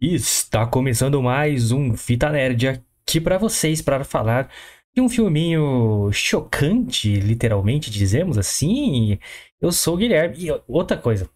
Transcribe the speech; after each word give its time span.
Está 0.00 0.66
começando 0.66 1.20
mais 1.22 1.72
um 1.72 1.94
Fita 1.94 2.30
Nerd 2.30 2.68
aqui 2.68 3.20
para 3.20 3.36
vocês 3.36 3.82
para 3.82 4.02
falar 4.02 4.50
de 4.94 5.00
um 5.02 5.10
filminho 5.10 6.10
chocante, 6.10 7.16
literalmente 7.16 7.90
dizemos 7.90 8.38
assim. 8.38 9.18
Eu 9.60 9.70
sou 9.70 9.94
o 9.94 9.96
Guilherme 9.98 10.36
e 10.38 10.48
outra 10.66 10.96
coisa, 10.96 11.28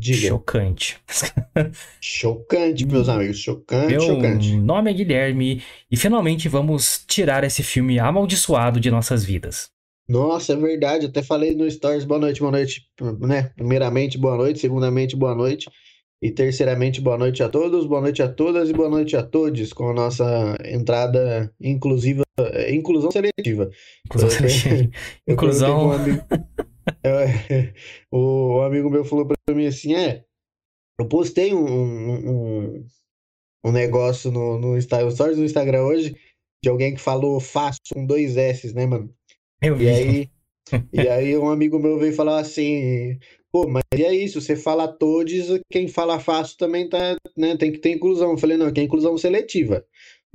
Diga. 0.00 0.26
chocante. 0.28 1.00
Chocante, 2.00 2.84
meus 2.84 3.08
amigos. 3.08 3.38
Chocante, 3.38 3.86
Meu 3.92 4.00
chocante. 4.00 4.56
nome 4.56 4.90
é 4.90 4.94
Guilherme 4.94 5.62
e 5.88 5.96
finalmente 5.96 6.48
vamos 6.48 7.04
tirar 7.06 7.44
esse 7.44 7.62
filme 7.62 8.00
amaldiçoado 8.00 8.80
de 8.80 8.90
nossas 8.90 9.24
vidas. 9.24 9.70
Nossa, 10.08 10.54
é 10.54 10.56
verdade. 10.56 11.06
Até 11.06 11.22
falei 11.22 11.54
no 11.54 11.70
Stories, 11.70 12.04
boa 12.04 12.18
noite, 12.18 12.40
boa 12.40 12.50
noite, 12.50 12.88
né? 13.20 13.52
Primeiramente, 13.54 14.18
boa 14.18 14.36
noite. 14.36 14.58
Segundamente, 14.58 15.14
boa 15.14 15.34
noite. 15.36 15.70
E 16.20 16.32
terceiramente, 16.32 17.00
boa 17.00 17.16
noite 17.16 17.42
a 17.44 17.48
todos, 17.48 17.86
boa 17.86 18.00
noite 18.00 18.20
a 18.22 18.28
todas 18.28 18.68
e 18.68 18.72
boa 18.72 18.88
noite 18.88 19.16
a 19.16 19.22
todos 19.22 19.72
com 19.72 19.88
a 19.90 19.94
nossa 19.94 20.56
entrada 20.64 21.54
inclusiva, 21.60 22.24
eh, 22.40 22.74
inclusão 22.74 23.10
seletiva. 23.12 23.70
Inclusão. 24.04 24.28
Coloquei 24.28 24.90
Inclusão. 25.28 25.86
um 25.88 25.92
amigo- 25.92 26.22
É, 27.04 27.74
o 28.10 28.62
amigo 28.62 28.88
meu 28.90 29.04
falou 29.04 29.26
pra 29.26 29.54
mim 29.54 29.66
assim, 29.66 29.94
é, 29.94 30.24
eu 30.98 31.06
postei 31.06 31.54
um, 31.54 31.64
um, 31.66 32.84
um- 33.64 33.70
negócio 33.72 34.32
no, 34.32 34.58
no 34.58 34.80
Stories 34.80 35.36
do 35.36 35.44
Instagram 35.44 35.82
hoje 35.84 36.16
de 36.64 36.70
alguém 36.70 36.94
que 36.94 37.00
falou 37.00 37.38
fácil 37.40 37.82
com 37.92 38.06
dois 38.06 38.38
S, 38.38 38.74
né, 38.74 38.86
mano? 38.86 39.14
Eu 39.62 39.74
E 39.76 39.78
vi. 39.78 39.88
aí, 39.90 40.30
e 40.92 41.00
aí 41.08 41.36
um 41.36 41.50
amigo 41.50 41.78
meu 41.78 41.98
veio 41.98 42.14
falar 42.14 42.40
assim, 42.40 43.18
pô, 43.62 43.68
mas 43.68 43.82
e 43.96 44.04
é 44.04 44.14
isso, 44.14 44.40
você 44.40 44.54
fala 44.56 44.86
todos, 44.88 45.32
quem 45.70 45.88
fala 45.88 46.18
fácil 46.20 46.56
também 46.58 46.88
tá, 46.88 47.16
né, 47.36 47.56
tem 47.56 47.72
que 47.72 47.78
ter 47.78 47.94
inclusão. 47.94 48.32
Eu 48.32 48.38
falei, 48.38 48.56
não, 48.56 48.72
que 48.72 48.80
é 48.80 48.84
inclusão 48.84 49.16
seletiva. 49.18 49.84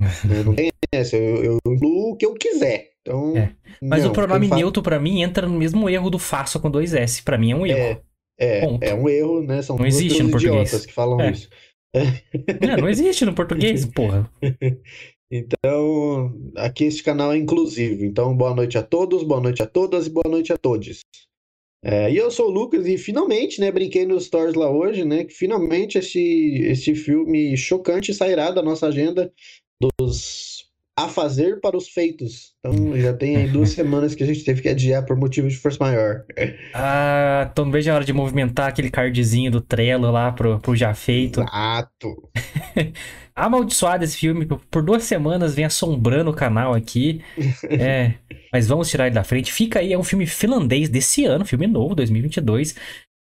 né, 0.00 0.42
Não 0.44 0.54
tem 0.54 0.70
essa, 0.92 1.16
eu, 1.16 1.44
eu 1.44 1.58
incluo 1.72 2.10
o 2.12 2.16
que 2.16 2.26
eu 2.26 2.34
quiser. 2.34 2.90
Então, 3.00 3.36
É. 3.36 3.54
Mas 3.82 4.02
não, 4.02 4.10
o 4.10 4.12
pronome 4.14 4.48
fala- 4.48 4.60
neutro 4.60 4.82
pra 4.82 4.98
mim 4.98 5.22
entra 5.22 5.46
no 5.46 5.58
mesmo 5.58 5.88
erro 5.88 6.08
do 6.10 6.18
faço 6.18 6.58
com 6.60 6.70
dois 6.70 6.94
S. 6.94 7.22
Pra 7.22 7.36
mim 7.38 7.52
é 7.52 7.56
um 7.56 7.66
erro. 7.66 8.00
É, 8.38 8.60
Ponto. 8.62 8.82
é 8.82 8.94
um 8.94 9.08
erro, 9.08 9.42
né? 9.42 9.62
São 9.62 9.76
Não 9.76 9.86
existe 9.86 10.22
no 10.22 10.30
português. 10.30 10.86
que 10.86 10.92
falam 10.92 11.20
É. 11.20 11.30
isso. 11.30 11.48
É, 11.94 12.76
não 12.80 12.88
existe 12.88 13.24
no 13.24 13.34
português, 13.34 13.84
porra. 13.94 14.28
Então, 15.30 16.32
aqui 16.56 16.84
este 16.84 17.02
canal 17.02 17.32
é 17.32 17.36
inclusivo. 17.36 18.04
Então, 18.04 18.36
boa 18.36 18.54
noite 18.54 18.78
a 18.78 18.82
todos, 18.82 19.22
boa 19.22 19.40
noite 19.40 19.62
a 19.62 19.66
todas 19.66 20.06
e 20.06 20.10
boa 20.10 20.28
noite 20.28 20.52
a 20.52 20.56
todos. 20.56 21.00
É, 21.86 22.10
e 22.10 22.16
eu 22.16 22.30
sou 22.30 22.46
o 22.46 22.50
Lucas 22.50 22.86
e 22.86 22.96
finalmente, 22.96 23.60
né, 23.60 23.70
brinquei 23.70 24.06
nos 24.06 24.24
stories 24.24 24.54
lá 24.54 24.70
hoje, 24.70 25.04
né, 25.04 25.24
que 25.24 25.34
finalmente 25.34 25.98
este, 25.98 26.18
este 26.64 26.94
filme 26.94 27.54
chocante 27.58 28.14
sairá 28.14 28.50
da 28.50 28.62
nossa 28.62 28.86
agenda 28.86 29.30
dos 30.00 30.53
a 30.96 31.08
fazer 31.08 31.60
para 31.60 31.76
os 31.76 31.88
feitos. 31.88 32.54
Então, 32.60 32.96
já 32.98 33.12
tem 33.14 33.36
aí 33.36 33.48
duas 33.48 33.70
semanas 33.74 34.14
que 34.14 34.22
a 34.22 34.26
gente 34.26 34.44
teve 34.44 34.62
que 34.62 34.68
adiar 34.68 35.04
por 35.04 35.16
motivo 35.16 35.48
de 35.48 35.56
força 35.56 35.78
maior. 35.82 36.24
Ah, 36.72 37.48
então 37.52 37.64
não 37.64 37.72
vejo 37.72 37.90
a 37.90 37.94
hora 37.94 38.04
de 38.04 38.12
movimentar 38.12 38.68
aquele 38.68 38.90
cardzinho 38.90 39.50
do 39.50 39.60
Trello 39.60 40.10
lá 40.10 40.32
pro, 40.32 40.58
pro 40.60 40.74
já 40.74 40.92
feito. 40.94 41.40
Exato. 41.40 42.30
Amaldiçoado 43.34 44.04
esse 44.04 44.16
filme, 44.16 44.46
por- 44.46 44.60
por 44.66 44.82
duas 44.82 45.04
semanas 45.04 45.54
vem 45.54 45.64
assombrando 45.64 46.30
o 46.30 46.34
canal 46.34 46.74
aqui. 46.74 47.22
É, 47.78 48.14
mas 48.52 48.66
vamos 48.66 48.88
tirar 48.88 49.06
ele 49.06 49.14
da 49.14 49.24
frente. 49.24 49.52
Fica 49.52 49.80
aí, 49.80 49.92
é 49.92 49.98
um 49.98 50.04
filme 50.04 50.26
finlandês 50.26 50.88
desse 50.88 51.24
ano, 51.24 51.44
filme 51.44 51.66
novo, 51.66 51.94
2022. 51.94 52.74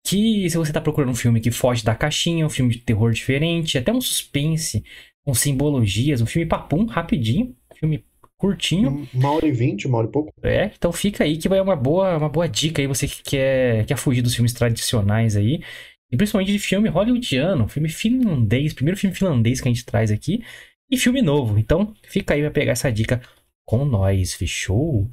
Que 0.06 0.48
se 0.48 0.56
você 0.56 0.72
tá 0.72 0.80
procurando 0.80 1.10
um 1.10 1.14
filme 1.14 1.40
que 1.40 1.50
foge 1.50 1.84
da 1.84 1.94
caixinha, 1.94 2.46
um 2.46 2.50
filme 2.50 2.72
de 2.74 2.80
terror 2.80 3.12
diferente, 3.12 3.76
até 3.78 3.92
um 3.92 4.00
suspense, 4.00 4.82
com 5.28 5.34
simbologias, 5.34 6.22
um 6.22 6.26
filme 6.26 6.48
papum, 6.48 6.86
rapidinho, 6.86 7.54
filme 7.78 8.02
curtinho. 8.38 9.06
Uma 9.12 9.32
hora 9.32 9.46
e 9.46 9.52
vinte, 9.52 9.86
uma 9.86 9.98
hora 9.98 10.06
e 10.06 10.10
pouco. 10.10 10.32
É, 10.42 10.72
então 10.74 10.90
fica 10.90 11.22
aí 11.22 11.36
que 11.36 11.50
vai 11.50 11.60
uma 11.60 11.76
boa, 11.76 12.16
uma 12.16 12.30
boa 12.30 12.48
dica 12.48 12.80
aí, 12.80 12.86
você 12.86 13.06
que 13.06 13.22
quer, 13.22 13.84
quer 13.84 13.98
fugir 13.98 14.22
dos 14.22 14.34
filmes 14.34 14.54
tradicionais 14.54 15.36
aí. 15.36 15.62
E 16.10 16.16
principalmente 16.16 16.50
de 16.50 16.58
filme 16.58 16.88
hollywoodiano, 16.88 17.68
filme 17.68 17.90
finlandês, 17.90 18.72
primeiro 18.72 18.98
filme 18.98 19.14
finlandês 19.14 19.60
que 19.60 19.68
a 19.68 19.70
gente 19.70 19.84
traz 19.84 20.10
aqui. 20.10 20.42
E 20.90 20.96
filme 20.96 21.20
novo. 21.20 21.58
Então 21.58 21.92
fica 22.04 22.32
aí 22.32 22.40
pra 22.40 22.50
pegar 22.50 22.72
essa 22.72 22.90
dica 22.90 23.20
com 23.66 23.84
nós, 23.84 24.32
fechou? 24.32 25.10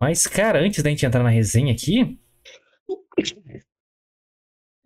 Mas, 0.00 0.26
cara, 0.26 0.60
antes 0.60 0.82
da 0.82 0.88
gente 0.88 1.04
entrar 1.04 1.22
na 1.22 1.28
resenha 1.28 1.74
aqui. 1.74 2.18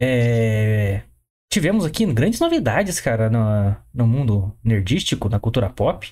é, 0.01 1.05
Tivemos 1.53 1.85
aqui 1.85 2.07
grandes 2.07 2.41
novidades, 2.41 2.99
cara, 2.99 3.29
no, 3.29 3.77
no 3.93 4.07
mundo 4.07 4.57
nerdístico, 4.65 5.29
na 5.29 5.39
cultura 5.39 5.69
pop. 5.69 6.11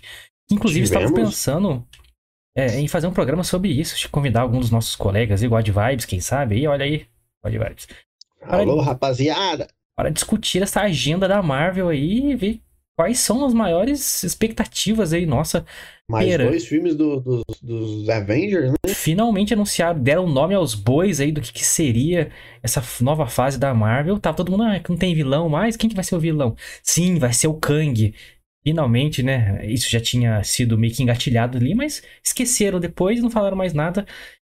Inclusive, 0.52 0.84
estávamos 0.84 1.12
Tivemos? 1.12 1.30
pensando 1.30 1.88
é, 2.54 2.78
em 2.78 2.86
fazer 2.86 3.06
um 3.06 3.12
programa 3.12 3.42
sobre 3.42 3.70
isso, 3.70 3.96
de 3.96 4.06
convidar 4.06 4.42
alguns 4.42 4.66
dos 4.66 4.70
nossos 4.70 4.94
colegas, 4.94 5.42
igual 5.42 5.62
de 5.62 5.72
Vibes, 5.72 6.04
quem 6.04 6.20
sabe? 6.20 6.56
Aí, 6.56 6.66
olha 6.66 6.84
aí, 6.84 7.06
God 7.42 7.54
Vibes. 7.54 7.88
Alô, 8.42 8.82
rapaziada. 8.82 9.66
Para 9.96 10.10
discutir 10.10 10.62
essa 10.62 10.82
agenda 10.82 11.26
da 11.26 11.42
Marvel 11.42 11.88
aí 11.88 12.32
e 12.32 12.36
ver 12.36 12.60
quais 13.00 13.18
são 13.20 13.46
as 13.46 13.54
maiores 13.54 14.22
expectativas 14.22 15.14
aí, 15.14 15.24
nossa. 15.24 15.64
Mais 16.06 16.28
Pera. 16.28 16.48
dois 16.50 16.66
filmes 16.66 16.94
do- 16.94 17.18
dos, 17.18 17.42
dos 17.62 18.08
Avengers, 18.10 18.72
né? 18.72 18.92
Finalmente 18.92 19.54
anunciaram, 19.54 19.98
deram 19.98 20.28
nome 20.28 20.54
aos 20.54 20.74
bois 20.74 21.18
aí 21.18 21.32
do 21.32 21.40
que, 21.40 21.50
que 21.50 21.64
seria 21.64 22.30
essa 22.62 22.82
nova 23.02 23.26
fase 23.26 23.58
da 23.58 23.72
Marvel. 23.72 24.18
Tá 24.18 24.34
todo 24.34 24.50
mundo, 24.52 24.64
ah, 24.64 24.78
não 24.86 24.98
tem 24.98 25.14
vilão 25.14 25.48
mais, 25.48 25.78
quem 25.78 25.88
que 25.88 25.96
vai 25.96 26.04
ser 26.04 26.14
o 26.14 26.20
vilão? 26.20 26.54
Sim, 26.82 27.18
vai 27.18 27.32
ser 27.32 27.46
o 27.46 27.54
Kang. 27.54 28.12
Finalmente, 28.62 29.22
né? 29.22 29.64
Isso 29.64 29.88
já 29.88 29.98
tinha 29.98 30.44
sido 30.44 30.76
meio 30.76 30.92
que 30.92 31.02
engatilhado 31.02 31.56
ali, 31.56 31.74
mas 31.74 32.02
esqueceram 32.22 32.78
depois 32.78 33.18
e 33.18 33.22
não 33.22 33.30
falaram 33.30 33.56
mais 33.56 33.72
nada. 33.72 34.04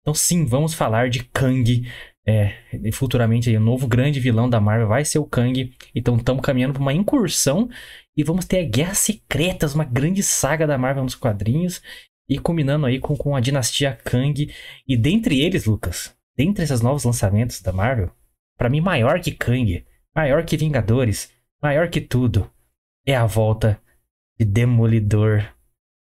Então, 0.01 0.15
sim, 0.15 0.47
vamos 0.47 0.73
falar 0.73 1.11
de 1.11 1.25
Kang. 1.25 1.87
É, 2.27 2.53
futuramente 2.93 3.51
aí, 3.51 3.57
o 3.57 3.61
novo 3.61 3.89
grande 3.89 4.21
vilão 4.21 4.49
da 4.49 4.61
Marvel 4.61 4.87
vai 4.89 5.05
ser 5.05 5.19
o 5.19 5.27
Kang. 5.27 5.73
Então, 5.95 6.17
estamos 6.17 6.43
caminhando 6.43 6.73
para 6.75 6.83
uma 6.83 6.93
incursão 6.93 7.69
e 8.17 8.23
vamos 8.23 8.45
ter 8.45 8.61
a 8.61 8.69
Guerras 8.69 8.99
Secretas, 8.99 9.75
uma 9.75 9.85
grande 9.85 10.23
saga 10.23 10.67
da 10.67 10.77
Marvel 10.77 11.05
nos 11.05 11.15
quadrinhos. 11.15 11.83
E 12.29 12.39
combinando 12.39 12.87
aí 12.87 13.01
com, 13.01 13.17
com 13.17 13.35
a 13.35 13.41
dinastia 13.41 13.99
Kang. 14.05 14.53
E 14.87 14.97
dentre 14.97 15.41
eles, 15.41 15.65
Lucas, 15.65 16.17
dentre 16.37 16.63
esses 16.63 16.81
novos 16.81 17.05
lançamentos 17.05 17.61
da 17.61 17.73
Marvel, 17.73 18.11
para 18.57 18.69
mim, 18.69 18.81
maior 18.81 19.21
que 19.21 19.33
Kang, 19.33 19.85
maior 20.15 20.45
que 20.45 20.57
Vingadores, 20.57 21.33
maior 21.61 21.89
que 21.89 22.01
tudo, 22.01 22.51
é 23.07 23.17
a 23.17 23.27
volta 23.27 23.81
de 24.39 24.45
Demolidor 24.45 25.45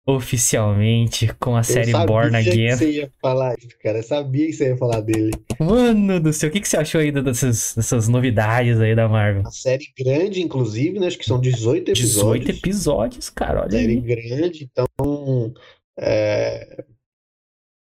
oficialmente 0.06 1.26
com 1.34 1.56
a 1.56 1.62
série 1.64 1.90
eu 1.90 1.98
sabia 1.98 2.06
Born 2.06 2.30
que 2.30 2.50
Again. 2.50 2.76
você 2.76 2.90
ia 2.92 3.12
falar 3.20 3.56
isso, 3.58 3.76
cara. 3.82 3.98
Eu 3.98 4.02
sabia 4.04 4.46
que 4.46 4.52
você 4.52 4.68
ia 4.68 4.76
falar 4.76 5.00
dele. 5.00 5.32
Mano 5.58 6.20
do 6.20 6.32
céu, 6.32 6.48
o 6.48 6.52
que, 6.52 6.60
que 6.60 6.68
você 6.68 6.76
achou 6.76 7.00
aí 7.00 7.10
dessas, 7.10 7.74
dessas 7.74 8.06
novidades 8.08 8.80
aí 8.80 8.94
da 8.94 9.08
Marvel? 9.08 9.40
Uma 9.40 9.50
série 9.50 9.92
grande, 9.98 10.40
inclusive, 10.40 11.00
né? 11.00 11.08
Acho 11.08 11.18
que 11.18 11.24
são 11.24 11.40
18 11.40 11.92
18 11.92 11.98
episódios. 11.98 12.58
episódios, 12.58 13.30
cara, 13.30 13.62
olha 13.62 13.70
Série 13.70 13.94
aí. 13.94 14.00
grande, 14.00 14.70
então. 14.70 15.52
É... 15.98 16.84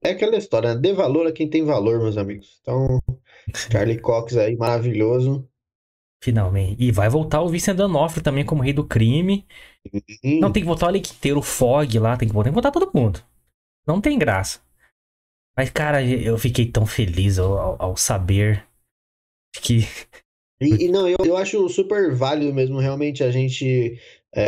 é 0.03 0.09
aquela 0.11 0.35
história, 0.35 0.73
né? 0.75 0.81
Dê 0.81 0.91
valor 0.93 1.27
a 1.27 1.31
quem 1.31 1.49
tem 1.49 1.63
valor, 1.63 1.99
meus 1.99 2.17
amigos. 2.17 2.59
Então, 2.61 2.99
Charlie 3.71 3.99
Cox 3.99 4.35
aí, 4.35 4.57
maravilhoso. 4.57 5.47
Finalmente. 6.23 6.81
E 6.83 6.91
vai 6.91 7.09
voltar 7.09 7.41
o 7.41 7.49
Vincent 7.49 7.75
D'Onofrio 7.75 8.23
também 8.23 8.45
como 8.45 8.61
rei 8.61 8.73
do 8.73 8.85
crime. 8.85 9.45
Hum, 10.23 10.41
Não, 10.41 10.51
tem 10.51 10.63
que 10.63 10.67
voltar 10.67 10.87
o 10.87 10.89
elenco 10.89 11.09
inteiro, 11.09 11.39
o 11.39 11.43
Fog 11.43 11.99
lá, 11.99 12.17
tem 12.17 12.27
que 12.27 12.33
voltar, 12.33 12.45
tem 12.49 12.53
que 12.53 12.61
voltar 12.61 12.71
todo 12.71 12.91
mundo. 12.93 13.23
Não 13.87 14.01
tem 14.01 14.19
graça. 14.19 14.61
Mas, 15.57 15.69
cara, 15.69 16.03
eu 16.03 16.37
fiquei 16.37 16.71
tão 16.71 16.85
feliz 16.85 17.39
ao, 17.39 17.57
ao- 17.57 17.83
ao 17.83 17.97
saber 17.97 18.65
que. 19.61 19.81
E, 20.61 20.85
e 20.85 20.89
não, 20.91 21.07
eu, 21.09 21.17
eu 21.25 21.35
acho 21.37 21.67
super 21.69 22.13
válido 22.13 22.53
mesmo, 22.53 22.79
realmente, 22.79 23.23
a 23.23 23.31
gente 23.31 23.99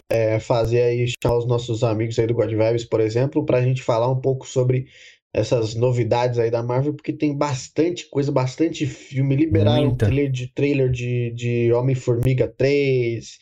é, 0.10 0.40
fazer 0.40 0.82
aí, 0.82 1.06
chamar 1.22 1.38
os 1.38 1.48
nossos 1.48 1.84
amigos 1.84 2.18
aí 2.18 2.28
do 2.28 2.34
God 2.34 2.52
Vibes, 2.52 2.86
por 2.86 3.00
exemplo, 3.00 3.46
pra 3.46 3.62
gente 3.62 3.82
falar 3.82 4.10
um 4.10 4.20
pouco 4.20 4.48
sobre 4.48 4.88
essas 5.34 5.74
novidades 5.74 6.38
aí 6.38 6.52
da 6.52 6.62
Marvel, 6.62 6.94
porque 6.94 7.12
tem 7.12 7.36
bastante 7.36 8.08
coisa, 8.08 8.32
bastante 8.32 8.86
filme. 8.86 9.36
Liberaram 9.36 9.88
um 9.88 9.96
trailer 9.96 10.32
de, 10.32 10.48
trailer 10.54 10.92
de, 10.92 11.32
de 11.32 11.74
Homem-Formiga 11.74 12.48
3. 12.48 13.40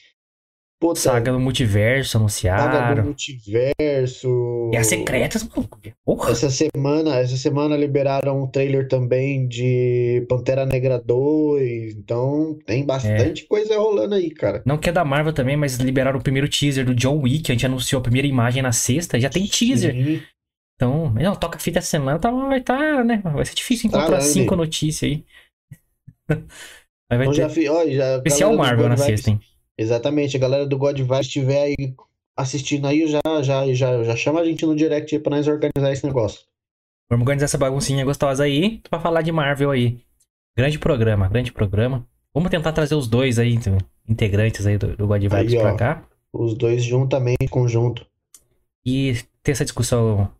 Puta, 0.81 0.99
Saga 0.99 1.31
do 1.31 1.39
multiverso 1.39 2.09
Saga 2.09 2.17
do 2.17 2.21
anunciaram. 2.23 3.03
Multiverso. 3.03 4.71
E 4.73 4.77
as 4.77 4.87
secretas, 4.87 5.47
maluco. 5.47 5.79
Porra. 6.03 6.31
Essa 6.31 6.49
semana, 6.49 7.17
essa 7.17 7.37
semana 7.37 7.77
liberaram 7.77 8.41
um 8.41 8.47
trailer 8.47 8.87
também 8.87 9.47
de 9.47 10.25
Pantera 10.27 10.65
Negra 10.65 10.99
2. 10.99 11.95
Então 11.95 12.57
tem 12.65 12.83
bastante 12.83 13.45
coisa 13.45 13.77
rolando 13.77 14.15
aí, 14.15 14.31
cara. 14.31 14.63
Não 14.65 14.75
que 14.75 14.89
é 14.89 14.91
da 14.91 15.05
Marvel 15.05 15.33
também, 15.33 15.55
mas 15.55 15.77
liberaram 15.77 16.19
o 16.19 16.23
primeiro 16.23 16.49
teaser 16.49 16.83
do 16.83 16.95
John 16.95 17.21
Wick. 17.21 17.51
A 17.51 17.53
gente 17.53 17.67
anunciou 17.67 17.99
a 17.99 18.03
primeira 18.03 18.27
imagem 18.27 18.63
na 18.63 18.71
sexta, 18.71 19.19
já 19.19 19.29
tem 19.29 19.45
teaser. 19.45 19.93
Sim. 19.93 20.23
Então, 20.75 21.13
não, 21.13 21.35
toca 21.35 21.59
fita 21.59 21.77
essa 21.77 21.89
semana, 21.89 22.17
tá, 22.17 22.31
vai 22.31 22.57
estar, 22.57 23.05
né? 23.05 23.21
Vai 23.23 23.45
ser 23.45 23.53
difícil 23.53 23.87
encontrar 23.87 24.17
Estralando. 24.17 24.33
cinco 24.33 24.55
notícias 24.55 25.11
aí. 25.11 25.23
Mas 27.07 27.17
vai 27.19 27.27
Então 27.27 27.49
ter 27.49 27.65
já, 27.65 27.71
ó, 27.71 27.87
já, 27.87 28.15
especial 28.15 28.55
Marvel 28.55 28.89
na 28.89 28.97
sexta, 28.97 29.29
hein? 29.29 29.39
Exatamente, 29.81 30.37
a 30.37 30.39
galera 30.39 30.65
do 30.67 30.77
God 30.77 30.97
Vibes 30.99 31.21
estiver 31.21 31.63
aí 31.63 31.95
assistindo 32.37 32.85
aí, 32.85 33.07
já, 33.07 33.21
já, 33.41 33.73
já, 33.73 34.03
já 34.03 34.15
chama 34.15 34.39
a 34.39 34.45
gente 34.45 34.63
no 34.65 34.75
direct 34.75 35.15
aí 35.15 35.21
pra 35.21 35.35
nós 35.35 35.47
organizar 35.47 35.91
esse 35.91 36.05
negócio. 36.05 36.41
Vamos 37.09 37.23
organizar 37.23 37.45
essa 37.45 37.57
baguncinha 37.57 38.05
gostosa 38.05 38.43
aí 38.43 38.79
pra 38.89 38.99
falar 38.99 39.23
de 39.23 39.31
Marvel 39.31 39.71
aí. 39.71 39.99
Grande 40.55 40.77
programa, 40.77 41.27
grande 41.27 41.51
programa. 41.51 42.07
Vamos 42.31 42.51
tentar 42.51 42.71
trazer 42.73 42.93
os 42.93 43.07
dois 43.07 43.39
aí, 43.39 43.55
então, 43.55 43.75
integrantes 44.07 44.67
aí 44.67 44.77
do, 44.77 44.95
do 44.95 45.07
God 45.07 45.21
Vibes 45.21 45.53
Aí, 45.53 45.57
ó. 45.57 45.61
pra 45.61 45.75
cá. 45.75 46.07
Os 46.31 46.53
dois 46.53 46.83
juntamente, 46.83 47.47
conjunto. 47.49 48.05
E 48.85 49.15
ter 49.41 49.53
essa 49.53 49.65
discussão. 49.65 50.31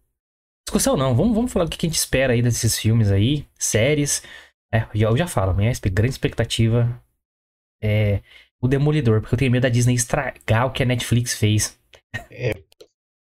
Discussão 0.67 0.95
não, 0.95 1.15
vamos, 1.15 1.35
vamos 1.35 1.51
falar 1.51 1.65
o 1.65 1.69
que 1.69 1.85
a 1.85 1.89
gente 1.89 1.97
espera 1.97 2.33
aí 2.33 2.43
desses 2.43 2.77
filmes 2.77 3.11
aí, 3.11 3.45
séries. 3.57 4.21
É, 4.71 4.85
eu 4.93 5.17
já 5.17 5.27
falo, 5.27 5.53
minha 5.53 5.71
grande 5.91 6.13
expectativa 6.13 7.01
é 7.83 8.21
o 8.61 8.67
Demolidor, 8.67 9.19
porque 9.21 9.35
eu 9.35 9.39
tenho 9.39 9.51
medo 9.51 9.63
da 9.63 9.69
Disney 9.69 9.95
estragar 9.95 10.67
o 10.67 10.71
que 10.71 10.83
a 10.83 10.85
Netflix 10.85 11.33
fez. 11.33 11.77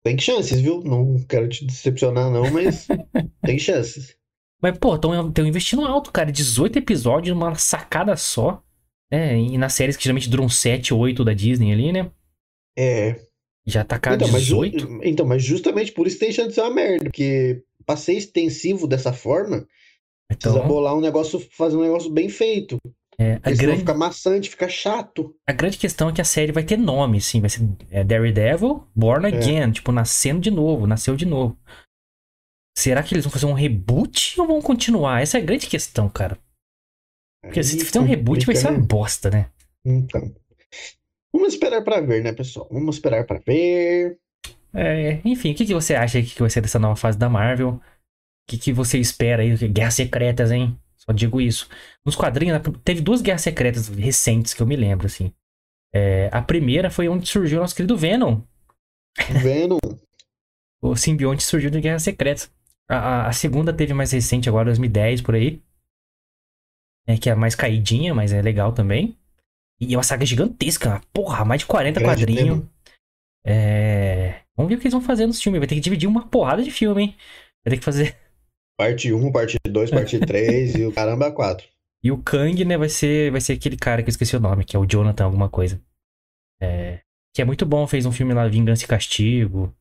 Tem 0.05 0.19
chances, 0.19 0.61
viu? 0.61 0.83
Não 0.85 1.19
quero 1.29 1.49
te 1.49 1.65
decepcionar, 1.65 2.31
não, 2.31 2.51
mas 2.51 2.87
tem 3.43 3.59
chances. 3.59 4.17
Mas, 4.61 4.77
pô, 4.79 4.95
estão 4.95 5.47
investindo 5.47 5.85
alto, 5.85 6.13
cara. 6.13 6.31
18 6.33 6.79
episódios 6.79 7.35
numa 7.37 7.55
sacada 7.55 8.17
só. 8.17 8.63
Né? 9.11 9.37
E 9.39 9.59
nas 9.59 9.75
séries 9.75 9.97
que 9.97 10.03
geralmente 10.05 10.29
duram 10.29 10.49
7 10.49 10.93
ou 10.95 11.01
8 11.01 11.25
da 11.25 11.33
Disney 11.35 11.73
ali, 11.73 11.93
né? 11.93 12.11
É. 12.77 13.21
Já 13.67 13.85
tá 13.85 13.99
cara 13.99 14.17
Então 14.17 14.29
mas, 14.29 14.43
ju- 14.43 14.61
18. 14.63 15.01
então, 15.05 15.27
mas 15.27 15.43
justamente 15.43 15.93
por 15.93 16.07
isso 16.07 16.19
tem 16.19 16.33
chance 16.33 16.49
de 16.49 16.55
ser 16.55 16.61
uma 16.63 16.75
merda, 16.75 17.05
porque 17.05 17.63
pra 17.87 17.97
ser 17.97 18.15
extensivo 18.15 18.87
dessa 18.87 19.13
forma, 19.13 19.67
precisa 20.29 20.57
Então, 20.59 20.69
bolar 20.69 20.95
um 20.97 21.01
negócio, 21.01 21.39
fazer 21.41 21.77
um 21.77 21.83
negócio 21.83 22.11
bem 22.11 22.29
feito. 22.29 22.79
É, 23.19 23.35
a, 23.43 23.51
grande, 23.53 23.81
fica 23.81 23.95
maçante, 23.95 24.51
fica 24.51 24.69
chato. 24.69 25.35
a 25.47 25.53
grande 25.53 25.79
questão 25.79 26.09
é 26.09 26.13
que 26.13 26.21
a 26.21 26.25
série 26.25 26.53
vai 26.53 26.65
ter 26.65 26.77
nome, 26.77 27.21
sim. 27.21 27.41
Vai 27.41 27.51
ser 27.51 27.69
é, 27.91 28.03
Daredevil, 28.03 28.87
Born 28.95 29.27
É. 29.27 29.29
Again. 29.29 29.73
Tipo, 29.73 29.93
nascendo 29.93 30.41
de 30.41 30.51
novo, 30.51 30.87
nasceu 30.87 31.17
de 31.17 31.27
novo. 31.27 31.57
Será 32.77 33.03
que 33.03 33.15
eles 33.15 33.25
vão 33.25 33.33
fazer 33.33 33.47
um 33.47 33.53
reboot 33.53 34.41
ou 34.41 34.47
vão 34.47 34.61
continuar? 34.61 35.23
Essa 35.23 35.39
é 35.39 35.41
a 35.41 35.45
grande 35.45 35.69
questão, 35.69 36.09
cara. 36.09 36.37
Porque 37.43 37.63
se 37.63 37.79
fizer 37.85 38.01
um 38.01 38.05
reboot 38.05 38.45
vai 38.47 38.57
ser 38.57 38.69
uma 38.69 38.79
né? 38.79 38.85
bosta, 38.87 39.31
né? 39.31 39.51
Então. 39.85 40.35
Vamos 41.33 41.55
esperar 41.55 41.83
pra 41.83 42.01
ver, 42.01 42.23
né, 42.23 42.33
pessoal? 42.33 42.69
Vamos 42.71 42.97
esperar 42.97 43.25
pra 43.27 43.39
ver. 43.39 44.19
É, 44.73 45.21
enfim, 45.25 45.53
o 45.53 45.55
que, 45.55 45.67
que 45.67 45.75
você 45.75 45.95
acha 45.95 46.21
que 46.21 46.41
vai 46.41 46.51
ser 46.51 46.61
dessa 46.61 46.79
nova 46.79 46.97
fase 46.97 47.17
da 47.17 47.29
Marvel? 47.29 47.71
O 47.71 47.81
que, 48.49 48.59
que 48.59 48.73
você 48.73 48.99
espera 48.99 49.43
aí? 49.43 49.57
Guerras 49.69 49.95
secretas, 49.95 50.51
hein? 50.51 50.79
Só 51.05 51.13
digo 51.13 51.41
isso. 51.41 51.69
Nos 52.05 52.17
quadrinhos, 52.17 52.61
teve 52.83 53.01
duas 53.01 53.21
guerras 53.21 53.43
secretas 53.43 53.89
recentes 53.89 54.55
que 54.55 54.63
eu 54.63 54.67
me 54.67 54.77
lembro, 54.77 55.07
assim. 55.07 55.33
É, 55.95 56.29
a 56.33 56.43
primeira 56.43 56.91
foi 56.91 57.09
onde 57.09 57.29
surgiu 57.29 57.59
o 57.59 57.61
nosso 57.63 57.75
querido 57.75 57.97
Venom. 57.97 58.41
Venom. 59.43 59.79
O 60.83 60.97
simbionte 60.97 61.43
surgiu 61.45 61.71
de 61.71 61.81
Guerras 61.81 62.03
Secretas. 62.03 62.51
A, 62.89 62.97
a- 62.97 63.29
a 63.29 63.33
segunda 63.33 63.73
teve 63.73 63.95
mais 63.95 64.11
recente, 64.13 64.49
agora 64.49 64.67
2010, 64.67 65.23
por 65.23 65.35
aí. 65.35 65.63
É, 67.07 67.17
que 67.17 67.31
é 67.31 67.35
mais 67.35 67.55
caidinha, 67.55 68.15
mas 68.15 68.33
é 68.33 68.43
legal 68.43 68.73
também. 68.73 69.17
E 69.81 69.95
é 69.95 69.97
uma 69.97 70.03
saga 70.03 70.25
gigantesca. 70.27 71.01
Porra, 71.13 71.45
mais 71.45 71.61
de 71.61 71.67
40 71.67 72.01
Grande 72.01 72.25
quadrinhos. 72.27 72.65
É... 73.47 74.41
Vamos 74.57 74.71
ver 74.71 74.77
o 74.77 74.79
que 74.79 74.85
eles 74.87 74.93
vão 74.95 75.03
fazer 75.03 75.27
nos 75.27 75.41
filmes. 75.41 75.59
Vai 75.61 75.67
ter 75.69 75.75
que 75.75 75.81
dividir 75.81 76.09
uma 76.09 76.27
porrada 76.29 76.63
de 76.63 76.71
filme, 76.71 77.03
hein? 77.03 77.17
Vai 77.65 77.73
ter 77.73 77.79
que 77.79 77.85
fazer. 77.85 78.17
Parte 78.77 79.13
1, 79.13 79.33
parte 79.33 79.57
2, 79.67 79.91
parte 79.91 80.19
3 80.21 80.75
e 80.75 80.87
o 80.87 80.93
caramba 80.93 81.31
4. 81.31 81.67
E 82.03 82.11
o 82.13 82.19
Kang, 82.19 82.65
né, 82.65 82.77
vai 82.77 82.89
ser, 82.89 83.31
vai 83.31 83.41
ser 83.41 83.55
aquele 83.55 83.77
cara 83.77 84.03
que 84.03 84.09
eu 84.09 84.11
esqueci 84.11 84.37
o 84.37 84.41
nome, 84.41 84.65
que 84.65 84.77
é 84.77 84.79
o 84.79 84.85
Jonathan 84.87 85.25
alguma 85.25 85.49
coisa. 85.49 85.81
É... 86.61 87.01
Que 87.35 87.43
é 87.43 87.45
muito 87.45 87.65
bom, 87.65 87.87
fez 87.87 88.05
um 88.07 88.13
filme 88.13 88.35
lá, 88.35 88.47
Vingança 88.47 88.85
e 88.85 88.87
Castigo. 88.87 89.75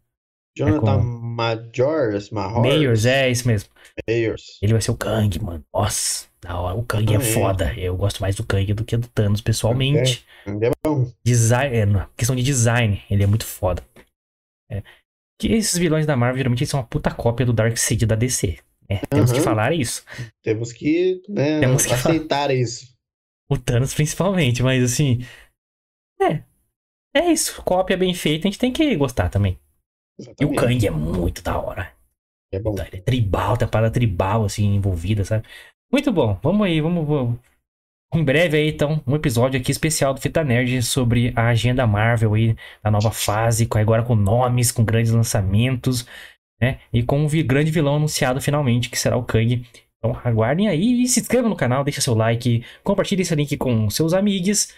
Jonathan 0.57 1.00
com- 1.00 1.04
Majors, 1.04 2.30
Mahors. 2.30 2.68
Mayors, 2.68 3.06
é 3.06 3.30
isso 3.30 3.48
mesmo. 3.48 3.69
Mayors. 4.07 4.57
Ele 4.62 4.74
vai 4.74 4.81
ser 4.81 4.92
o 4.92 4.98
Kang, 4.98 5.40
mano. 5.40 5.63
Nossa, 5.74 6.28
da 6.42 6.60
hora. 6.60 6.78
O 6.78 6.84
Kang 6.84 7.13
é 7.13 7.18
Também. 7.18 7.34
foda. 7.34 7.74
Eu 7.78 7.95
gosto 7.98 8.22
mais 8.22 8.36
do 8.36 8.45
Kang 8.45 8.74
do 8.74 8.86
que 8.86 8.95
do 8.98 9.07
Thanos, 9.07 9.42
pessoalmente. 9.42 10.25
É 10.45 10.72
bom. 10.86 11.12
Design, 11.24 11.75
é, 11.75 12.07
questão 12.16 12.36
de 12.36 12.44
design, 12.44 13.01
ele 13.10 13.24
é 13.24 13.28
muito 13.28 13.45
foda. 13.45 13.84
É. 14.72 14.81
Que 15.40 15.51
esses 15.54 15.78
vilões 15.78 16.06
da 16.06 16.16
Marvel 16.16 16.38
geralmente 16.38 16.66
são 16.66 16.80
uma 16.80 16.86
puta 16.86 17.12
cópia 17.12 17.45
do 17.45 17.54
Darkseid 17.54 18.06
da 18.06 18.16
DC. 18.16 18.60
Né? 18.94 19.01
Temos 19.10 19.31
que 19.31 19.42
falar 19.42 19.74
isso. 19.74 20.04
Temos 20.42 20.72
que, 20.72 21.22
né, 21.30 21.60
Temos 21.60 21.86
que 21.86 21.94
aceitar 21.94 22.51
isso. 22.51 22.94
O 23.50 23.57
Thanos 23.57 23.94
principalmente, 23.94 24.63
mas 24.63 24.84
assim. 24.84 25.25
É. 26.22 26.44
É 27.16 27.31
isso. 27.31 27.62
Cópia 27.63 27.98
bem 27.98 28.13
feita, 28.13 28.48
a 28.48 28.51
gente 28.51 28.60
tem 28.60 28.72
que 28.72 28.95
gostar 28.95 29.30
também. 29.30 29.60
E 30.19 30.45
o 30.45 30.51
Exatamente. 30.51 30.56
Kang 30.56 30.88
é 30.88 30.92
muito 30.92 31.44
da 31.44 31.60
hora. 31.60 31.92
É 32.51 32.60
bom. 32.60 32.75
Ele 32.78 32.98
é 32.98 33.01
tribal, 33.01 33.57
tem 33.57 33.66
a 33.66 33.69
parada 33.69 33.92
tribal, 33.92 34.45
assim, 34.45 34.75
envolvida, 34.75 35.24
sabe? 35.25 35.44
Muito 35.92 36.12
bom. 36.12 36.40
Vamos 36.42 36.66
aí, 36.66 36.80
vamos, 36.81 37.07
vamos. 37.07 37.40
Em 38.13 38.24
breve 38.24 38.57
aí, 38.57 38.69
então, 38.69 39.01
um 39.07 39.16
episódio 39.16 39.60
aqui 39.60 39.72
especial 39.72 40.13
do 40.13 40.22
Fita 40.22 40.44
Nerd 40.44 40.84
sobre 40.84 41.34
a 41.36 41.48
agenda 41.48 41.88
Marvel 41.88 42.36
aí, 42.36 42.56
da 42.84 42.92
nova 42.92 43.10
fase, 43.10 43.68
agora 43.72 44.04
com 44.04 44.16
nomes, 44.16 44.72
com 44.72 44.86
grandes 44.86 45.12
lançamentos, 45.12 46.06
né? 46.63 46.80
E 46.94 47.04
com 47.04 47.27
vi- 47.27 47.44
grande 47.44 47.71
vilão 47.71 47.98
anunciado 47.98 48.39
finalmente, 48.39 48.89
que 48.89 48.98
será 48.98 49.18
o 49.18 49.24
Kang. 49.24 49.65
Então 49.98 50.18
aguardem 50.24 50.69
aí 50.69 51.04
e 51.04 51.07
se 51.07 51.19
inscrevam 51.19 51.50
no 51.50 51.56
canal, 51.56 51.83
deixa 51.83 52.00
seu 52.00 52.13
like, 52.13 52.63
compartilhe 52.83 53.21
esse 53.21 53.36
link 53.36 53.57
com 53.57 53.89
seus 53.89 54.13
amigos 54.13 54.74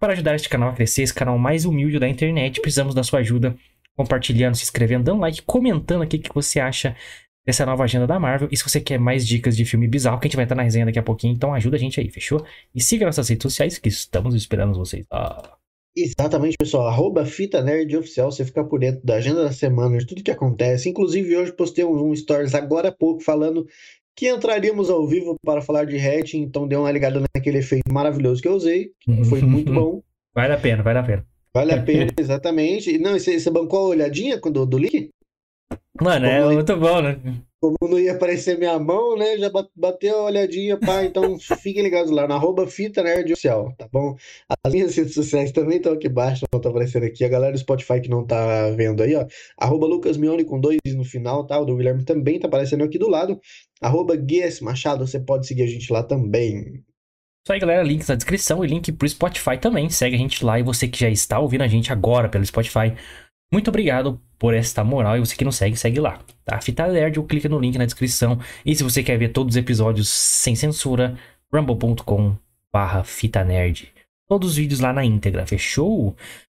para 0.00 0.12
ajudar 0.12 0.34
este 0.34 0.48
canal 0.48 0.70
a 0.70 0.72
crescer, 0.72 1.02
esse 1.02 1.14
canal 1.14 1.38
mais 1.38 1.64
humilde 1.64 1.98
da 1.98 2.08
internet. 2.08 2.60
Precisamos 2.60 2.94
da 2.94 3.02
sua 3.04 3.20
ajuda 3.20 3.56
compartilhando, 3.96 4.56
se 4.56 4.62
inscrevendo, 4.64 5.04
dando 5.04 5.20
like, 5.20 5.42
comentando 5.42 6.02
aqui 6.02 6.16
o 6.16 6.20
que 6.20 6.34
você 6.34 6.60
acha 6.60 6.94
dessa 7.46 7.64
nova 7.66 7.82
agenda 7.84 8.06
da 8.06 8.18
Marvel. 8.18 8.48
E 8.50 8.56
se 8.56 8.62
você 8.62 8.80
quer 8.80 8.98
mais 8.98 9.26
dicas 9.26 9.56
de 9.56 9.64
filme 9.64 9.88
bizarro, 9.88 10.20
que 10.20 10.26
a 10.26 10.28
gente 10.28 10.36
vai 10.36 10.44
estar 10.44 10.54
na 10.54 10.62
resenha 10.62 10.86
daqui 10.86 10.98
a 10.98 11.02
pouquinho, 11.02 11.34
então 11.34 11.54
ajuda 11.54 11.76
a 11.76 11.80
gente 11.80 11.98
aí, 11.98 12.08
fechou? 12.10 12.44
E 12.74 12.80
siga 12.80 13.06
nossas 13.06 13.28
redes 13.28 13.42
sociais 13.42 13.78
que 13.78 13.88
estamos 13.88 14.34
esperando 14.34 14.74
vocês. 14.74 15.06
Ah, 15.10 15.57
Exatamente, 16.02 16.56
pessoal. 16.56 16.86
Arroba 16.86 17.24
Fita 17.26 17.62
Nerd 17.62 17.96
Oficial. 17.96 18.30
Você 18.30 18.44
fica 18.44 18.62
por 18.64 18.78
dentro 18.78 19.04
da 19.04 19.16
agenda 19.16 19.42
da 19.42 19.52
semana, 19.52 19.98
de 19.98 20.06
tudo 20.06 20.22
que 20.22 20.30
acontece. 20.30 20.88
Inclusive, 20.88 21.36
hoje 21.36 21.52
postei 21.52 21.84
um, 21.84 22.14
stories 22.14 22.54
agora 22.54 22.88
há 22.88 22.92
pouco 22.92 23.20
falando 23.20 23.66
que 24.14 24.28
entraríamos 24.28 24.90
ao 24.90 25.06
vivo 25.06 25.36
para 25.44 25.60
falar 25.60 25.84
de 25.84 25.96
hatching. 25.96 26.42
Então, 26.42 26.68
dê 26.68 26.76
uma 26.76 26.90
ligada 26.90 27.22
naquele 27.34 27.58
efeito 27.58 27.92
maravilhoso 27.92 28.40
que 28.40 28.48
eu 28.48 28.54
usei. 28.54 28.92
que 29.00 29.24
Foi 29.24 29.40
muito 29.42 29.72
bom. 29.72 30.02
vale 30.34 30.52
a 30.52 30.58
pena, 30.58 30.82
vale 30.82 30.98
a 30.98 31.02
pena. 31.02 31.26
Vale 31.54 31.72
a 31.72 31.82
pena, 31.82 32.12
exatamente. 32.18 32.98
Não, 32.98 33.18
você, 33.18 33.40
você 33.40 33.50
bancou 33.50 33.80
a 33.80 33.88
olhadinha 33.88 34.38
quando, 34.38 34.64
do 34.64 34.78
link? 34.78 35.10
Mano, 36.00 36.26
é 36.26 36.40
Como- 36.40 36.54
muito 36.54 36.76
bom, 36.76 37.00
né? 37.02 37.18
Como 37.60 37.76
não 37.82 37.98
ia 37.98 38.12
aparecer 38.12 38.56
minha 38.56 38.78
mão, 38.78 39.16
né? 39.16 39.36
Já 39.36 39.50
ba- 39.50 39.68
bateu 39.74 40.16
a 40.20 40.24
olhadinha, 40.26 40.78
pá. 40.78 41.04
Então 41.04 41.36
fiquem 41.60 41.82
ligados 41.82 42.10
lá, 42.10 42.28
na 42.28 42.36
arroba 42.36 42.68
Fita 42.68 43.02
Nerd 43.02 43.32
Oficial, 43.32 43.74
tá 43.76 43.88
bom? 43.92 44.16
As 44.64 44.72
minhas 44.72 44.94
redes 44.96 45.12
sociais 45.14 45.50
também 45.50 45.78
estão 45.78 45.92
aqui 45.92 46.06
embaixo, 46.06 46.46
não 46.52 46.58
estão 46.58 46.70
aparecendo 46.70 47.04
aqui. 47.04 47.24
A 47.24 47.28
galera 47.28 47.52
do 47.52 47.58
Spotify 47.58 48.00
que 48.00 48.08
não 48.08 48.24
tá 48.24 48.70
vendo 48.70 49.02
aí, 49.02 49.16
ó. 49.16 49.26
Arroba 49.58 49.86
Lucas 49.86 50.16
Mione 50.16 50.44
com 50.44 50.60
dois 50.60 50.78
no 50.94 51.04
final, 51.04 51.44
tá? 51.46 51.58
O 51.58 51.64
do 51.64 51.76
Guilherme 51.76 52.04
também 52.04 52.38
tá 52.38 52.46
aparecendo 52.46 52.84
aqui 52.84 52.96
do 52.96 53.08
lado. 53.08 53.40
Arroba 53.80 54.14
Guies 54.14 54.60
Machado, 54.60 55.04
você 55.04 55.18
pode 55.18 55.46
seguir 55.48 55.62
a 55.62 55.66
gente 55.66 55.92
lá 55.92 56.02
também. 56.04 56.84
Isso 57.44 57.52
aí, 57.52 57.58
galera. 57.58 57.82
Links 57.82 58.06
na 58.06 58.14
descrição 58.14 58.64
e 58.64 58.68
link 58.68 58.92
pro 58.92 59.08
Spotify 59.08 59.58
também. 59.58 59.90
Segue 59.90 60.14
a 60.14 60.18
gente 60.18 60.44
lá 60.44 60.60
e 60.60 60.62
você 60.62 60.86
que 60.86 61.00
já 61.00 61.08
está 61.10 61.40
ouvindo 61.40 61.62
a 61.62 61.68
gente 61.68 61.90
agora 61.92 62.28
pelo 62.28 62.44
Spotify. 62.46 62.94
Muito 63.52 63.68
obrigado 63.68 64.20
por 64.38 64.54
esta 64.54 64.84
moral. 64.84 65.16
E 65.16 65.20
você 65.20 65.34
que 65.34 65.44
não 65.44 65.52
segue, 65.52 65.76
segue 65.76 66.00
lá. 66.00 66.20
Tá? 66.44 66.60
Fita 66.60 66.86
Nerd, 66.86 67.18
ou 67.18 67.26
clica 67.26 67.48
no 67.48 67.58
link 67.58 67.76
na 67.76 67.84
descrição. 67.84 68.38
E 68.64 68.74
se 68.74 68.84
você 68.84 69.02
quer 69.02 69.18
ver 69.18 69.30
todos 69.30 69.54
os 69.54 69.56
episódios 69.56 70.08
sem 70.08 70.54
censura, 70.54 71.18
rumble.com 71.52 72.36
barra 72.72 73.02
Fita 73.02 73.44
Nerd. 73.44 73.92
Todos 74.28 74.50
os 74.50 74.56
vídeos 74.56 74.80
lá 74.80 74.92
na 74.92 75.04
íntegra, 75.04 75.46
fechou? 75.46 76.14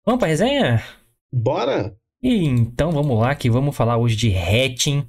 Vamos 0.06 0.20
pra 0.20 0.28
resenha? 0.28 0.84
Bora? 1.32 1.96
E 2.22 2.46
então 2.46 2.92
vamos 2.92 3.18
lá, 3.20 3.34
que 3.36 3.50
vamos 3.50 3.76
falar 3.76 3.98
hoje 3.98 4.16
de 4.16 4.36
Hatching, 4.36 5.08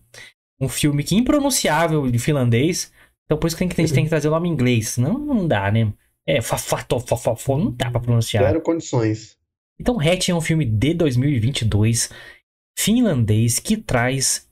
um 0.61 0.69
filme 0.69 1.03
que 1.03 1.15
é 1.15 1.19
impronunciável 1.19 2.09
de 2.11 2.19
finlandês. 2.19 2.93
Então 3.25 3.39
por 3.39 3.47
isso 3.47 3.57
que 3.57 3.65
a 3.65 3.67
gente 3.67 3.95
tem 3.95 4.05
que 4.05 4.11
trazer 4.11 4.29
o 4.29 4.31
nome 4.31 4.49
em 4.49 4.53
inglês. 4.53 4.91
Senão 4.91 5.19
não 5.19 5.49
dá, 5.49 5.71
né? 5.71 5.93
É, 6.27 6.41
fafato, 6.41 7.01
fafafo, 7.01 7.57
não 7.57 7.73
dá 7.73 7.91
pra 7.91 8.01
pronunciar. 8.01 8.45
Zero 8.45 8.61
condições. 8.61 9.37
Então 9.81 9.99
Hatching 9.99 10.33
é 10.33 10.35
um 10.35 10.41
filme 10.41 10.65
de 10.67 10.93
2022, 10.95 12.11
finlandês, 12.81 13.59
que 13.59 13.77
traz 13.77 14.49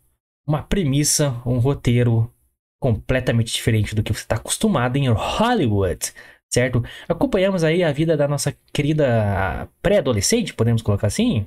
uma 0.46 0.62
premissa, 0.62 1.42
um 1.46 1.58
roteiro 1.58 2.32
completamente 2.80 3.52
diferente 3.52 3.94
do 3.94 4.02
que 4.02 4.12
você 4.12 4.20
está 4.20 4.36
acostumado 4.36 4.96
em 4.96 5.08
Hollywood, 5.08 6.12
certo? 6.52 6.82
Acompanhamos 7.08 7.64
aí 7.64 7.82
a 7.82 7.90
vida 7.90 8.16
da 8.16 8.28
nossa 8.28 8.56
querida 8.72 9.68
pré-adolescente, 9.82 10.54
podemos 10.54 10.82
colocar 10.82 11.06
assim? 11.06 11.46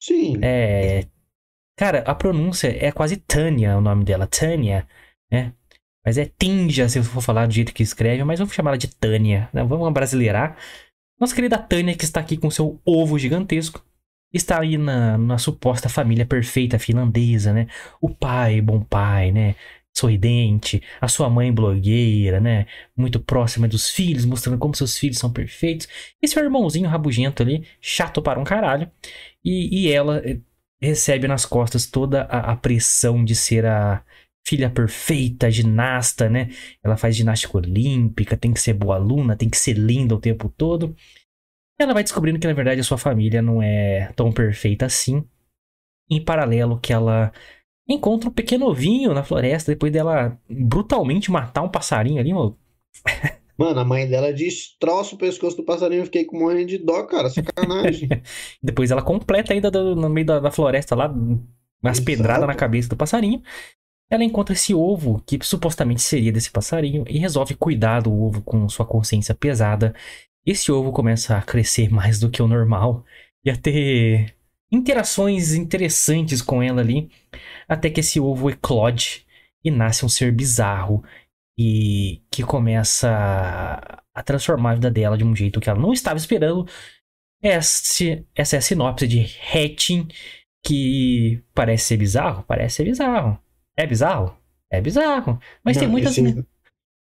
Sim. 0.00 0.38
É. 0.42 1.06
Cara, 1.76 2.00
a 2.00 2.14
pronúncia 2.14 2.68
é 2.68 2.92
quase 2.92 3.16
Tânia 3.16 3.76
o 3.76 3.80
nome 3.80 4.04
dela, 4.04 4.26
Tânia, 4.26 4.86
né? 5.30 5.52
Mas 6.04 6.18
é 6.18 6.30
Tinja, 6.38 6.88
se 6.88 6.98
eu 6.98 7.04
for 7.04 7.20
falar 7.22 7.46
do 7.46 7.52
jeito 7.52 7.74
que 7.74 7.82
escreve, 7.82 8.24
mas 8.24 8.38
vamos 8.38 8.54
chamar 8.54 8.70
ela 8.70 8.78
de 8.78 8.88
Tânia, 8.88 9.48
né? 9.52 9.62
Vamos 9.64 9.92
brasileirar. 9.92 10.56
Nossa 11.18 11.34
querida 11.34 11.58
Tânia, 11.58 11.96
que 11.96 12.04
está 12.04 12.20
aqui 12.20 12.36
com 12.36 12.50
seu 12.50 12.80
ovo 12.84 13.18
gigantesco, 13.18 13.84
está 14.32 14.60
aí 14.60 14.78
na, 14.78 15.18
na 15.18 15.38
suposta 15.38 15.88
família 15.88 16.26
perfeita 16.26 16.78
finlandesa, 16.78 17.52
né? 17.52 17.66
O 18.00 18.08
pai, 18.08 18.60
bom 18.60 18.80
pai, 18.82 19.30
né? 19.32 19.54
Sorridente, 19.94 20.82
a 21.00 21.08
sua 21.08 21.28
mãe 21.28 21.52
blogueira, 21.52 22.40
né? 22.40 22.66
Muito 22.96 23.20
próxima 23.20 23.68
dos 23.68 23.90
filhos, 23.90 24.24
mostrando 24.24 24.58
como 24.58 24.74
seus 24.74 24.96
filhos 24.98 25.18
são 25.18 25.30
perfeitos. 25.32 25.86
E 26.22 26.28
seu 26.28 26.42
irmãozinho 26.42 26.88
rabugento 26.88 27.42
ali, 27.42 27.66
chato 27.80 28.22
para 28.22 28.40
um 28.40 28.44
caralho. 28.44 28.90
E, 29.44 29.84
e 29.86 29.92
ela 29.92 30.22
eh, 30.24 30.38
recebe 30.80 31.28
nas 31.28 31.44
costas 31.44 31.86
toda 31.86 32.22
a, 32.22 32.52
a 32.52 32.56
pressão 32.56 33.24
de 33.24 33.34
ser 33.36 33.66
a 33.66 34.02
filha 34.46 34.68
perfeita, 34.70 35.50
ginasta, 35.50 36.28
né? 36.28 36.48
Ela 36.82 36.96
faz 36.96 37.16
ginástica 37.16 37.58
olímpica, 37.58 38.36
tem 38.36 38.52
que 38.52 38.60
ser 38.60 38.74
boa 38.74 38.96
aluna, 38.96 39.36
tem 39.36 39.48
que 39.48 39.56
ser 39.56 39.74
linda 39.74 40.14
o 40.14 40.20
tempo 40.20 40.48
todo. 40.48 40.96
Ela 41.82 41.94
vai 41.94 42.02
descobrindo 42.02 42.38
que 42.38 42.46
na 42.46 42.52
verdade 42.52 42.80
a 42.80 42.84
sua 42.84 42.98
família 42.98 43.42
não 43.42 43.62
é 43.62 44.12
tão 44.14 44.32
perfeita 44.32 44.86
assim. 44.86 45.24
Em 46.10 46.22
paralelo 46.22 46.78
que 46.78 46.92
ela 46.92 47.32
encontra 47.88 48.28
um 48.28 48.32
pequeno 48.32 48.66
ovinho 48.66 49.12
na 49.12 49.24
floresta 49.24 49.72
depois 49.72 49.92
dela 49.92 50.38
brutalmente 50.48 51.30
matar 51.30 51.62
um 51.62 51.68
passarinho 51.68 52.20
ali, 52.20 52.32
mano. 52.32 52.56
Mano, 53.56 53.78
a 53.80 53.84
mãe 53.84 54.08
dela 54.08 54.32
destroça 54.32 55.14
o 55.14 55.18
pescoço 55.18 55.56
do 55.56 55.62
passarinho. 55.62 56.00
Eu 56.00 56.06
fiquei 56.06 56.24
com 56.24 56.38
morrendo 56.38 56.66
de 56.66 56.78
dó, 56.78 57.04
cara. 57.04 57.28
Sacanagem. 57.28 58.08
depois 58.62 58.90
ela 58.90 59.02
completa 59.02 59.52
ainda 59.52 59.70
do, 59.70 59.94
no 59.94 60.08
meio 60.08 60.26
da, 60.26 60.40
da, 60.40 60.50
floresta 60.50 60.94
lá, 60.94 61.12
umas 61.82 62.00
pedradas 62.00 62.46
na 62.46 62.54
cabeça 62.54 62.88
do 62.88 62.96
passarinho. 62.96 63.42
Ela 64.10 64.24
encontra 64.24 64.52
esse 64.52 64.74
ovo, 64.74 65.22
que 65.24 65.38
supostamente 65.42 66.02
seria 66.02 66.32
desse 66.32 66.50
passarinho, 66.50 67.04
e 67.08 67.18
resolve 67.18 67.54
cuidar 67.54 68.02
do 68.02 68.12
ovo 68.12 68.42
com 68.42 68.68
sua 68.68 68.84
consciência 68.84 69.34
pesada. 69.34 69.94
Esse 70.44 70.72
ovo 70.72 70.92
começa 70.92 71.36
a 71.36 71.42
crescer 71.42 71.90
mais 71.90 72.18
do 72.18 72.30
que 72.30 72.42
o 72.42 72.48
normal 72.48 73.04
e 73.44 73.50
a 73.50 73.56
ter 73.56 74.34
interações 74.70 75.52
interessantes 75.54 76.40
com 76.40 76.62
ela 76.62 76.80
ali, 76.80 77.10
até 77.68 77.90
que 77.90 78.00
esse 78.00 78.18
ovo 78.18 78.50
eclode 78.50 79.26
e 79.64 79.70
nasce 79.70 80.04
um 80.04 80.08
ser 80.08 80.32
bizarro 80.32 81.04
e 81.58 82.22
que 82.30 82.42
começa 82.42 83.08
a 84.14 84.22
transformar 84.22 84.72
a 84.72 84.74
vida 84.74 84.90
dela 84.90 85.16
de 85.16 85.24
um 85.24 85.36
jeito 85.36 85.60
que 85.60 85.68
ela 85.68 85.78
não 85.78 85.92
estava 85.92 86.18
esperando. 86.18 86.66
Este, 87.42 88.26
essa 88.34 88.56
é 88.56 88.58
a 88.58 88.62
sinopse 88.62 89.06
de 89.06 89.20
Hatching, 89.20 90.08
que 90.64 91.42
parece 91.54 91.84
ser 91.84 91.96
bizarro, 91.96 92.44
parece 92.44 92.76
ser 92.76 92.84
bizarro. 92.84 93.38
É 93.76 93.86
bizarro? 93.86 94.36
É 94.70 94.80
bizarro. 94.80 95.38
Mas 95.62 95.76
não, 95.76 95.82
tem 95.82 95.90
muitas. 95.90 96.16
Esse... 96.16 96.46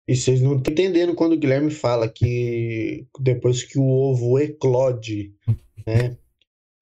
E 0.06 0.14
vocês 0.14 0.40
não 0.40 0.56
estão 0.56 0.72
entendendo 0.72 1.14
quando 1.14 1.32
o 1.32 1.38
Guilherme 1.38 1.70
fala 1.70 2.08
que 2.08 3.06
depois 3.18 3.62
que 3.62 3.78
o 3.78 3.86
ovo 3.86 4.38
eclode, 4.38 5.34
né? 5.86 6.16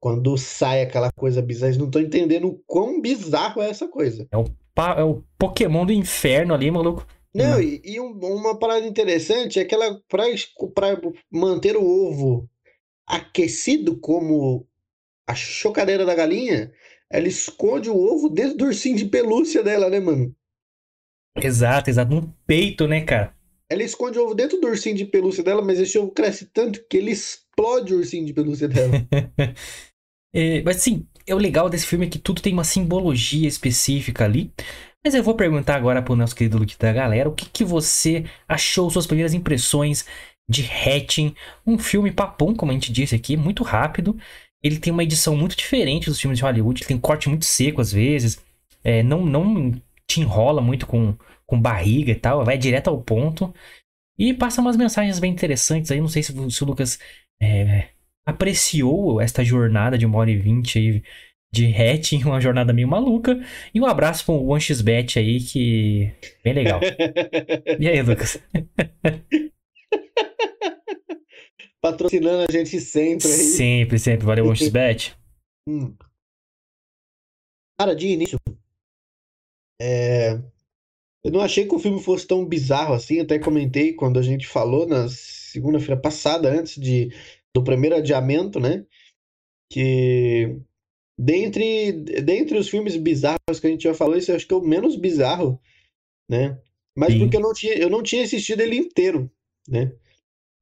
quando 0.02 0.36
sai 0.36 0.82
aquela 0.82 1.12
coisa 1.12 1.40
bizarra, 1.40 1.68
eles 1.68 1.78
não 1.78 1.86
estão 1.86 2.02
entendendo 2.02 2.48
o 2.48 2.60
quão 2.66 3.00
bizarro 3.00 3.62
é 3.62 3.70
essa 3.70 3.86
coisa. 3.86 4.26
É 4.32 4.36
o, 4.36 4.44
é 4.98 5.04
o 5.04 5.22
Pokémon 5.38 5.86
do 5.86 5.92
inferno 5.92 6.52
ali, 6.52 6.68
maluco. 6.72 7.06
Não, 7.32 7.62
e, 7.62 7.80
e 7.84 8.00
um, 8.00 8.18
uma 8.18 8.58
parada 8.58 8.84
interessante 8.84 9.60
é 9.60 9.64
que 9.64 9.72
ela, 9.72 10.00
para 10.08 11.00
manter 11.30 11.76
o 11.76 11.84
ovo 11.84 12.50
aquecido 13.06 13.96
como 14.00 14.66
a 15.24 15.36
chocadeira 15.36 16.04
da 16.04 16.16
galinha, 16.16 16.72
ela 17.08 17.28
esconde 17.28 17.88
o 17.88 17.96
ovo 17.96 18.28
dentro 18.28 18.56
do 18.56 18.64
ursinho 18.64 18.96
de 18.96 19.04
pelúcia 19.04 19.62
dela, 19.62 19.88
né, 19.88 20.00
mano? 20.00 20.34
Exato, 21.36 21.90
exato. 21.90 22.14
No 22.14 22.34
peito, 22.46 22.86
né, 22.86 23.00
cara? 23.02 23.34
Ela 23.70 23.82
esconde 23.82 24.18
o 24.18 24.24
ovo 24.24 24.34
dentro 24.34 24.60
do 24.60 24.66
ursinho 24.66 24.96
de 24.96 25.04
pelúcia 25.04 25.42
dela, 25.42 25.62
mas 25.62 25.80
esse 25.80 25.98
ovo 25.98 26.10
cresce 26.10 26.46
tanto 26.46 26.84
que 26.88 26.96
ele 26.96 27.10
explode 27.10 27.94
o 27.94 27.98
ursinho 27.98 28.26
de 28.26 28.32
pelúcia 28.32 28.68
dela. 28.68 28.92
é, 30.34 30.62
mas 30.62 30.76
assim, 30.76 31.06
é 31.26 31.34
o 31.34 31.38
legal 31.38 31.70
desse 31.70 31.86
filme 31.86 32.06
é 32.06 32.08
que 32.10 32.18
tudo 32.18 32.42
tem 32.42 32.52
uma 32.52 32.64
simbologia 32.64 33.48
específica 33.48 34.24
ali. 34.24 34.52
Mas 35.04 35.14
eu 35.14 35.22
vou 35.22 35.34
perguntar 35.34 35.74
agora 35.74 36.02
pro 36.02 36.14
nosso 36.14 36.36
querido 36.36 36.58
Luke 36.58 36.78
da 36.78 36.92
galera, 36.92 37.28
o 37.28 37.34
que, 37.34 37.48
que 37.48 37.64
você 37.64 38.24
achou, 38.46 38.88
suas 38.88 39.06
primeiras 39.06 39.34
impressões 39.34 40.04
de 40.48 40.62
Hatching, 40.64 41.34
um 41.66 41.78
filme 41.78 42.12
papum, 42.12 42.54
como 42.54 42.70
a 42.70 42.74
gente 42.74 42.92
disse 42.92 43.14
aqui, 43.14 43.36
muito 43.36 43.64
rápido. 43.64 44.16
Ele 44.62 44.78
tem 44.78 44.92
uma 44.92 45.02
edição 45.02 45.34
muito 45.34 45.56
diferente 45.56 46.08
dos 46.08 46.20
filmes 46.20 46.38
de 46.38 46.44
Hollywood, 46.44 46.82
ele 46.82 46.88
tem 46.88 46.98
corte 46.98 47.28
muito 47.28 47.44
seco 47.44 47.80
às 47.80 47.90
vezes, 47.90 48.38
é, 48.84 49.02
não, 49.02 49.24
não 49.24 49.72
te 50.12 50.20
enrola 50.20 50.60
muito 50.60 50.86
com, 50.86 51.16
com 51.46 51.60
barriga 51.60 52.12
e 52.12 52.14
tal, 52.14 52.44
vai 52.44 52.58
direto 52.58 52.88
ao 52.88 53.00
ponto. 53.02 53.54
E 54.18 54.34
passa 54.34 54.60
umas 54.60 54.76
mensagens 54.76 55.18
bem 55.18 55.32
interessantes 55.32 55.90
aí. 55.90 56.00
Não 56.00 56.08
sei 56.08 56.22
se, 56.22 56.32
se 56.50 56.62
o 56.62 56.66
Lucas 56.66 56.98
é, 57.40 57.88
apreciou 58.26 59.20
esta 59.20 59.42
jornada 59.44 59.96
de 59.96 60.06
uma 60.06 60.18
hora 60.18 60.30
e 60.30 60.36
vinte 60.36 60.78
aí 60.78 61.02
de 61.52 61.66
hatching, 61.66 62.22
uma 62.28 62.40
jornada 62.40 62.72
meio 62.72 62.88
maluca. 62.88 63.40
E 63.74 63.80
um 63.80 63.86
abraço 63.86 64.24
pro 64.24 64.34
OneXBet 64.34 65.18
aí, 65.18 65.40
que. 65.40 66.12
Bem 66.44 66.52
legal. 66.54 66.80
e 67.80 67.88
aí, 67.88 68.02
Lucas? 68.02 68.42
Patrocinando 71.80 72.46
a 72.48 72.52
gente 72.52 72.78
sempre 72.80 73.26
aí. 73.26 73.32
Sempre, 73.32 73.98
sempre. 73.98 74.26
Valeu, 74.26 74.46
OneXBet. 74.46 75.16
hum. 75.68 75.94
Cara, 77.78 77.96
de 77.96 78.06
início, 78.06 78.38
é... 79.82 80.40
Eu 81.24 81.30
não 81.30 81.40
achei 81.40 81.66
que 81.66 81.74
o 81.74 81.78
filme 81.78 82.02
fosse 82.02 82.26
tão 82.26 82.44
bizarro 82.44 82.94
assim, 82.94 83.20
até 83.20 83.38
comentei 83.38 83.92
quando 83.92 84.18
a 84.18 84.22
gente 84.22 84.46
falou 84.46 84.86
na 84.86 85.08
segunda-feira 85.08 85.96
passada, 86.00 86.50
antes 86.50 86.80
de, 86.80 87.12
do 87.54 87.62
primeiro 87.62 87.96
adiamento, 87.96 88.58
né? 88.58 88.84
Que 89.70 90.56
dentre, 91.18 91.92
dentre 91.92 92.58
os 92.58 92.68
filmes 92.68 92.96
bizarros 92.96 93.60
que 93.60 93.66
a 93.66 93.70
gente 93.70 93.84
já 93.84 93.94
falou, 93.94 94.16
esse 94.16 94.30
eu 94.30 94.36
acho 94.36 94.46
que 94.46 94.54
é 94.54 94.56
o 94.56 94.62
menos 94.62 94.96
bizarro, 94.96 95.60
né? 96.28 96.58
Mas 96.96 97.12
Sim. 97.12 97.20
porque 97.20 97.36
eu 97.36 97.40
não, 97.40 97.52
tinha, 97.52 97.74
eu 97.74 97.88
não 97.88 98.02
tinha 98.02 98.24
assistido 98.24 98.60
ele 98.60 98.76
inteiro, 98.76 99.30
né? 99.68 99.92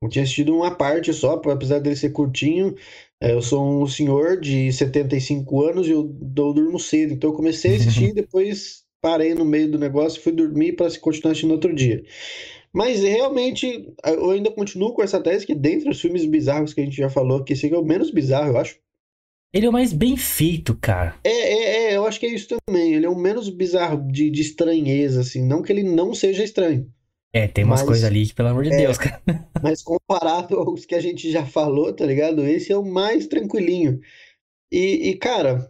Eu 0.03 0.09
tinha 0.09 0.23
assistido 0.23 0.55
uma 0.55 0.75
parte 0.75 1.13
só, 1.13 1.35
apesar 1.35 1.79
dele 1.79 1.97
ser 1.97 2.11
curtinho. 2.11 2.75
É, 3.21 3.33
eu 3.33 3.43
sou 3.43 3.83
um 3.83 3.87
senhor 3.87 4.41
de 4.41 4.73
75 4.73 5.63
anos 5.63 5.87
e 5.87 5.91
eu, 5.91 6.01
eu 6.37 6.53
durmo 6.55 6.79
cedo, 6.79 7.13
então 7.13 7.31
eu 7.31 7.37
comecei 7.37 7.75
a 7.75 7.77
assistir 7.77 8.11
e 8.11 8.15
depois 8.15 8.85
parei 9.01 9.35
no 9.35 9.45
meio 9.45 9.71
do 9.71 9.79
negócio, 9.79 10.23
fui 10.23 10.33
dormir 10.33 10.73
para 10.73 10.91
continuar 10.99 11.33
assistindo 11.33 11.53
outro 11.53 11.75
dia. 11.75 12.05
Mas 12.73 13.03
realmente, 13.03 13.93
eu 14.05 14.31
ainda 14.31 14.51
continuo 14.51 14.93
com 14.93 15.03
essa 15.03 15.21
tese 15.21 15.47
que 15.47 15.55
dentre 15.55 15.91
os 15.91 16.01
filmes 16.01 16.25
bizarros 16.25 16.73
que 16.73 16.81
a 16.81 16.85
gente 16.85 16.97
já 16.97 17.11
falou, 17.11 17.43
que 17.43 17.53
esse 17.53 17.67
aqui 17.67 17.75
é 17.75 17.79
o 17.79 17.85
menos 17.85 18.11
bizarro, 18.11 18.51
eu 18.51 18.59
acho. 18.59 18.79
Ele 19.53 19.67
é 19.67 19.69
o 19.69 19.73
mais 19.73 19.93
bem 19.93 20.17
feito, 20.17 20.77
cara. 20.77 21.17
É, 21.25 21.31
é, 21.31 21.93
é, 21.93 21.97
eu 21.97 22.07
acho 22.07 22.21
que 22.21 22.27
é 22.27 22.33
isso 22.33 22.57
também. 22.67 22.95
Ele 22.95 23.07
é 23.07 23.09
o 23.09 23.19
menos 23.19 23.49
bizarro 23.49 24.07
de, 24.11 24.31
de 24.31 24.41
estranheza, 24.41 25.23
assim. 25.23 25.45
Não 25.45 25.63
que 25.63 25.73
ele 25.73 25.83
não 25.83 26.15
seja 26.15 26.45
estranho. 26.45 26.89
É, 27.33 27.49
tem 27.49 27.65
umas 27.65 27.83
coisas 27.83 28.05
ali 28.05 28.27
que, 28.27 28.35
pelo 28.35 28.49
amor 28.49 28.65
de 28.65 28.73
é, 28.73 28.77
Deus, 28.77 28.99
cara. 28.99 29.21
Mas 29.63 29.83
comparado 29.83 30.57
aos 30.57 30.85
que 30.85 30.95
a 30.95 31.01
gente 31.01 31.31
já 31.31 31.45
falou, 31.45 31.93
tá 31.93 32.07
ligado? 32.07 32.47
Esse 32.47 32.73
é 32.73 32.77
o 32.77 32.85
mais 32.85 33.27
tranquilinho. 33.27 34.01
E, 34.71 35.11
e 35.11 35.17
cara, 35.17 35.69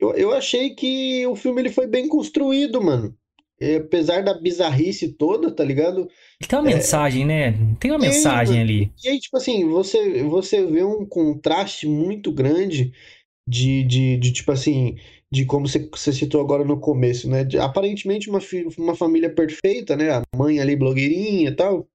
eu, 0.00 0.14
eu 0.14 0.32
achei 0.32 0.70
que 0.70 1.26
o 1.26 1.36
filme 1.36 1.60
ele 1.60 1.70
foi 1.70 1.86
bem 1.86 2.08
construído, 2.08 2.82
mano. 2.82 3.14
E, 3.60 3.76
apesar 3.76 4.22
da 4.22 4.32
bizarrice 4.32 5.12
toda, 5.12 5.50
tá 5.50 5.62
ligado? 5.62 6.08
Tem 6.48 6.58
uma 6.58 6.70
é, 6.70 6.74
mensagem, 6.74 7.26
né? 7.26 7.52
Tem 7.78 7.90
uma 7.90 7.98
mensagem 7.98 8.58
ali. 8.58 8.90
E 9.04 9.08
aí, 9.08 9.20
tipo 9.20 9.36
assim, 9.36 9.68
você, 9.68 10.22
você 10.22 10.64
vê 10.64 10.82
um 10.82 11.04
contraste 11.04 11.86
muito 11.86 12.32
grande 12.32 12.92
de, 13.46 13.84
de, 13.84 14.16
de 14.16 14.32
tipo 14.32 14.50
assim, 14.50 14.96
de 15.30 15.44
como 15.44 15.68
você, 15.68 15.86
você 15.90 16.10
citou 16.10 16.40
agora 16.40 16.64
no 16.64 16.80
começo, 16.80 17.28
né? 17.28 17.44
De, 17.44 17.58
aparentemente 17.58 18.30
uma, 18.30 18.40
uma 18.78 18.96
família 18.96 19.28
perfeita, 19.28 19.94
né? 19.94 20.10
A 20.10 20.22
mãe 20.34 20.58
ali 20.58 20.74
blogueirinha 20.74 21.50
e 21.50 21.54
tal. 21.54 21.86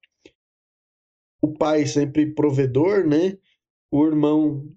O 1.41 1.51
pai 1.51 1.87
sempre 1.87 2.27
provedor, 2.27 3.07
né? 3.07 3.37
O 3.91 4.05
irmão 4.05 4.71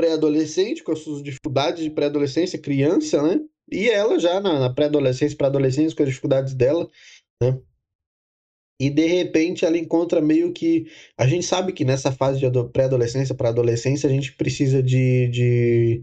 pré-adolescente, 0.00 0.82
com 0.82 0.92
as 0.92 1.00
suas 1.00 1.22
dificuldades 1.22 1.84
de 1.84 1.90
pré-adolescência, 1.90 2.58
criança, 2.58 3.22
né? 3.22 3.38
E 3.70 3.90
ela 3.90 4.18
já 4.18 4.40
na, 4.40 4.58
na 4.58 4.72
pré-adolescência, 4.72 5.36
para 5.36 5.48
adolescência, 5.48 5.94
com 5.94 6.02
as 6.02 6.08
dificuldades 6.08 6.54
dela, 6.54 6.88
né? 7.42 7.60
E 8.80 8.88
de 8.88 9.04
repente 9.04 9.66
ela 9.66 9.76
encontra 9.76 10.22
meio 10.22 10.54
que. 10.54 10.86
A 11.18 11.26
gente 11.26 11.44
sabe 11.44 11.74
que 11.74 11.84
nessa 11.84 12.10
fase 12.10 12.40
de 12.40 12.46
pré-adolescência 12.72 13.34
para 13.34 13.50
adolescência 13.50 14.08
a 14.08 14.12
gente 14.12 14.32
precisa 14.32 14.82
de, 14.82 15.28
de, 15.28 16.02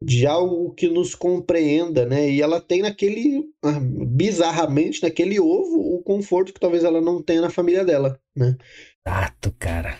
de 0.00 0.24
algo 0.24 0.72
que 0.74 0.88
nos 0.88 1.16
compreenda, 1.16 2.06
né? 2.06 2.30
E 2.30 2.40
ela 2.40 2.60
tem 2.60 2.82
naquele. 2.82 3.50
Ah, 3.64 3.80
bizarramente, 3.80 5.02
naquele 5.02 5.40
ovo, 5.40 5.96
o 5.96 6.02
conforto 6.04 6.52
que 6.52 6.60
talvez 6.60 6.84
ela 6.84 7.00
não 7.00 7.20
tenha 7.20 7.40
na 7.40 7.50
família 7.50 7.84
dela, 7.84 8.16
né? 8.36 8.56
Exato, 9.04 9.52
cara. 9.58 9.98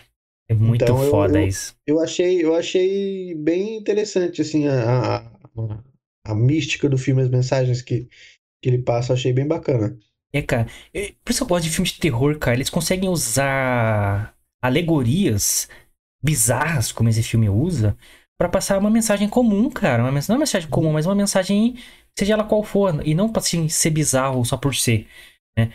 É 0.49 0.53
muito 0.53 0.83
então, 0.83 0.97
foda 1.09 1.41
eu, 1.41 1.47
isso. 1.47 1.75
Eu 1.87 1.99
achei, 1.99 2.43
eu 2.43 2.55
achei 2.55 3.33
bem 3.35 3.77
interessante, 3.77 4.41
assim, 4.41 4.67
a, 4.67 5.17
a, 5.17 5.31
a, 6.27 6.35
mística 6.35 6.87
do 6.87 6.97
filme, 6.97 7.21
as 7.21 7.29
mensagens 7.29 7.81
que, 7.81 8.07
que 8.61 8.69
ele 8.69 8.79
passa, 8.79 9.13
achei 9.13 9.33
bem 9.33 9.47
bacana. 9.47 9.97
É, 10.33 10.41
cara, 10.41 10.67
por 11.23 11.31
isso 11.31 11.43
eu 11.43 11.47
gosto 11.47 11.63
de 11.63 11.71
filmes 11.71 11.93
de 11.93 11.99
terror, 11.99 12.37
cara. 12.37 12.57
Eles 12.57 12.69
conseguem 12.69 13.09
usar 13.09 14.35
alegorias 14.61 15.67
bizarras, 16.23 16.91
como 16.91 17.09
esse 17.09 17.23
filme 17.23 17.49
usa, 17.49 17.97
para 18.37 18.49
passar 18.49 18.77
uma 18.77 18.89
mensagem 18.89 19.29
comum, 19.29 19.69
cara. 19.69 20.03
Uma, 20.03 20.11
não 20.11 20.19
é 20.19 20.31
uma 20.31 20.39
mensagem 20.39 20.69
comum, 20.69 20.91
mas 20.91 21.05
uma 21.05 21.15
mensagem, 21.15 21.75
seja 22.17 22.33
ela 22.33 22.43
qual 22.43 22.63
for, 22.63 23.01
e 23.07 23.15
não 23.15 23.31
pra 23.31 23.39
assim, 23.39 23.69
ser 23.69 23.89
bizarro 23.91 24.43
só 24.45 24.57
por 24.57 24.75
ser, 24.75 25.07
né? 25.57 25.71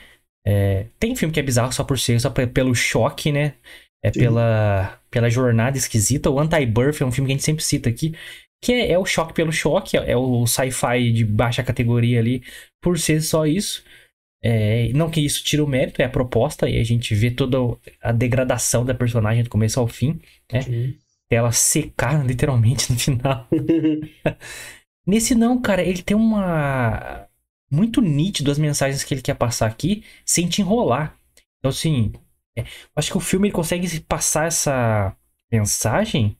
É, 0.46 0.86
tem 0.98 1.14
filme 1.14 1.32
que 1.32 1.40
é 1.40 1.42
bizarro 1.42 1.72
só 1.72 1.84
por 1.84 1.98
ser, 1.98 2.20
só 2.20 2.30
pelo 2.30 2.74
choque, 2.74 3.30
né? 3.30 3.54
É 4.02 4.11
pela, 4.11 4.99
pela 5.11 5.28
jornada 5.28 5.76
esquisita. 5.76 6.30
O 6.30 6.38
Anti-Birth 6.38 7.00
é 7.00 7.04
um 7.04 7.12
filme 7.12 7.28
que 7.28 7.33
a 7.33 7.37
gente 7.37 7.45
sempre 7.45 7.62
cita 7.62 7.88
aqui. 7.88 8.14
Que 8.62 8.73
é, 8.73 8.92
é 8.92 8.99
o 8.99 9.04
choque 9.04 9.33
pelo 9.33 9.52
choque, 9.52 9.97
é 9.97 10.16
o 10.16 10.47
sci-fi 10.47 11.12
de 11.12 11.25
baixa 11.25 11.62
categoria 11.62 12.19
ali, 12.19 12.42
por 12.80 12.99
ser 12.99 13.23
só 13.23 13.47
isso. 13.47 13.83
É, 14.42 14.90
não 14.95 15.11
que 15.11 15.21
isso 15.21 15.45
tire 15.45 15.61
o 15.61 15.66
mérito, 15.66 16.00
é 16.00 16.04
a 16.07 16.11
proposta, 16.11 16.69
e 16.69 16.78
a 16.78 16.85
gente 16.85 17.14
vê 17.14 17.30
toda 17.30 17.59
a 18.02 18.11
degradação 18.11 18.85
da 18.85 18.95
personagem 18.95 19.45
do 19.45 19.50
começo 19.50 19.78
ao 19.78 19.87
fim, 19.87 20.19
né? 20.50 20.62
Sim. 20.62 20.95
Ela 21.30 21.52
secar 21.52 22.25
literalmente 22.26 22.90
no 22.90 22.99
final. 22.99 23.47
Nesse 25.07 25.35
não, 25.35 25.61
cara, 25.61 25.83
ele 25.83 26.02
tem 26.02 26.16
uma. 26.16 27.26
Muito 27.71 28.00
nítido 28.00 28.50
as 28.50 28.59
mensagens 28.59 29.04
que 29.04 29.14
ele 29.14 29.23
quer 29.23 29.35
passar 29.35 29.66
aqui, 29.66 30.02
sem 30.25 30.49
te 30.49 30.61
enrolar. 30.61 31.16
Então, 31.59 31.71
assim, 31.71 32.12
é, 32.57 32.64
acho 32.97 33.11
que 33.11 33.16
o 33.16 33.21
filme 33.21 33.50
consegue 33.50 34.00
passar 34.00 34.47
essa 34.47 35.16
mensagem 35.50 36.37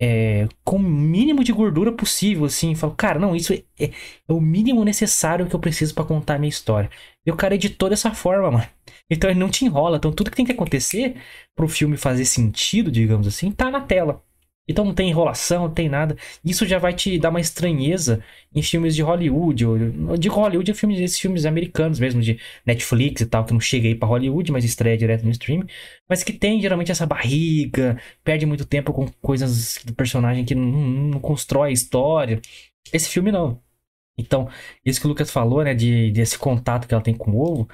é, 0.00 0.48
com 0.64 0.76
o 0.76 0.80
mínimo 0.80 1.44
de 1.44 1.52
gordura 1.52 1.92
possível, 1.92 2.44
assim. 2.44 2.74
Falo, 2.74 2.94
cara, 2.94 3.18
não, 3.18 3.34
isso 3.34 3.52
é, 3.52 3.62
é, 3.78 3.90
é 4.28 4.32
o 4.32 4.40
mínimo 4.40 4.84
necessário 4.84 5.46
que 5.46 5.54
eu 5.54 5.60
preciso 5.60 5.94
para 5.94 6.04
contar 6.04 6.34
a 6.34 6.38
minha 6.38 6.48
história. 6.48 6.90
E 7.24 7.30
o 7.30 7.36
cara 7.36 7.54
editou 7.54 7.88
dessa 7.88 8.12
forma, 8.12 8.50
mano. 8.50 8.68
Então 9.10 9.30
ele 9.30 9.38
não 9.38 9.48
te 9.50 9.64
enrola. 9.64 9.96
Então 9.96 10.12
tudo 10.12 10.30
que 10.30 10.36
tem 10.36 10.46
que 10.46 10.52
acontecer 10.52 11.16
pro 11.54 11.68
filme 11.68 11.96
fazer 11.96 12.24
sentido, 12.24 12.90
digamos 12.90 13.26
assim, 13.26 13.50
tá 13.50 13.70
na 13.70 13.80
tela. 13.80 14.22
Então 14.66 14.84
não 14.84 14.94
tem 14.94 15.10
enrolação, 15.10 15.64
não 15.64 15.74
tem 15.74 15.88
nada. 15.88 16.16
Isso 16.44 16.66
já 16.66 16.78
vai 16.78 16.94
te 16.94 17.18
dar 17.18 17.30
uma 17.30 17.40
estranheza 17.40 18.24
em 18.54 18.62
filmes 18.62 18.94
de 18.94 19.02
Hollywood. 19.02 19.66
Ou, 19.66 20.16
de 20.16 20.28
Hollywood 20.28 20.70
é 20.70 20.74
filmes, 20.74 21.00
esses 21.00 21.18
filmes 21.18 21.44
americanos 21.44 22.00
mesmo, 22.00 22.22
de 22.22 22.40
Netflix 22.64 23.20
e 23.20 23.26
tal, 23.26 23.44
que 23.44 23.52
não 23.52 23.60
chega 23.60 23.88
aí 23.88 23.94
pra 23.94 24.08
Hollywood, 24.08 24.50
mas 24.52 24.64
estreia 24.64 24.96
direto 24.96 25.24
no 25.24 25.30
stream. 25.30 25.66
Mas 26.08 26.22
que 26.22 26.32
tem 26.32 26.60
geralmente 26.60 26.90
essa 26.90 27.06
barriga, 27.06 28.00
perde 28.22 28.46
muito 28.46 28.64
tempo 28.64 28.92
com 28.92 29.06
coisas 29.20 29.80
do 29.84 29.94
personagem 29.94 30.44
que 30.44 30.54
não, 30.54 30.64
não 30.64 31.20
constrói 31.20 31.70
a 31.70 31.72
história. 31.72 32.40
Esse 32.92 33.08
filme 33.08 33.30
não. 33.30 33.62
Então, 34.16 34.48
isso 34.84 35.00
que 35.00 35.06
o 35.06 35.08
Lucas 35.08 35.30
falou, 35.30 35.64
né, 35.64 35.74
de, 35.74 36.10
desse 36.12 36.38
contato 36.38 36.86
que 36.86 36.94
ela 36.94 37.02
tem 37.02 37.14
com 37.14 37.32
o 37.32 37.40
ovo, 37.40 37.68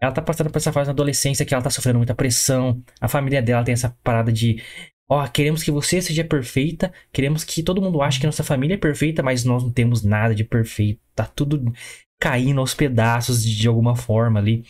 ela 0.00 0.12
tá 0.12 0.22
passando 0.22 0.50
por 0.50 0.58
essa 0.58 0.72
fase 0.72 0.88
na 0.88 0.92
adolescência 0.92 1.44
que 1.46 1.54
ela 1.54 1.62
tá 1.62 1.70
sofrendo 1.70 1.98
muita 1.98 2.14
pressão. 2.14 2.82
A 3.00 3.08
família 3.08 3.42
dela 3.42 3.64
tem 3.64 3.72
essa 3.72 3.96
parada 4.02 4.32
de 4.32 4.62
Ó, 5.08 5.26
queremos 5.28 5.62
que 5.62 5.70
você 5.70 6.00
seja 6.00 6.24
perfeita, 6.24 6.92
queremos 7.12 7.44
que 7.44 7.62
todo 7.62 7.82
mundo 7.82 8.00
ache 8.00 8.18
que 8.18 8.26
nossa 8.26 8.42
família 8.42 8.74
é 8.74 8.78
perfeita, 8.78 9.22
mas 9.22 9.44
nós 9.44 9.62
não 9.62 9.70
temos 9.70 10.02
nada 10.02 10.34
de 10.34 10.44
perfeito. 10.44 11.00
Tá 11.14 11.26
tudo 11.26 11.72
caindo 12.18 12.60
aos 12.60 12.74
pedaços 12.74 13.44
de 13.44 13.68
alguma 13.68 13.94
forma 13.94 14.40
ali. 14.40 14.64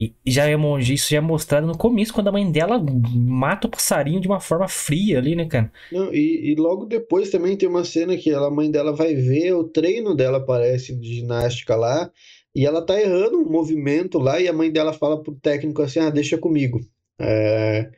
E 0.00 0.14
já 0.24 0.48
é, 0.48 0.54
isso 0.80 1.10
já 1.10 1.16
é 1.16 1.20
mostrado 1.20 1.66
no 1.66 1.76
começo, 1.76 2.12
quando 2.12 2.28
a 2.28 2.32
mãe 2.32 2.52
dela 2.52 2.78
mata 3.14 3.66
o 3.66 3.70
passarinho 3.70 4.20
de 4.20 4.28
uma 4.28 4.38
forma 4.38 4.68
fria 4.68 5.18
ali, 5.18 5.34
né, 5.34 5.46
cara? 5.46 5.72
Não, 5.90 6.14
e, 6.14 6.52
e 6.52 6.54
logo 6.54 6.84
depois 6.84 7.30
também 7.30 7.56
tem 7.56 7.68
uma 7.68 7.82
cena 7.82 8.16
que 8.16 8.32
a 8.32 8.48
mãe 8.50 8.70
dela 8.70 8.94
vai 8.94 9.14
ver 9.14 9.54
o 9.54 9.64
treino 9.64 10.14
dela, 10.14 10.38
parece, 10.44 10.94
de 10.94 11.14
ginástica 11.16 11.74
lá, 11.74 12.12
e 12.54 12.64
ela 12.64 12.80
tá 12.84 13.00
errando 13.00 13.38
um 13.38 13.50
movimento 13.50 14.18
lá, 14.18 14.40
e 14.40 14.46
a 14.46 14.52
mãe 14.52 14.70
dela 14.70 14.92
fala 14.92 15.20
pro 15.20 15.34
técnico 15.34 15.82
assim: 15.82 15.98
ah, 15.98 16.10
deixa 16.10 16.38
comigo. 16.38 16.78
É 17.20 17.90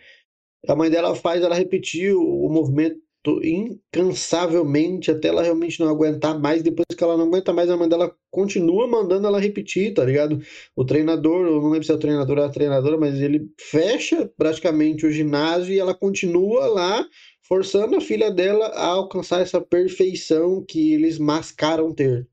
a 0.67 0.75
mãe 0.75 0.91
dela 0.91 1.15
faz 1.15 1.43
ela 1.43 1.55
repetir 1.55 2.15
o, 2.15 2.49
movimento 2.49 3.01
incansavelmente 3.45 5.11
até 5.11 5.29
ela 5.29 5.43
realmente 5.43 5.79
não 5.81 5.89
aguentar 5.89 6.39
mais. 6.39 6.63
Depois 6.63 6.87
que 6.97 7.05
ela 7.05 7.17
não 7.17 7.27
aguenta 7.27 7.53
mais, 7.53 7.69
a 7.71 7.77
mãe 7.77 7.89
dela 7.89 8.15
continua 8.31 8.87
mandando 8.87 9.27
ela 9.27 9.41
repetir, 9.41 9.93
tá 9.93 10.05
ligado? 10.05 10.41
O 10.75 10.85
treinador, 10.85 11.47
eu 11.47 11.61
não 11.61 11.71
lembro 11.71 11.85
se 11.85 11.93
é 11.93 11.95
o 11.95 11.99
treinador 11.99 12.39
ou 12.39 12.45
a 12.45 12.49
treinadora, 12.49 12.97
mas 12.97 13.21
ele 13.21 13.49
fecha 13.59 14.31
praticamente 14.37 15.05
o 15.05 15.13
ginásio 15.13 15.75
e 15.75 15.79
ela 15.79 15.95
continua 15.95 16.67
lá 16.67 17.07
forçando 17.43 17.97
a 17.97 18.01
filha 18.01 18.31
dela 18.31 18.67
a 18.69 18.87
alcançar 18.87 19.41
essa 19.41 19.61
perfeição 19.61 20.65
que 20.67 20.95
eles 20.95 21.19
mascaram 21.19 21.93
ter. 21.93 22.27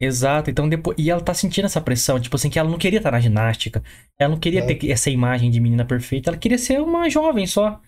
Exato, 0.00 0.48
então 0.48 0.68
depois. 0.68 0.96
E 0.98 1.10
ela 1.10 1.20
tá 1.20 1.34
sentindo 1.34 1.64
essa 1.64 1.80
pressão, 1.80 2.20
tipo 2.20 2.36
assim, 2.36 2.48
que 2.48 2.58
ela 2.58 2.70
não 2.70 2.78
queria 2.78 2.98
estar 2.98 3.10
na 3.10 3.20
ginástica. 3.20 3.82
Ela 4.18 4.30
não 4.30 4.38
queria 4.40 4.60
é. 4.60 4.74
ter 4.74 4.90
essa 4.90 5.10
imagem 5.10 5.50
de 5.50 5.60
menina 5.60 5.84
perfeita, 5.84 6.30
ela 6.30 6.36
queria 6.38 6.58
ser 6.58 6.80
uma 6.80 7.08
jovem 7.10 7.46
só. 7.46 7.80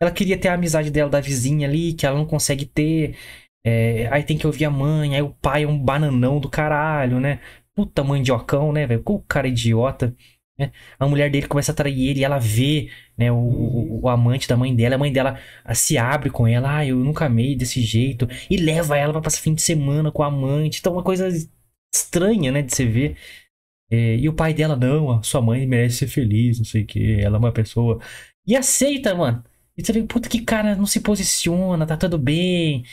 Ela 0.00 0.10
queria 0.10 0.38
ter 0.38 0.48
a 0.48 0.54
amizade 0.54 0.90
dela 0.90 1.10
da 1.10 1.20
vizinha 1.20 1.68
ali, 1.68 1.92
que 1.92 2.06
ela 2.06 2.16
não 2.16 2.26
consegue 2.26 2.64
ter. 2.64 3.16
É, 3.64 4.08
aí 4.10 4.22
tem 4.22 4.38
que 4.38 4.46
ouvir 4.46 4.64
a 4.64 4.70
mãe, 4.70 5.14
aí 5.16 5.22
o 5.22 5.30
pai 5.30 5.64
é 5.64 5.66
um 5.68 5.78
bananão 5.78 6.40
do 6.40 6.48
caralho, 6.48 7.20
né? 7.20 7.40
Puta 7.74 8.04
mandiocão, 8.04 8.72
né, 8.72 8.86
velho? 8.86 9.02
O 9.04 9.20
cara 9.22 9.48
idiota. 9.48 10.14
Né? 10.58 10.72
A 10.98 11.06
mulher 11.06 11.30
dele 11.30 11.46
começa 11.46 11.72
a 11.72 11.74
atrair 11.74 12.10
ele 12.10 12.20
e 12.20 12.24
ela 12.24 12.38
vê 12.38 12.90
né, 13.16 13.30
o, 13.30 13.36
o, 13.36 14.00
o, 14.02 14.08
amante 14.08 14.48
da 14.48 14.56
mãe 14.56 14.74
dela. 14.74 14.96
A 14.96 14.98
mãe 14.98 15.12
dela 15.12 15.38
se 15.74 15.98
abre 15.98 16.30
com 16.30 16.46
ela. 16.46 16.78
Ah, 16.78 16.86
eu 16.86 16.96
nunca 16.96 17.26
amei 17.26 17.54
desse 17.56 17.80
jeito. 17.82 18.28
E 18.50 18.56
leva 18.56 18.96
ela 18.96 19.12
pra 19.12 19.22
passar 19.22 19.40
fim 19.40 19.54
de 19.54 19.62
semana 19.62 20.10
com 20.10 20.22
a 20.22 20.26
amante. 20.26 20.80
Então, 20.80 20.94
uma 20.94 21.02
coisa 21.02 21.28
estranha, 21.92 22.52
né, 22.52 22.62
de 22.62 22.74
se 22.74 22.84
ver. 22.84 23.16
É, 23.90 24.16
e 24.16 24.28
o 24.28 24.34
pai 24.34 24.52
dela, 24.52 24.76
não, 24.76 25.10
a 25.12 25.22
sua 25.22 25.40
mãe 25.40 25.66
merece 25.66 25.98
ser 25.98 26.08
feliz, 26.08 26.58
não 26.58 26.64
sei 26.64 26.82
o 26.82 26.86
que, 26.86 27.20
ela 27.20 27.36
é 27.36 27.38
uma 27.38 27.52
pessoa. 27.52 28.00
E 28.46 28.54
aceita, 28.56 29.14
mano. 29.14 29.42
E 29.76 29.84
você 29.84 29.92
vê, 29.92 30.02
puta, 30.02 30.28
que 30.28 30.42
cara 30.42 30.74
não 30.74 30.86
se 30.86 31.00
posiciona, 31.00 31.86
tá 31.86 31.96
tudo 31.96 32.18
bem. 32.18 32.84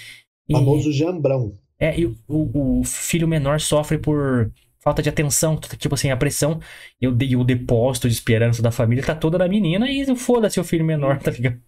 E, 0.48 0.54
famoso 0.54 0.92
jambrão. 0.92 1.54
É, 1.80 2.00
e 2.00 2.06
o, 2.06 2.20
o, 2.28 2.84
filho 2.84 3.28
menor 3.28 3.60
sofre 3.60 3.98
por 3.98 4.52
falta 4.80 5.02
de 5.02 5.10
atenção, 5.10 5.58
tipo 5.58 5.96
assim, 5.96 6.12
a 6.12 6.18
pressão 6.18 6.60
e 7.02 7.08
o, 7.08 7.12
o 7.12 7.44
depósito 7.44 8.08
de 8.08 8.14
esperança 8.14 8.62
da 8.62 8.72
família 8.72 9.04
tá 9.04 9.16
toda 9.16 9.38
na 9.38 9.48
menina 9.48 9.90
e 9.90 10.16
foda-se 10.16 10.60
o 10.60 10.64
filho 10.64 10.86
menor, 10.86 11.20
tá 11.20 11.32
ligado? 11.32 11.60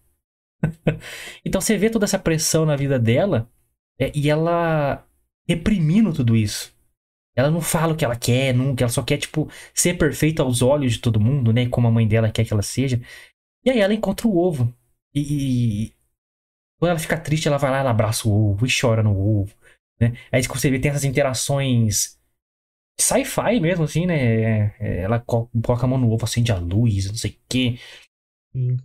então 1.44 1.60
você 1.60 1.78
vê 1.78 1.90
toda 1.90 2.06
essa 2.06 2.20
pressão 2.20 2.66
na 2.66 2.76
vida 2.76 3.00
dela 3.00 3.50
é, 4.00 4.12
e 4.16 4.30
ela 4.30 5.04
reprimindo 5.50 6.14
tudo 6.14 6.36
isso. 6.36 6.77
Ela 7.38 7.52
não 7.52 7.62
fala 7.62 7.94
o 7.94 7.96
que 7.96 8.04
ela 8.04 8.16
quer, 8.16 8.54
nunca. 8.54 8.84
Ela 8.84 8.90
só 8.90 9.04
quer, 9.04 9.18
tipo, 9.18 9.48
ser 9.74 9.96
perfeita 9.98 10.42
aos 10.42 10.64
olhos 10.64 10.94
de 10.94 11.00
todo 11.00 11.20
mundo, 11.20 11.54
né? 11.54 11.70
Como 11.70 11.88
a 11.88 11.92
mãe 11.92 12.08
dela 12.08 12.32
quer 12.32 12.44
que 12.44 12.52
ela 12.52 12.64
seja. 12.64 13.00
E 13.64 13.70
aí 13.70 13.80
ela 13.80 13.94
encontra 13.94 14.28
o 14.28 14.38
ovo. 14.38 14.74
E. 15.14 15.94
Quando 16.80 16.92
ela 16.92 17.00
fica 17.00 17.18
triste, 17.18 17.48
ela 17.48 17.58
vai 17.58 17.72
lá, 17.72 17.80
ela 17.80 17.92
abraça 17.92 18.28
o 18.28 18.52
ovo 18.52 18.66
e 18.66 18.70
chora 18.70 19.04
no 19.04 19.16
ovo. 19.16 19.54
Né? 20.00 20.14
Aí 20.32 20.42
você 20.42 20.70
vê, 20.70 20.80
tem 20.80 20.90
essas 20.92 21.04
interações 21.04 22.18
sci-fi 23.00 23.60
mesmo, 23.60 23.84
assim, 23.86 24.08
né? 24.08 24.76
É, 24.80 25.02
ela 25.02 25.20
coloca 25.20 25.86
a 25.86 25.88
mão 25.88 26.00
no 26.00 26.12
ovo, 26.12 26.26
acende 26.26 26.52
a 26.52 26.58
luz, 26.58 27.08
não 27.08 27.16
sei 27.16 27.32
o 27.32 27.38
quê. 27.48 27.80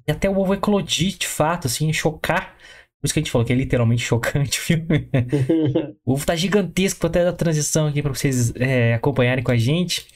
E 0.07 0.11
até 0.13 0.29
o 0.29 0.39
ovo 0.39 0.55
eclodir, 0.55 1.17
de 1.17 1.27
fato, 1.27 1.67
assim, 1.67 1.93
chocar. 1.93 2.57
Por 3.03 3.07
isso 3.07 3.15
que 3.15 3.19
a 3.19 3.23
gente 3.23 3.33
falou 3.33 3.45
que 3.45 3.53
é 3.53 3.57
literalmente 3.57 4.01
chocante 4.01 4.61
o 4.61 4.63
filme. 4.63 5.11
o 6.07 6.13
ovo 6.13 6.25
tá 6.25 6.37
gigantesco 6.37 7.05
até 7.05 7.25
da 7.25 7.33
transição 7.33 7.89
aqui 7.89 8.01
pra 8.01 8.15
vocês 8.15 8.55
é, 8.55 8.95
acompanharem 8.95 9.43
com 9.43 9.51
a 9.51 9.57
gente. 9.57 10.07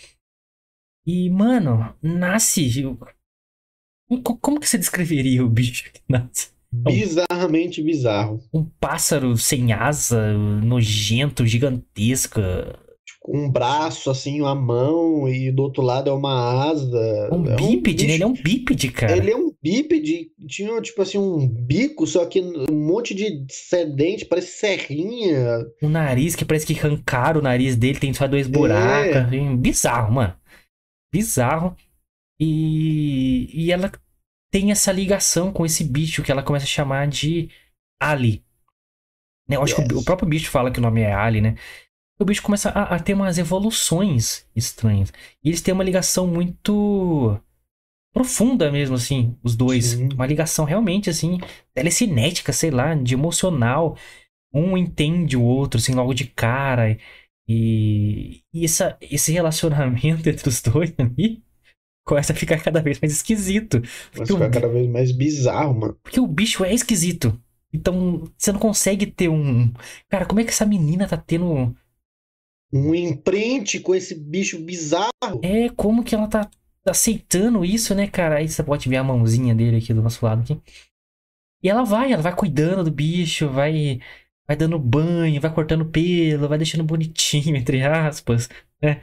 E, 1.04 1.28
mano, 1.28 1.92
nasce. 2.00 2.84
Como 4.40 4.60
que 4.60 4.68
você 4.68 4.78
descreveria 4.78 5.44
o 5.44 5.48
bicho 5.48 5.90
que 5.92 6.00
nasce? 6.08 6.50
É 6.86 6.92
Bizarramente 6.92 7.82
bizarro. 7.82 8.40
Um 8.54 8.64
pássaro 8.64 9.36
sem 9.36 9.72
asa, 9.72 10.32
nojento, 10.34 11.44
gigantesco 11.44 12.40
um 13.28 13.50
braço, 13.50 14.10
assim, 14.10 14.40
uma 14.40 14.54
mão, 14.54 15.28
e 15.28 15.50
do 15.50 15.62
outro 15.62 15.82
lado 15.82 16.08
é 16.08 16.12
uma 16.12 16.70
asa. 16.70 17.28
Um 17.32 17.44
é 17.46 17.56
bípede, 17.56 18.04
um 18.04 18.08
né? 18.08 18.14
Ele 18.14 18.22
é 18.22 18.26
um 18.26 18.32
bípede, 18.32 18.88
cara. 18.90 19.16
Ele 19.16 19.30
é 19.30 19.36
um 19.36 19.52
bípede, 19.66 20.30
tinha, 20.46 20.80
tipo 20.80 21.02
assim, 21.02 21.18
um 21.18 21.48
bico, 21.48 22.06
só 22.06 22.24
que 22.24 22.40
um 22.40 22.86
monte 22.86 23.12
de 23.12 23.44
sedente, 23.50 24.24
parece 24.24 24.58
serrinha. 24.58 25.66
Um 25.82 25.88
nariz 25.88 26.36
que 26.36 26.44
parece 26.44 26.64
que 26.64 26.78
arrancaram 26.78 27.40
o 27.40 27.42
nariz 27.42 27.74
dele, 27.74 27.98
tem 27.98 28.14
só 28.14 28.28
dois 28.28 28.46
buracos. 28.46 29.16
É. 29.16 29.18
Assim, 29.18 29.56
bizarro, 29.56 30.12
mano. 30.14 30.36
Bizarro. 31.12 31.76
E, 32.38 33.48
e 33.52 33.72
ela 33.72 33.90
tem 34.52 34.70
essa 34.70 34.92
ligação 34.92 35.52
com 35.52 35.66
esse 35.66 35.82
bicho 35.82 36.22
que 36.22 36.30
ela 36.30 36.44
começa 36.44 36.64
a 36.64 36.68
chamar 36.68 37.08
de 37.08 37.48
Ali. 38.00 38.44
Né, 39.48 39.56
eu 39.56 39.62
acho 39.62 39.80
yes. 39.80 39.88
que 39.88 39.94
o, 39.94 39.98
o 39.98 40.04
próprio 40.04 40.28
bicho 40.28 40.48
fala 40.48 40.70
que 40.70 40.78
o 40.78 40.82
nome 40.82 41.00
é 41.00 41.12
Ali, 41.12 41.40
né? 41.40 41.56
o 42.18 42.24
bicho 42.24 42.42
começa 42.42 42.70
a, 42.70 42.94
a, 42.96 42.98
ter 42.98 43.14
umas 43.14 43.36
evoluções 43.36 44.46
estranhas. 44.54 45.12
E 45.44 45.48
eles 45.48 45.60
têm 45.60 45.74
uma 45.74 45.84
ligação 45.84 46.26
muito 46.26 47.38
profunda 48.16 48.72
mesmo, 48.72 48.94
assim, 48.94 49.36
os 49.44 49.54
dois. 49.54 49.88
Sim. 49.88 50.08
Uma 50.14 50.24
ligação 50.24 50.64
realmente, 50.64 51.10
assim, 51.10 51.38
telecinética, 51.74 52.50
sei 52.50 52.70
lá, 52.70 52.94
de 52.94 53.12
emocional. 53.12 53.94
Um 54.54 54.74
entende 54.74 55.36
o 55.36 55.42
outro, 55.42 55.78
assim, 55.78 55.92
logo 55.92 56.14
de 56.14 56.24
cara. 56.24 56.96
E, 57.46 58.40
e 58.54 58.64
essa, 58.64 58.96
esse 59.02 59.30
relacionamento 59.32 60.26
entre 60.30 60.48
os 60.48 60.62
dois 60.62 60.94
ali 60.96 61.42
começa 62.06 62.32
a 62.32 62.36
ficar 62.36 62.58
cada 62.62 62.80
vez 62.80 62.98
mais 62.98 63.12
esquisito. 63.12 63.82
Começa 64.14 64.32
a 64.32 64.36
ficar 64.36 64.50
cada 64.50 64.68
vez 64.68 64.88
mais 64.88 65.12
bizarro, 65.12 65.78
mano. 65.78 65.98
Porque 66.02 66.18
o 66.18 66.26
bicho 66.26 66.64
é 66.64 66.72
esquisito. 66.72 67.38
Então, 67.70 68.24
você 68.38 68.50
não 68.50 68.58
consegue 68.58 69.04
ter 69.04 69.28
um. 69.28 69.70
Cara, 70.08 70.24
como 70.24 70.40
é 70.40 70.44
que 70.44 70.50
essa 70.50 70.64
menina 70.64 71.06
tá 71.06 71.18
tendo. 71.18 71.76
Um 72.72 72.94
imprint 72.94 73.80
com 73.80 73.94
esse 73.94 74.14
bicho 74.14 74.58
bizarro. 74.58 75.10
É, 75.42 75.68
como 75.76 76.02
que 76.02 76.14
ela 76.14 76.28
tá 76.28 76.48
aceitando 76.90 77.64
isso, 77.64 77.94
né, 77.94 78.06
cara? 78.06 78.36
Aí 78.38 78.48
você 78.48 78.62
pode 78.62 78.88
ver 78.88 78.96
a 78.96 79.04
mãozinha 79.04 79.54
dele 79.54 79.78
aqui 79.78 79.92
do 79.94 80.02
nosso 80.02 80.24
lado 80.24 80.42
aqui. 80.42 80.60
E 81.62 81.68
ela 81.68 81.84
vai, 81.84 82.12
ela 82.12 82.22
vai 82.22 82.34
cuidando 82.34 82.84
do 82.84 82.90
bicho, 82.90 83.48
vai 83.48 84.00
vai 84.46 84.56
dando 84.56 84.78
banho, 84.78 85.40
vai 85.40 85.52
cortando 85.52 85.84
pelo, 85.86 86.48
vai 86.48 86.58
deixando 86.58 86.84
bonitinho, 86.84 87.56
entre 87.56 87.82
aspas, 87.82 88.48
né? 88.80 89.00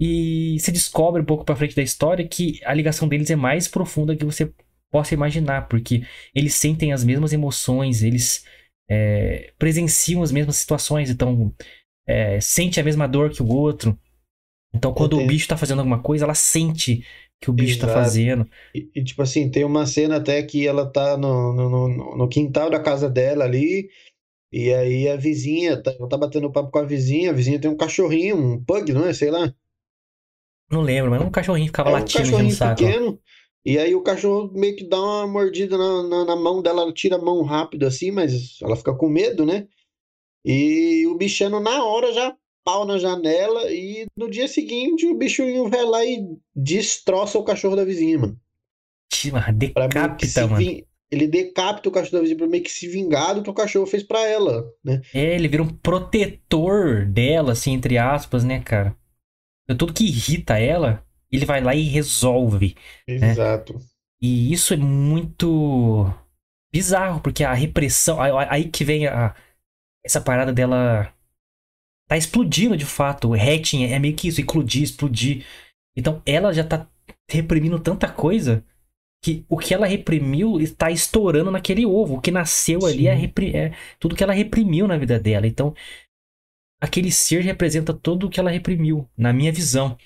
E 0.00 0.58
se 0.60 0.72
descobre 0.72 1.22
um 1.22 1.24
pouco 1.24 1.44
pra 1.44 1.56
frente 1.56 1.76
da 1.76 1.82
história 1.82 2.26
que 2.26 2.60
a 2.64 2.74
ligação 2.74 3.06
deles 3.08 3.30
é 3.30 3.36
mais 3.36 3.68
profunda 3.68 4.16
que 4.16 4.24
você 4.24 4.52
possa 4.90 5.14
imaginar, 5.14 5.68
porque 5.68 6.04
eles 6.34 6.54
sentem 6.54 6.92
as 6.92 7.04
mesmas 7.04 7.32
emoções, 7.32 8.02
eles 8.02 8.44
é, 8.88 9.52
presenciam 9.58 10.22
as 10.22 10.32
mesmas 10.32 10.56
situações, 10.56 11.10
então 11.10 11.54
é, 12.06 12.40
sente 12.40 12.80
a 12.80 12.84
mesma 12.84 13.06
dor 13.06 13.30
que 13.30 13.42
o 13.42 13.48
outro. 13.48 13.98
Então, 14.74 14.92
quando 14.92 15.18
o 15.18 15.26
bicho 15.26 15.48
tá 15.48 15.56
fazendo 15.56 15.78
alguma 15.78 16.00
coisa, 16.00 16.24
ela 16.24 16.34
sente 16.34 17.04
que 17.40 17.50
o 17.50 17.52
bicho 17.52 17.78
tá 17.78 17.86
Exato. 17.86 17.98
tá 17.98 18.04
fazendo. 18.04 18.50
E, 18.74 18.90
e, 18.94 19.04
tipo 19.04 19.22
assim, 19.22 19.50
tem 19.50 19.64
uma 19.64 19.86
cena 19.86 20.16
até 20.16 20.42
que 20.42 20.66
ela 20.66 20.86
tá 20.86 21.16
no, 21.16 21.52
no, 21.52 21.68
no, 21.68 22.16
no 22.16 22.28
quintal 22.28 22.70
da 22.70 22.80
casa 22.80 23.08
dela 23.08 23.44
ali, 23.44 23.88
e 24.52 24.72
aí 24.72 25.08
a 25.08 25.16
vizinha, 25.16 25.80
tá, 25.82 25.92
ela 25.98 26.08
tá 26.08 26.16
batendo 26.16 26.50
papo 26.50 26.70
com 26.70 26.78
a 26.78 26.84
vizinha, 26.84 27.30
a 27.30 27.32
vizinha 27.34 27.60
tem 27.60 27.70
um 27.70 27.76
cachorrinho, 27.76 28.36
um 28.36 28.64
pug, 28.64 28.92
não 28.92 29.06
é? 29.06 29.12
Sei 29.12 29.30
lá. 29.30 29.52
Não 30.70 30.80
lembro, 30.80 31.10
mas 31.10 31.22
um 31.22 31.30
cachorrinho 31.30 31.66
ficava 31.66 31.90
é 31.90 31.92
um 31.92 31.94
latindo 31.96 32.24
cachorrinho 32.24 32.50
no 32.50 32.56
saco. 32.56 32.82
pequeno. 32.82 33.20
E 33.64 33.78
aí 33.78 33.94
o 33.94 34.02
cachorro 34.02 34.52
meio 34.52 34.76
que 34.76 34.84
dá 34.84 35.00
uma 35.00 35.26
mordida 35.26 35.78
na, 35.78 36.02
na, 36.02 36.24
na, 36.24 36.36
mão 36.36 36.60
dela, 36.60 36.82
ela 36.82 36.92
tira 36.92 37.16
a 37.16 37.20
mão 37.20 37.42
rápido 37.42 37.86
assim, 37.86 38.10
mas 38.10 38.58
ela 38.60 38.76
fica 38.76 38.94
com 38.94 39.08
medo, 39.08 39.46
né? 39.46 39.66
E 40.44 41.06
o 41.06 41.16
bichano 41.16 41.60
na 41.60 41.82
hora 41.82 42.12
já 42.12 42.36
pau 42.64 42.84
na 42.84 42.98
janela 42.98 43.70
e 43.70 44.06
no 44.16 44.30
dia 44.30 44.48
seguinte 44.48 45.06
o 45.06 45.16
bichinho 45.16 45.68
vai 45.68 45.84
lá 45.84 46.04
e 46.04 46.26
destroça 46.54 47.38
o 47.38 47.44
cachorro 47.44 47.76
da 47.76 47.84
vizinha, 47.84 48.18
mano. 48.18 48.40
Decapita, 49.52 50.46
mano 50.46 50.84
ele 51.14 51.28
decapita 51.28 51.88
o 51.88 51.92
cachorro 51.92 52.16
da 52.16 52.20
vizinha 52.20 52.38
pra 52.38 52.46
meio 52.46 52.62
que 52.62 52.70
se 52.70 52.88
vingar 52.88 53.34
do 53.34 53.42
que 53.42 53.50
o 53.50 53.54
cachorro 53.54 53.86
fez 53.86 54.02
para 54.02 54.20
ela, 54.26 54.64
né? 54.84 55.00
É, 55.14 55.34
ele 55.34 55.48
vira 55.48 55.62
um 55.62 55.68
protetor 55.68 57.06
dela, 57.06 57.52
assim, 57.52 57.72
entre 57.72 57.96
aspas, 57.96 58.44
né, 58.44 58.60
cara? 58.60 58.96
Então, 59.64 59.76
tudo 59.76 59.94
que 59.94 60.04
irrita 60.04 60.58
ela, 60.58 61.04
ele 61.30 61.46
vai 61.46 61.62
lá 61.62 61.74
e 61.74 61.82
resolve. 61.82 62.74
Né? 63.08 63.30
Exato. 63.30 63.74
Né? 63.74 63.80
E 64.20 64.52
isso 64.52 64.74
é 64.74 64.76
muito 64.76 66.12
bizarro, 66.72 67.20
porque 67.20 67.44
a 67.44 67.54
repressão. 67.54 68.18
Aí 68.20 68.68
que 68.68 68.84
vem 68.84 69.06
a, 69.06 69.34
essa 70.04 70.20
parada 70.20 70.52
dela. 70.52 71.12
Tá 72.08 72.16
explodindo 72.16 72.76
de 72.76 72.84
fato. 72.84 73.28
O 73.28 73.34
hatching 73.34 73.84
é 73.84 73.98
meio 73.98 74.14
que 74.14 74.28
isso, 74.28 74.40
eclodir, 74.40 74.82
explodir. 74.82 75.44
Então 75.96 76.22
ela 76.26 76.52
já 76.52 76.64
tá 76.64 76.86
reprimindo 77.30 77.78
tanta 77.78 78.08
coisa 78.08 78.64
que 79.24 79.42
o 79.48 79.56
que 79.56 79.72
ela 79.72 79.86
reprimiu 79.86 80.60
está 80.60 80.90
estourando 80.90 81.50
naquele 81.50 81.86
ovo. 81.86 82.16
O 82.16 82.20
que 82.20 82.30
nasceu 82.30 82.82
Sim. 82.82 82.88
ali 82.88 83.08
é, 83.08 83.56
é, 83.56 83.72
tudo 83.98 84.14
que 84.14 84.22
ela 84.22 84.34
reprimiu 84.34 84.86
na 84.86 84.98
vida 84.98 85.18
dela. 85.18 85.46
Então, 85.46 85.74
aquele 86.78 87.10
ser 87.10 87.40
representa 87.40 87.94
tudo 87.94 88.26
o 88.26 88.30
que 88.30 88.38
ela 88.38 88.50
reprimiu, 88.50 89.08
na 89.16 89.32
minha 89.32 89.50
visão. 89.50 89.96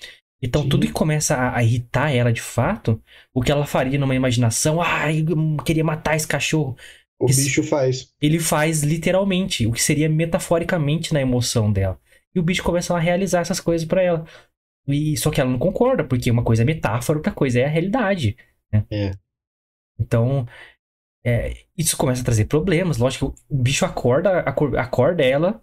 Então, 0.41 0.63
Sim. 0.63 0.69
tudo 0.69 0.87
que 0.87 0.93
começa 0.93 1.35
a, 1.35 1.57
a, 1.57 1.63
irritar 1.63 2.15
ela 2.15 2.31
de 2.31 2.41
fato, 2.41 3.03
o 3.33 3.41
que 3.41 3.51
ela 3.51 3.65
faria 3.65 3.99
numa 3.99 4.15
imaginação, 4.15 4.81
ah, 4.81 5.11
eu 5.11 5.57
queria 5.65 5.83
matar 5.83 6.15
esse 6.15 6.27
cachorro. 6.27 6.77
O 7.19 7.29
esse, 7.29 7.43
bicho 7.43 7.63
faz. 7.63 8.13
Ele 8.21 8.39
faz 8.39 8.81
literalmente, 8.81 9.67
o 9.67 9.71
que 9.71 9.81
seria 9.81 10.07
metaforicamente 10.07 11.13
na 11.13 11.21
emoção 11.21 11.71
dela. 11.71 11.99
E 12.33 12.39
o 12.39 12.43
bicho 12.43 12.63
começa 12.63 12.95
a 12.95 12.99
realizar 12.99 13.41
essas 13.41 13.59
coisas 13.59 13.85
para 13.85 14.01
ela. 14.01 14.25
E 14.87 15.17
só 15.17 15.29
que 15.29 15.41
ela 15.41 15.49
não 15.49 15.59
concorda, 15.59 16.03
porque 16.03 16.31
uma 16.31 16.43
coisa 16.43 16.61
é 16.61 16.65
metáfora, 16.65 17.19
outra 17.19 17.33
coisa 17.33 17.59
é 17.59 17.65
a 17.65 17.69
realidade. 17.69 18.37
Né? 18.71 18.85
É. 18.89 19.11
Então, 19.99 20.47
é, 21.25 21.65
isso 21.77 21.97
começa 21.97 22.21
a 22.21 22.25
trazer 22.25 22.45
problemas. 22.45 22.97
Lógico, 22.97 23.35
o 23.49 23.57
bicho 23.57 23.85
acorda, 23.85 24.39
acorda 24.39 25.23
ela, 25.23 25.61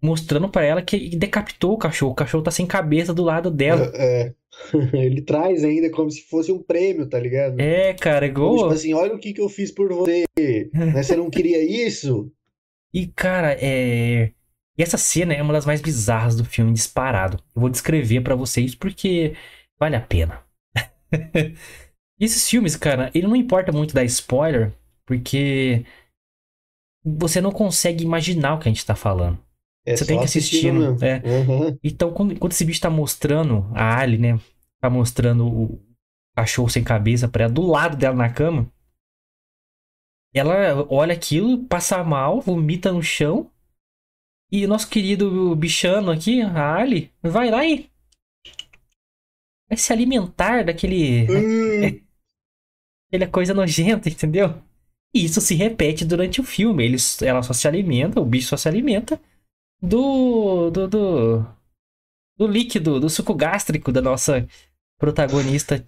mostrando 0.00 0.48
para 0.48 0.64
ela 0.64 0.82
que 0.82 1.16
decapitou 1.16 1.74
o 1.74 1.78
cachorro. 1.78 2.12
O 2.12 2.16
cachorro 2.16 2.42
tá 2.42 2.50
sem 2.50 2.66
cabeça 2.66 3.12
do 3.12 3.22
lado 3.22 3.50
dela. 3.50 3.90
É, 3.98 4.22
é. 4.22 4.34
ele 4.92 5.22
traz 5.22 5.62
ainda 5.62 5.90
como 5.90 6.10
se 6.10 6.22
fosse 6.22 6.50
um 6.50 6.62
prêmio, 6.62 7.08
tá 7.08 7.18
ligado? 7.18 7.60
É, 7.60 7.94
cara, 7.94 8.26
igual. 8.26 8.56
Tipo 8.56 8.68
assim, 8.70 8.94
olha 8.94 9.14
o 9.14 9.18
que, 9.18 9.32
que 9.32 9.40
eu 9.40 9.48
fiz 9.48 9.70
por 9.70 9.92
você. 9.92 10.24
Né? 10.72 11.02
Você 11.02 11.16
não 11.16 11.30
queria 11.30 11.62
isso? 11.62 12.30
E, 12.92 13.06
cara, 13.06 13.56
é. 13.60 14.32
E 14.76 14.82
essa 14.82 14.96
cena 14.96 15.34
é 15.34 15.42
uma 15.42 15.52
das 15.52 15.66
mais 15.66 15.80
bizarras 15.80 16.36
do 16.36 16.44
filme, 16.44 16.72
disparado. 16.72 17.38
Eu 17.54 17.60
vou 17.60 17.70
descrever 17.70 18.20
para 18.20 18.36
vocês 18.36 18.74
porque 18.74 19.34
vale 19.78 19.96
a 19.96 20.00
pena. 20.00 20.40
Esses 22.20 22.48
filmes, 22.48 22.76
cara, 22.76 23.10
ele 23.14 23.26
não 23.26 23.36
importa 23.36 23.72
muito 23.72 23.94
dar 23.94 24.04
spoiler, 24.04 24.72
porque 25.04 25.84
você 27.04 27.40
não 27.40 27.50
consegue 27.50 28.04
imaginar 28.04 28.54
o 28.54 28.58
que 28.58 28.68
a 28.68 28.72
gente 28.72 28.86
tá 28.86 28.94
falando. 28.94 29.38
É 29.88 29.96
você 29.96 30.04
tem 30.04 30.18
que 30.18 30.24
assistir. 30.24 30.68
É. 31.00 31.22
Uhum. 31.26 31.78
Então, 31.82 32.12
quando, 32.12 32.38
quando, 32.38 32.52
esse 32.52 32.64
bicho 32.64 32.80
tá 32.80 32.90
mostrando 32.90 33.70
a 33.74 33.98
Ali, 33.98 34.18
né? 34.18 34.38
Tá 34.80 34.90
mostrando 34.90 35.46
o 35.46 35.80
cachorro 36.36 36.68
sem 36.68 36.84
cabeça 36.84 37.26
pra 37.26 37.44
ela, 37.44 37.52
do 37.52 37.62
lado 37.62 37.96
dela 37.96 38.14
na 38.14 38.30
cama. 38.30 38.70
Ela 40.34 40.86
olha 40.90 41.14
aquilo, 41.14 41.64
passa 41.64 42.04
mal, 42.04 42.40
vomita 42.40 42.92
no 42.92 43.02
chão. 43.02 43.50
E 44.52 44.64
o 44.64 44.68
nosso 44.68 44.88
querido 44.88 45.56
bichano 45.56 46.10
aqui, 46.10 46.42
a 46.42 46.74
Ali, 46.74 47.10
vai 47.22 47.50
lá 47.50 47.64
e. 47.64 47.90
Vai 49.68 49.78
se 49.78 49.92
alimentar 49.92 50.64
daquele. 50.64 51.26
Ele 53.10 53.24
é 53.24 53.26
coisa 53.26 53.54
nojenta, 53.54 54.08
entendeu? 54.10 54.62
E 55.14 55.24
isso 55.24 55.40
se 55.40 55.54
repete 55.54 56.04
durante 56.04 56.42
o 56.42 56.44
filme. 56.44 56.84
Eles, 56.84 57.22
ela 57.22 57.42
só 57.42 57.54
se 57.54 57.66
alimenta, 57.66 58.20
o 58.20 58.24
bicho 58.24 58.48
só 58.48 58.56
se 58.58 58.68
alimenta 58.68 59.18
do, 59.80 60.70
do, 60.70 60.88
do, 60.88 61.46
do 62.36 62.46
líquido, 62.46 63.00
do 63.00 63.08
suco 63.08 63.34
gástrico 63.34 63.92
da 63.92 64.00
nossa 64.00 64.46
protagonista 64.98 65.82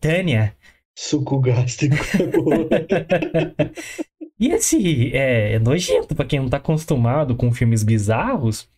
Tânia. 0.00 0.56
Suco 0.96 1.40
gástrico. 1.40 1.96
e 4.38 4.48
esse 4.48 5.14
é, 5.14 5.54
é 5.54 5.58
nojento 5.58 6.14
para 6.14 6.24
quem 6.24 6.40
não 6.40 6.48
tá 6.48 6.56
acostumado 6.56 7.36
com 7.36 7.52
filmes 7.52 7.82
bizarros. 7.82 8.68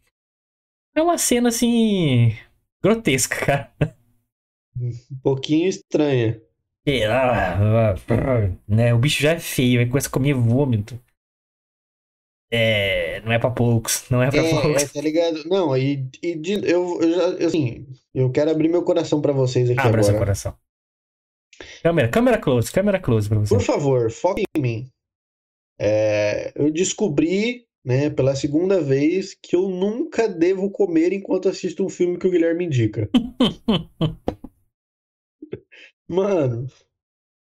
É 0.95 1.03
uma 1.03 1.19
cena 1.19 1.51
assim 1.51 2.35
grotesca, 2.83 3.45
cara. 3.45 3.97
Um 4.79 4.91
pouquinho 5.23 5.69
estranha. 5.69 6.41
Ah, 7.11 7.95
né? 8.69 8.95
O 8.95 8.99
bicho 8.99 9.21
já 9.21 9.33
é 9.33 9.41
feio, 9.41 9.81
aí 9.81 9.87
começa 9.87 10.09
a 10.09 10.11
comer 10.11 10.35
vômito. 10.35 10.99
É, 12.51 13.21
não 13.23 13.33
é 13.33 13.39
pra 13.39 13.51
poucos, 13.51 14.05
não 14.09 14.23
é 14.23 14.31
pra 14.31 14.41
é, 14.41 14.51
poucos. 14.51 14.83
É, 14.83 14.89
tá 14.89 15.01
ligado? 15.01 15.45
Não, 15.49 15.77
e, 15.77 16.09
e 16.23 16.37
de, 16.37 16.53
eu, 16.71 17.01
eu 17.01 17.13
já, 17.13 17.47
assim, 17.47 17.87
eu 18.15 18.31
quero 18.31 18.51
abrir 18.51 18.69
meu 18.69 18.83
coração 18.85 19.21
pra 19.21 19.33
vocês 19.33 19.69
aqui 19.69 19.81
Abra 19.81 20.01
agora. 20.01 20.05
seu 20.05 20.19
coração. 20.19 20.57
Câmera, 21.83 22.09
câmera 22.09 22.39
close, 22.39 22.71
câmera 22.71 23.01
close 23.01 23.29
pra 23.29 23.39
você. 23.39 23.55
Por 23.55 23.63
favor, 23.63 24.11
foque 24.11 24.45
em 24.57 24.61
mim. 24.61 24.91
É, 25.79 26.53
eu 26.55 26.71
descobri, 26.71 27.67
né, 27.85 28.11
pela 28.11 28.37
segunda 28.37 28.81
vez, 28.81 29.35
que 29.35 29.57
eu 29.57 29.69
nunca 29.69 30.29
devo 30.29 30.71
comer 30.71 31.13
enquanto 31.13 31.49
assisto 31.49 31.85
um 31.85 31.89
filme 31.89 32.19
que 32.19 32.27
o 32.27 32.31
Guilherme 32.31 32.67
indica. 32.67 33.11
Mano, 36.09 36.69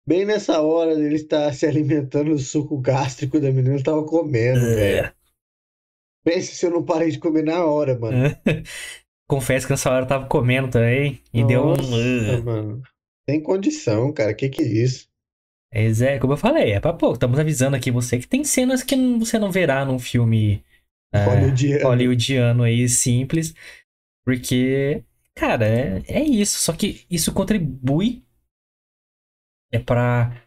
bem 0.09 0.25
nessa 0.25 0.63
hora 0.63 0.93
ele 0.93 1.17
está 1.17 1.53
se 1.53 1.67
alimentando 1.67 2.31
do 2.31 2.39
suco 2.39 2.79
gástrico 2.79 3.39
da 3.39 3.53
menina, 3.53 3.75
ele 3.75 3.83
tava 3.83 4.03
comendo, 4.05 4.65
é. 4.65 4.75
velho. 4.75 5.13
Pense 6.25 6.55
se 6.55 6.65
eu 6.65 6.71
não 6.71 6.83
parei 6.83 7.11
de 7.11 7.19
comer 7.19 7.45
na 7.45 7.63
hora, 7.65 7.99
mano. 7.99 8.17
Confesso 9.29 9.67
que 9.67 9.73
nessa 9.75 9.91
hora 9.91 10.05
eu 10.05 10.09
tava 10.09 10.27
comendo 10.27 10.69
também 10.69 11.21
e 11.33 11.43
Nossa, 11.43 11.83
deu 11.83 12.39
um. 12.39 12.43
mano. 12.43 12.83
Tem 13.27 13.43
condição, 13.43 14.11
cara. 14.11 14.33
Que 14.33 14.49
que 14.49 14.63
é 14.63 14.67
isso? 14.67 15.07
É, 15.71 16.19
como 16.19 16.33
eu 16.33 16.39
falei, 16.39 16.73
é 16.73 16.81
pra 16.81 16.95
pouco. 16.95 17.15
Estamos 17.15 17.39
avisando 17.39 17.77
aqui 17.77 17.91
você 17.91 18.19
que 18.19 18.27
tem 18.27 18.43
cenas 18.43 18.83
que 18.83 18.97
você 19.19 19.39
não 19.39 19.51
verá 19.51 19.85
num 19.85 19.99
filme 19.99 20.65
é, 21.13 21.25
hollywoodiano. 21.25 21.85
hollywoodiano 21.85 22.63
aí 22.63 22.89
simples. 22.89 23.55
Porque, 24.25 25.03
cara, 25.35 25.67
é, 25.67 26.03
é 26.09 26.23
isso. 26.23 26.59
Só 26.59 26.73
que 26.73 27.05
isso 27.11 27.33
contribui 27.35 28.25
é 29.73 29.79
para 29.79 30.43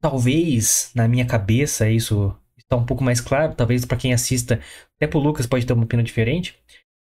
talvez 0.00 0.90
na 0.94 1.06
minha 1.06 1.26
cabeça 1.26 1.88
isso 1.88 2.36
está 2.58 2.76
um 2.76 2.86
pouco 2.86 3.04
mais 3.04 3.20
claro, 3.20 3.54
talvez 3.54 3.84
para 3.84 3.96
quem 3.96 4.12
assista, 4.12 4.60
até 4.96 5.06
pro 5.06 5.18
Lucas 5.18 5.46
pode 5.46 5.66
ter 5.66 5.72
uma 5.72 5.84
opinião 5.84 6.04
diferente, 6.04 6.58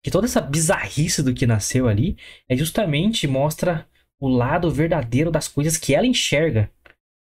que 0.03 0.11
toda 0.11 0.27
essa 0.27 0.41
bizarrice 0.41 1.23
do 1.23 1.33
que 1.33 1.47
nasceu 1.47 1.87
ali 1.87 2.17
é 2.49 2.55
justamente 2.55 3.27
mostra 3.27 3.87
o 4.19 4.27
lado 4.27 4.69
verdadeiro 4.69 5.31
das 5.31 5.47
coisas 5.47 5.77
que 5.77 5.95
ela 5.95 6.05
enxerga. 6.05 6.69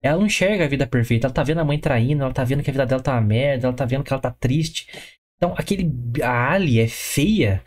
Ela 0.02 0.18
não 0.18 0.26
enxerga 0.26 0.64
a 0.64 0.68
vida 0.68 0.86
perfeita. 0.86 1.26
Ela 1.26 1.34
tá 1.34 1.42
vendo 1.42 1.60
a 1.60 1.64
mãe 1.64 1.78
traindo, 1.78 2.22
ela 2.22 2.32
tá 2.32 2.42
vendo 2.42 2.62
que 2.62 2.70
a 2.70 2.72
vida 2.72 2.86
dela 2.86 3.02
tá 3.02 3.12
uma 3.12 3.20
merda, 3.20 3.66
ela 3.68 3.76
tá 3.76 3.84
vendo 3.84 4.02
que 4.02 4.12
ela 4.12 4.20
tá 4.20 4.30
triste. 4.30 4.88
Então, 5.36 5.54
aquele. 5.56 5.90
A 6.22 6.52
Ali 6.52 6.80
é 6.80 6.88
feia 6.88 7.62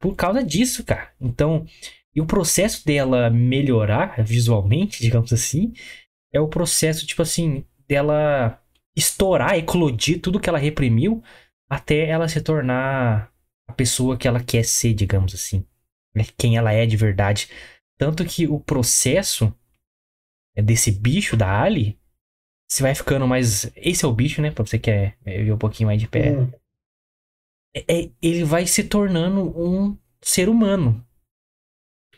por 0.00 0.14
causa 0.14 0.42
disso, 0.42 0.84
cara. 0.84 1.12
Então, 1.20 1.66
e 2.14 2.20
o 2.20 2.26
processo 2.26 2.84
dela 2.84 3.28
melhorar 3.28 4.22
visualmente, 4.22 5.02
digamos 5.02 5.32
assim, 5.32 5.72
é 6.32 6.40
o 6.40 6.48
processo, 6.48 7.06
tipo 7.06 7.22
assim, 7.22 7.64
dela 7.88 8.60
estourar, 8.96 9.56
eclodir 9.56 10.20
tudo 10.20 10.38
que 10.38 10.48
ela 10.48 10.58
reprimiu 10.58 11.22
até 11.68 12.08
ela 12.08 12.28
se 12.28 12.40
tornar 12.40 13.32
a 13.66 13.72
pessoa 13.72 14.16
que 14.16 14.28
ela 14.28 14.42
quer 14.42 14.64
ser, 14.64 14.94
digamos 14.94 15.34
assim. 15.34 15.66
Né? 16.14 16.24
Quem 16.36 16.56
ela 16.56 16.72
é 16.72 16.86
de 16.86 16.96
verdade. 16.96 17.48
Tanto 17.98 18.24
que 18.24 18.46
o 18.46 18.60
processo 18.60 19.52
desse 20.54 20.92
bicho 20.92 21.36
da 21.36 21.62
Ali, 21.62 21.98
você 22.68 22.82
vai 22.82 22.94
ficando 22.94 23.26
mais. 23.26 23.70
Esse 23.76 24.04
é 24.04 24.08
o 24.08 24.12
bicho, 24.12 24.40
né? 24.40 24.50
Pra 24.50 24.64
você 24.64 24.78
que 24.78 24.90
quer 24.90 25.16
ver 25.24 25.52
um 25.52 25.58
pouquinho 25.58 25.88
mais 25.88 26.00
de 26.00 26.08
pé. 26.08 26.32
Hum. 26.32 26.50
É, 27.76 28.10
ele 28.22 28.44
vai 28.44 28.66
se 28.66 28.84
tornando 28.84 29.42
um 29.58 29.96
ser 30.20 30.48
humano. 30.48 31.04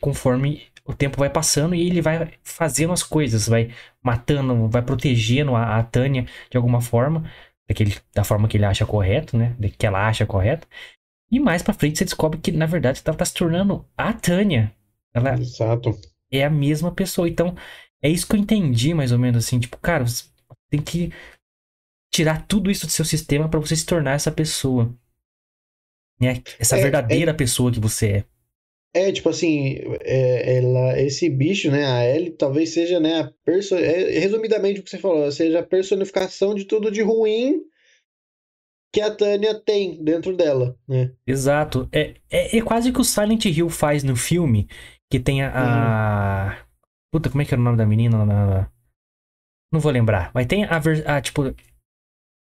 Conforme 0.00 0.62
o 0.84 0.94
tempo 0.94 1.18
vai 1.18 1.28
passando 1.28 1.74
e 1.74 1.86
ele 1.86 2.00
vai 2.00 2.32
fazendo 2.42 2.92
as 2.92 3.02
coisas, 3.02 3.48
vai 3.48 3.70
matando, 4.02 4.68
vai 4.68 4.82
protegendo 4.82 5.54
a, 5.56 5.78
a 5.78 5.82
Tânia 5.82 6.26
de 6.50 6.56
alguma 6.56 6.80
forma, 6.80 7.24
daquele, 7.68 7.96
da 8.14 8.22
forma 8.22 8.46
que 8.46 8.56
ele 8.56 8.64
acha 8.64 8.86
correto, 8.86 9.36
né? 9.36 9.56
Que 9.76 9.86
ela 9.86 10.06
acha 10.06 10.24
correto. 10.24 10.66
E 11.30 11.40
mais 11.40 11.62
pra 11.62 11.74
frente 11.74 11.98
você 11.98 12.04
descobre 12.04 12.38
que, 12.38 12.52
na 12.52 12.66
verdade, 12.66 13.02
ela 13.04 13.16
tá 13.16 13.24
se 13.24 13.34
tornando 13.34 13.84
a 13.96 14.12
Tânia. 14.12 14.72
Ela 15.12 15.34
Exato. 15.34 15.98
é 16.30 16.44
a 16.44 16.50
mesma 16.50 16.92
pessoa. 16.92 17.28
Então, 17.28 17.56
é 18.00 18.08
isso 18.08 18.26
que 18.26 18.36
eu 18.36 18.40
entendi, 18.40 18.94
mais 18.94 19.10
ou 19.10 19.18
menos 19.18 19.44
assim. 19.44 19.58
Tipo, 19.58 19.76
cara, 19.78 20.06
você 20.06 20.24
tem 20.70 20.80
que 20.80 21.12
tirar 22.12 22.46
tudo 22.46 22.70
isso 22.70 22.86
do 22.86 22.92
seu 22.92 23.04
sistema 23.04 23.48
para 23.48 23.58
você 23.58 23.74
se 23.74 23.84
tornar 23.84 24.12
essa 24.12 24.30
pessoa. 24.30 24.94
Né? 26.20 26.42
Essa 26.58 26.78
é, 26.78 26.82
verdadeira 26.82 27.32
é... 27.32 27.34
pessoa 27.34 27.72
que 27.72 27.80
você 27.80 28.08
é. 28.08 28.24
É, 28.96 29.12
tipo 29.12 29.28
assim, 29.28 29.76
é, 30.00 30.56
ela, 30.56 30.98
esse 30.98 31.28
bicho, 31.28 31.70
né, 31.70 31.84
a 31.84 32.02
Ellie, 32.02 32.30
talvez 32.30 32.70
seja, 32.70 32.98
né, 32.98 33.20
a 33.20 33.32
perso... 33.44 33.74
É, 33.74 34.18
resumidamente 34.18 34.80
o 34.80 34.82
que 34.82 34.88
você 34.88 34.96
falou, 34.96 35.30
seja 35.30 35.60
a 35.60 35.62
personificação 35.62 36.54
de 36.54 36.64
tudo 36.64 36.90
de 36.90 37.02
ruim 37.02 37.60
que 38.94 39.02
a 39.02 39.14
Tânia 39.14 39.54
tem 39.54 40.02
dentro 40.02 40.34
dela, 40.34 40.78
né? 40.88 41.12
Exato. 41.26 41.86
É, 41.92 42.14
é, 42.30 42.56
é 42.56 42.62
quase 42.62 42.90
que 42.90 42.98
o 42.98 43.04
Silent 43.04 43.44
Hill 43.44 43.68
faz 43.68 44.02
no 44.02 44.16
filme, 44.16 44.66
que 45.12 45.20
tem 45.20 45.42
a... 45.42 45.52
a... 45.52 46.66
Puta, 47.12 47.28
como 47.28 47.42
é 47.42 47.44
que 47.44 47.52
era 47.52 47.60
o 47.60 47.64
nome 47.64 47.76
da 47.76 47.84
menina? 47.84 48.24
Não 49.70 49.78
vou 49.78 49.92
lembrar. 49.92 50.30
Mas 50.32 50.46
tem 50.46 50.64
a, 50.64 50.80
a 51.16 51.20
tipo... 51.20 51.54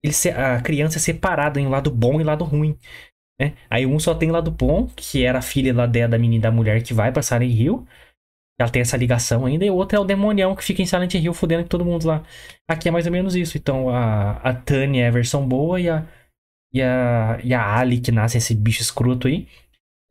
Ele, 0.01 0.13
a 0.33 0.61
criança 0.61 0.97
é 0.97 1.01
separada 1.01 1.59
em 1.59 1.67
lado 1.67 1.91
bom 1.91 2.21
e 2.21 2.23
lado 2.23 2.45
ruim. 2.45 2.77
Né? 3.39 3.53
Aí 3.69 3.85
um 3.85 3.99
só 3.99 4.15
tem 4.15 4.31
lado 4.31 4.49
bom, 4.49 4.87
que 4.95 5.23
era 5.23 5.39
a 5.39 5.41
filha 5.41 5.73
lá 5.73 5.85
da 5.85 6.17
menina 6.17 6.43
da 6.43 6.51
mulher 6.51 6.81
que 6.81 6.93
vai 6.93 7.11
pra 7.11 7.21
Silent 7.21 7.51
Hill. 7.51 7.87
Ela 8.59 8.69
tem 8.69 8.81
essa 8.81 8.97
ligação 8.97 9.45
ainda. 9.45 9.65
E 9.65 9.69
o 9.69 9.75
outro 9.75 9.97
é 9.97 10.01
o 10.01 10.05
demonião 10.05 10.55
que 10.55 10.63
fica 10.63 10.81
em 10.81 10.85
Silent 10.85 11.13
Hill 11.13 11.33
fudendo 11.33 11.63
com 11.63 11.69
todo 11.69 11.85
mundo 11.85 12.07
lá. 12.07 12.23
Aqui 12.67 12.89
é 12.89 12.91
mais 12.91 13.05
ou 13.05 13.11
menos 13.11 13.35
isso. 13.35 13.57
Então 13.57 13.89
a, 13.89 14.37
a 14.37 14.53
Tânia 14.53 15.05
é 15.05 15.07
a 15.07 15.11
versão 15.11 15.47
boa 15.47 15.79
e 15.79 15.87
a, 15.89 16.07
e 16.73 16.81
a, 16.81 17.39
e 17.43 17.53
a 17.53 17.77
Ali, 17.77 17.99
que 17.99 18.11
nasce 18.11 18.37
esse 18.37 18.55
bicho 18.55 18.81
escroto 18.81 19.27
aí, 19.27 19.47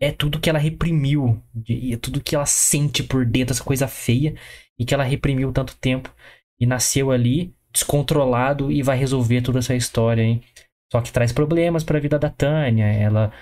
é 0.01 0.13
tudo 0.13 0.41
que 0.41 0.49
ela 0.49 0.59
reprimiu. 0.59 1.43
E 1.69 1.95
é 1.95 1.97
tudo 1.97 2.21
que 2.23 2.37
ela 2.37 2.47
sente 2.47 3.03
por 3.03 3.27
dentro, 3.27 3.53
essa 3.55 3.65
coisa 3.65 3.89
feia. 3.89 4.35
E 4.79 4.85
que 4.85 4.95
ela 4.95 5.05
reprimiu 5.05 5.53
tanto 5.53 5.77
tempo. 5.77 6.15
E 6.61 6.67
nasceu 6.67 7.11
ali, 7.11 7.55
descontrolado, 7.73 8.71
e 8.71 8.83
vai 8.83 8.97
resolver 8.97 9.43
toda 9.43 9.59
essa 9.59 9.75
história, 9.75 10.23
hein? 10.23 10.43
Só 10.91 11.01
que 11.01 11.13
traz 11.13 11.33
problemas 11.33 11.85
para 11.85 11.99
a 11.99 12.01
vida 12.01 12.19
da 12.19 12.31
Tânia. 12.31 12.87
Ela 12.87 13.33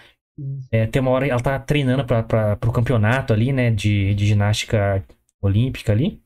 é, 0.71 0.87
tem 0.87 1.01
uma 1.01 1.11
hora 1.11 1.27
ela 1.27 1.41
tá 1.41 1.59
treinando 1.59 2.05
para 2.05 2.59
o 2.67 2.73
campeonato 2.73 3.33
ali, 3.33 3.53
né, 3.53 3.71
de, 3.71 4.15
de 4.15 4.27
ginástica 4.27 5.05
olímpica 5.41 5.93
ali. 5.93 6.21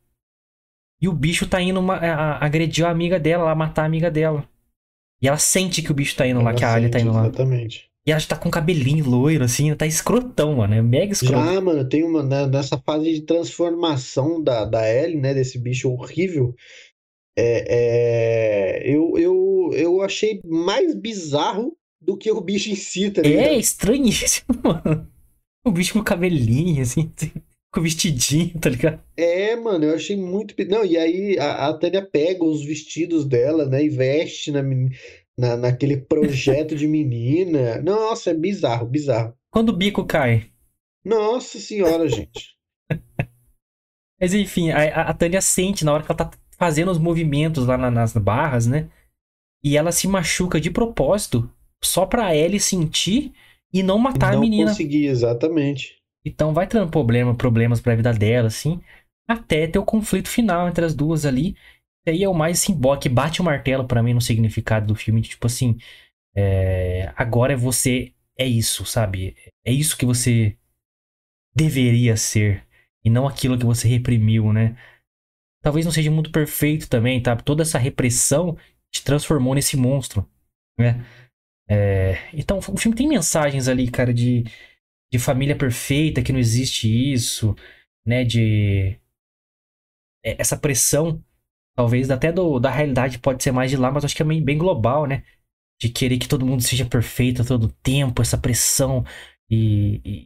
E 1.00 1.08
o 1.08 1.12
bicho 1.12 1.46
tá 1.46 1.60
indo 1.60 1.78
uma, 1.78 1.96
a, 1.96 2.44
agredir 2.44 2.84
a 2.84 2.90
amiga 2.90 3.20
dela, 3.20 3.44
lá 3.44 3.54
matar 3.54 3.82
a 3.82 3.86
amiga 3.86 4.10
dela. 4.10 4.48
E 5.20 5.28
ela 5.28 5.38
sente 5.38 5.82
que 5.82 5.90
o 5.90 5.94
bicho 5.94 6.16
tá 6.16 6.26
indo 6.26 6.40
ela 6.40 6.50
lá, 6.50 6.56
que 6.56 6.64
a 6.64 6.74
Ali 6.74 6.88
tá 6.88 7.00
indo 7.00 7.12
lá. 7.12 7.22
Exatamente. 7.22 7.88
E 8.06 8.10
ela 8.10 8.20
tá 8.22 8.36
com 8.36 8.50
cabelinho 8.50 9.04
loiro, 9.08 9.44
assim, 9.44 9.74
tá 9.74 9.86
escrotão, 9.86 10.56
mano. 10.56 10.74
É 10.74 10.80
mega 10.80 11.12
escroto. 11.12 11.44
Já, 11.44 11.60
mano, 11.60 11.86
tem 11.86 12.02
uma. 12.02 12.22
Né, 12.22 12.46
nessa 12.46 12.78
fase 12.78 13.12
de 13.12 13.20
transformação 13.20 14.42
da, 14.42 14.64
da 14.64 14.88
Ellie, 14.88 15.20
né? 15.20 15.34
Desse 15.34 15.58
bicho 15.58 15.90
horrível. 15.90 16.54
É, 17.40 18.82
é, 18.82 18.82
eu, 18.84 19.16
eu, 19.16 19.70
eu 19.72 20.02
achei 20.02 20.40
mais 20.44 20.92
bizarro 20.92 21.76
do 22.00 22.16
que 22.16 22.32
o 22.32 22.40
bicho 22.40 22.68
em 22.68 22.74
si, 22.74 23.12
tá 23.12 23.22
ligado? 23.22 23.44
É 23.44 23.56
estranhíssimo, 23.56 24.48
mano. 24.60 25.08
O 25.64 25.70
bicho 25.70 25.92
com 25.92 26.02
cabelinho, 26.02 26.82
assim, 26.82 27.12
com 27.72 27.80
vestidinho, 27.80 28.58
tá 28.58 28.68
ligado? 28.68 29.00
É, 29.16 29.54
mano, 29.54 29.84
eu 29.84 29.94
achei 29.94 30.16
muito. 30.16 30.52
Não, 30.68 30.84
e 30.84 30.96
aí 30.98 31.38
a, 31.38 31.68
a 31.68 31.74
Tânia 31.74 32.04
pega 32.04 32.42
os 32.42 32.64
vestidos 32.64 33.24
dela, 33.24 33.66
né, 33.66 33.84
e 33.84 33.88
veste 33.88 34.50
na, 34.50 34.60
na, 35.38 35.56
naquele 35.56 35.96
projeto 35.96 36.74
de 36.74 36.88
menina. 36.88 37.80
Nossa, 37.86 38.30
é 38.30 38.34
bizarro, 38.34 38.84
bizarro. 38.84 39.32
Quando 39.48 39.68
o 39.68 39.76
bico 39.76 40.04
cai? 40.04 40.50
Nossa 41.04 41.60
senhora, 41.60 42.08
gente. 42.08 42.58
Mas 44.20 44.34
enfim, 44.34 44.70
a, 44.70 45.02
a 45.02 45.14
Tânia 45.14 45.40
sente 45.40 45.84
na 45.84 45.92
hora 45.92 46.02
que 46.02 46.10
ela 46.10 46.18
tá 46.18 46.30
fazendo 46.58 46.90
os 46.90 46.98
movimentos 46.98 47.66
lá 47.66 47.78
na, 47.78 47.90
nas 47.90 48.12
barras, 48.12 48.66
né? 48.66 48.88
E 49.62 49.76
ela 49.76 49.92
se 49.92 50.06
machuca 50.06 50.60
de 50.60 50.70
propósito 50.70 51.50
só 51.82 52.04
pra 52.04 52.34
Ellie 52.34 52.60
sentir 52.60 53.32
e 53.72 53.82
não 53.82 53.98
matar 53.98 54.32
não 54.32 54.38
a 54.38 54.40
menina. 54.40 54.64
Não 54.66 54.72
conseguir, 54.72 55.06
exatamente. 55.06 55.96
Então 56.24 56.52
vai 56.52 56.66
tendo 56.66 56.88
problema, 56.90 57.34
problemas 57.34 57.80
pra 57.80 57.94
vida 57.94 58.12
dela, 58.12 58.48
assim, 58.48 58.80
até 59.26 59.66
ter 59.66 59.78
o 59.78 59.84
conflito 59.84 60.28
final 60.28 60.68
entre 60.68 60.84
as 60.84 60.94
duas 60.94 61.24
ali. 61.24 61.56
E 62.06 62.10
aí 62.10 62.24
é 62.24 62.28
o 62.28 62.34
mais 62.34 62.58
simbólico, 62.58 63.02
que 63.02 63.08
bate 63.08 63.40
o 63.40 63.44
martelo 63.44 63.86
para 63.86 64.02
mim 64.02 64.14
no 64.14 64.20
significado 64.20 64.86
do 64.86 64.94
filme, 64.94 65.22
tipo 65.22 65.46
assim, 65.46 65.78
é... 66.34 67.12
agora 67.16 67.56
você 67.56 68.12
é 68.36 68.46
isso, 68.46 68.84
sabe? 68.84 69.36
É 69.64 69.72
isso 69.72 69.96
que 69.96 70.06
você 70.06 70.56
deveria 71.54 72.16
ser 72.16 72.64
e 73.04 73.10
não 73.10 73.26
aquilo 73.26 73.58
que 73.58 73.66
você 73.66 73.88
reprimiu, 73.88 74.52
né? 74.52 74.76
Talvez 75.62 75.84
não 75.84 75.92
seja 75.92 76.10
mundo 76.10 76.30
perfeito 76.30 76.88
também, 76.88 77.22
tá? 77.22 77.36
Toda 77.36 77.62
essa 77.62 77.78
repressão 77.78 78.56
te 78.92 79.02
transformou 79.04 79.54
nesse 79.54 79.76
monstro, 79.76 80.28
né? 80.78 81.04
É, 81.68 82.16
então, 82.32 82.58
o 82.58 82.76
filme 82.78 82.96
tem 82.96 83.06
mensagens 83.06 83.68
ali, 83.68 83.90
cara, 83.90 84.12
de, 84.12 84.44
de 85.12 85.18
família 85.18 85.56
perfeita, 85.56 86.22
que 86.22 86.32
não 86.32 86.40
existe 86.40 86.88
isso, 86.88 87.54
né? 88.06 88.24
De. 88.24 88.98
É, 90.24 90.40
essa 90.40 90.56
pressão, 90.56 91.22
talvez 91.76 92.10
até 92.10 92.32
do, 92.32 92.58
da 92.58 92.70
realidade 92.70 93.18
pode 93.18 93.42
ser 93.42 93.52
mais 93.52 93.70
de 93.70 93.76
lá, 93.76 93.90
mas 93.90 94.04
acho 94.04 94.16
que 94.16 94.22
é 94.22 94.26
bem, 94.26 94.42
bem 94.42 94.58
global, 94.58 95.06
né? 95.06 95.24
De 95.80 95.88
querer 95.90 96.18
que 96.18 96.28
todo 96.28 96.46
mundo 96.46 96.62
seja 96.62 96.84
perfeito 96.86 97.42
a 97.42 97.44
todo 97.44 97.72
tempo, 97.82 98.22
essa 98.22 98.38
pressão. 98.38 99.04
E, 99.50 100.00
e... 100.04 100.24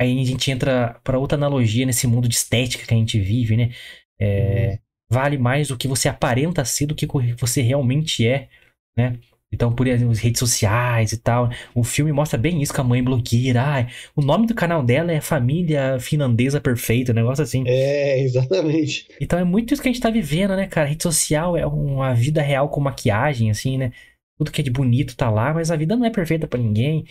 aí 0.00 0.20
a 0.20 0.24
gente 0.24 0.50
entra 0.50 1.00
para 1.04 1.18
outra 1.18 1.36
analogia 1.36 1.86
nesse 1.86 2.06
mundo 2.06 2.28
de 2.28 2.34
estética 2.36 2.86
que 2.86 2.94
a 2.94 2.96
gente 2.96 3.20
vive, 3.20 3.56
né? 3.56 3.70
É, 4.20 4.70
uhum. 4.70 4.78
Vale 5.08 5.38
mais 5.38 5.70
o 5.70 5.76
que 5.76 5.86
você 5.86 6.08
aparenta 6.08 6.64
ser 6.64 6.86
do 6.86 6.94
que 6.94 7.06
você 7.38 7.62
realmente 7.62 8.26
é, 8.26 8.48
né? 8.96 9.18
Então, 9.52 9.72
por 9.72 9.86
exemplo, 9.86 10.10
as 10.10 10.18
redes 10.18 10.40
sociais 10.40 11.12
e 11.12 11.18
tal. 11.18 11.48
O 11.74 11.84
filme 11.84 12.12
mostra 12.12 12.38
bem 12.38 12.60
isso 12.60 12.74
com 12.74 12.80
a 12.80 12.84
mãe 12.84 13.02
blogueira. 13.02 13.62
Ah, 13.62 13.86
o 14.14 14.20
nome 14.20 14.46
do 14.46 14.54
canal 14.54 14.82
dela 14.82 15.12
é 15.12 15.20
Família 15.20 15.98
Finlandesa 16.00 16.60
Perfeita, 16.60 17.12
um 17.12 17.14
negócio 17.14 17.42
assim. 17.42 17.64
É, 17.66 18.20
exatamente. 18.22 19.08
Então 19.20 19.38
é 19.38 19.44
muito 19.44 19.72
isso 19.72 19.82
que 19.82 19.88
a 19.88 19.92
gente 19.92 20.02
tá 20.02 20.10
vivendo, 20.10 20.56
né, 20.56 20.66
cara? 20.66 20.86
A 20.86 20.90
rede 20.90 21.02
social 21.02 21.56
é 21.56 21.64
uma 21.66 22.12
vida 22.12 22.42
real 22.42 22.68
com 22.68 22.80
maquiagem, 22.80 23.50
assim, 23.50 23.78
né? 23.78 23.92
Tudo 24.36 24.50
que 24.50 24.60
é 24.60 24.64
de 24.64 24.70
bonito 24.70 25.16
tá 25.16 25.30
lá, 25.30 25.54
mas 25.54 25.70
a 25.70 25.76
vida 25.76 25.96
não 25.96 26.04
é 26.04 26.10
perfeita 26.10 26.46
para 26.46 26.60
ninguém. 26.60 27.06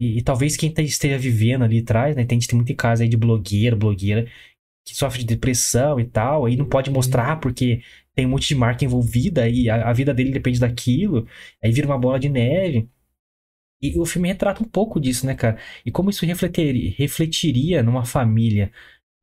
E, 0.00 0.18
e, 0.18 0.22
talvez 0.22 0.56
quem 0.56 0.72
esteja 0.78 1.18
vivendo 1.18 1.64
ali 1.64 1.80
atrás, 1.80 2.14
né? 2.14 2.24
Tem, 2.24 2.38
tem 2.38 2.56
muito 2.56 2.74
caso 2.76 3.02
aí 3.02 3.08
de 3.08 3.16
blogueiro, 3.16 3.76
blogueira, 3.76 4.28
que 4.92 4.96
sofre 4.98 5.20
de 5.20 5.26
depressão 5.26 5.98
e 6.00 6.04
tal, 6.04 6.46
aí 6.46 6.56
não 6.56 6.66
pode 6.66 6.90
mostrar 6.90 7.34
uhum. 7.34 7.40
porque 7.40 7.82
tem 8.14 8.26
um 8.26 8.30
monte 8.30 8.48
de 8.48 8.54
marca 8.54 8.84
envolvida 8.84 9.48
e 9.48 9.70
a, 9.70 9.88
a 9.88 9.92
vida 9.92 10.12
dele 10.12 10.30
depende 10.30 10.58
daquilo, 10.60 11.26
aí 11.62 11.70
vira 11.72 11.86
uma 11.86 11.98
bola 11.98 12.18
de 12.18 12.28
neve. 12.28 12.88
E 13.80 13.98
o 13.98 14.04
filme 14.04 14.28
retrata 14.28 14.62
um 14.62 14.66
pouco 14.66 15.00
disso, 15.00 15.24
né, 15.24 15.34
cara? 15.34 15.58
E 15.86 15.90
como 15.92 16.10
isso 16.10 16.26
refletiria, 16.26 16.92
refletiria 16.96 17.82
numa 17.82 18.04
família, 18.04 18.72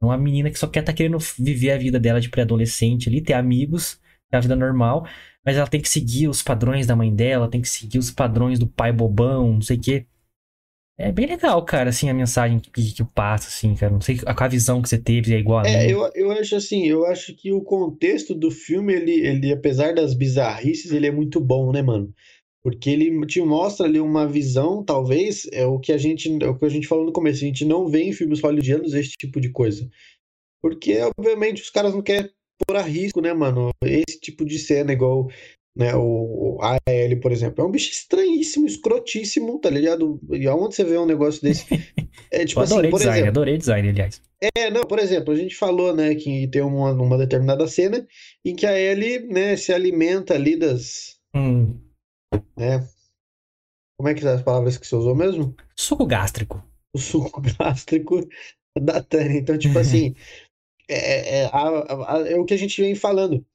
numa 0.01 0.17
menina 0.17 0.49
que 0.49 0.58
só 0.58 0.67
quer 0.67 0.80
estar 0.80 0.93
tá 0.93 0.97
querendo 0.97 1.17
viver 1.38 1.71
a 1.71 1.78
vida 1.78 1.99
dela 1.99 2.21
de 2.21 2.30
pré-adolescente 2.30 3.10
ali, 3.10 3.21
ter 3.21 3.34
amigos, 3.34 3.99
ter 4.30 4.38
a 4.38 4.39
vida 4.39 4.56
normal, 4.56 5.06
mas 5.45 5.58
ela 5.58 5.67
tem 5.67 5.82
que 5.82 5.89
seguir 5.89 6.28
os 6.30 6.41
padrões 6.41 6.88
da 6.88 6.95
mãe 6.95 7.13
dela, 7.13 7.49
tem 7.49 7.62
que 7.62 7.69
seguir 7.69 7.97
os 7.99 8.12
padrões 8.12 8.58
do 8.60 8.67
pai 8.67 8.91
bobão, 8.93 9.54
não 9.54 9.62
sei 9.62 9.78
o 9.78 9.82
quê. 9.82 10.08
É 10.97 11.12
bem 11.12 11.25
legal, 11.25 11.63
cara, 11.65 11.89
assim, 11.89 12.10
a 12.10 12.13
mensagem 12.13 12.60
que, 12.60 12.71
que 12.93 13.03
passa, 13.03 13.47
assim, 13.49 13.75
cara. 13.75 13.91
Não 13.93 14.01
sei 14.01 14.19
a, 14.25 14.45
a 14.45 14.47
visão 14.47 14.81
que 14.81 14.89
você 14.89 14.97
teve 14.97 15.34
é 15.34 15.39
igual 15.39 15.60
a 15.60 15.65
É, 15.65 15.69
minha. 15.69 15.91
eu, 15.91 16.10
eu 16.13 16.31
acho 16.31 16.55
assim, 16.55 16.86
eu 16.88 17.05
acho 17.05 17.36
que 17.36 17.51
o 17.51 17.62
contexto 17.62 18.36
do 18.36 18.51
filme, 18.51 18.93
ele, 18.93 19.12
ele, 19.25 19.51
apesar 19.51 19.93
das 19.95 20.13
bizarrices, 20.13 20.91
ele 20.91 21.08
é 21.08 21.12
muito 21.12 21.39
bom, 21.39 21.71
né, 21.71 21.81
mano? 21.81 22.13
Porque 22.63 22.89
ele 22.89 23.25
te 23.27 23.41
mostra 23.41 23.86
ali 23.88 23.99
uma 23.99 24.27
visão, 24.27 24.84
talvez, 24.84 25.47
é 25.51 25.65
o 25.65 25.79
que 25.79 25.91
a 25.91 25.97
gente, 25.97 26.29
é 26.43 26.47
o 26.47 26.58
que 26.58 26.65
a 26.65 26.69
gente 26.69 26.88
falou 26.88 27.05
no 27.05 27.12
começo, 27.13 27.43
a 27.43 27.47
gente 27.47 27.65
não 27.65 27.88
vê 27.88 28.03
em 28.03 28.13
filmes 28.13 28.41
hollywoodianos 28.41 28.93
esse 28.93 29.12
tipo 29.12 29.39
de 29.41 29.49
coisa. 29.51 29.88
Porque, 30.62 30.97
obviamente, 31.19 31.62
os 31.62 31.69
caras 31.69 31.93
não 31.93 32.01
querem 32.01 32.31
pôr 32.67 32.77
a 32.77 32.81
risco, 32.81 33.21
né, 33.21 33.34
mano? 33.34 33.71
Esse 33.84 34.19
tipo 34.19 34.45
de 34.45 34.60
cena, 34.60 34.93
igual 34.93 35.29
né, 35.75 35.93
o, 35.95 36.57
a 36.61 36.77
Ellie, 36.89 37.19
por 37.19 37.31
exemplo, 37.31 37.63
é 37.63 37.67
um 37.67 37.71
bicho 37.71 37.91
estranhíssimo, 37.91 38.65
escrotíssimo, 38.65 39.59
tá 39.59 39.69
ligado? 39.69 40.19
E 40.31 40.47
aonde 40.47 40.75
você 40.75 40.83
vê 40.83 40.97
um 40.97 41.05
negócio 41.05 41.41
desse? 41.41 41.65
É 42.31 42.43
tipo 42.45 42.59
Eu 42.59 42.63
adorei 42.63 42.89
assim, 42.89 42.91
por 42.91 42.97
design, 42.97 43.17
exemplo. 43.19 43.29
adorei 43.29 43.57
design, 43.57 43.89
aliás. 43.89 44.21
É, 44.57 44.69
não, 44.69 44.81
por 44.83 44.99
exemplo, 44.99 45.33
a 45.33 45.38
gente 45.38 45.55
falou, 45.55 45.95
né, 45.95 46.15
que 46.15 46.47
tem 46.47 46.61
uma, 46.61 46.91
uma 46.91 47.17
determinada 47.17 47.67
cena 47.67 48.05
em 48.43 48.55
que 48.55 48.65
a 48.65 48.77
Ellie, 48.77 49.19
né, 49.27 49.55
se 49.55 49.71
alimenta 49.73 50.33
ali 50.33 50.57
das, 50.57 51.15
Hum, 51.35 51.77
né, 52.57 52.85
como 53.97 54.09
é 54.09 54.13
que 54.13 54.21
são 54.21 54.33
as 54.33 54.41
palavras 54.41 54.77
que 54.77 54.85
você 54.88 54.95
usou 54.95 55.15
mesmo? 55.15 55.55
suco 55.75 56.05
gástrico. 56.05 56.63
O 56.93 56.99
suco 56.99 57.41
gástrico 57.59 58.27
da 58.77 59.01
Tânia. 59.01 59.39
Então, 59.39 59.57
tipo 59.57 59.77
assim, 59.79 60.15
é, 60.89 61.39
é, 61.41 61.45
a- 61.45 62.15
a- 62.17 62.29
é 62.29 62.35
o 62.35 62.45
que 62.45 62.53
a 62.53 62.57
gente 62.57 62.81
vem 62.81 62.95
falando. 62.95 63.45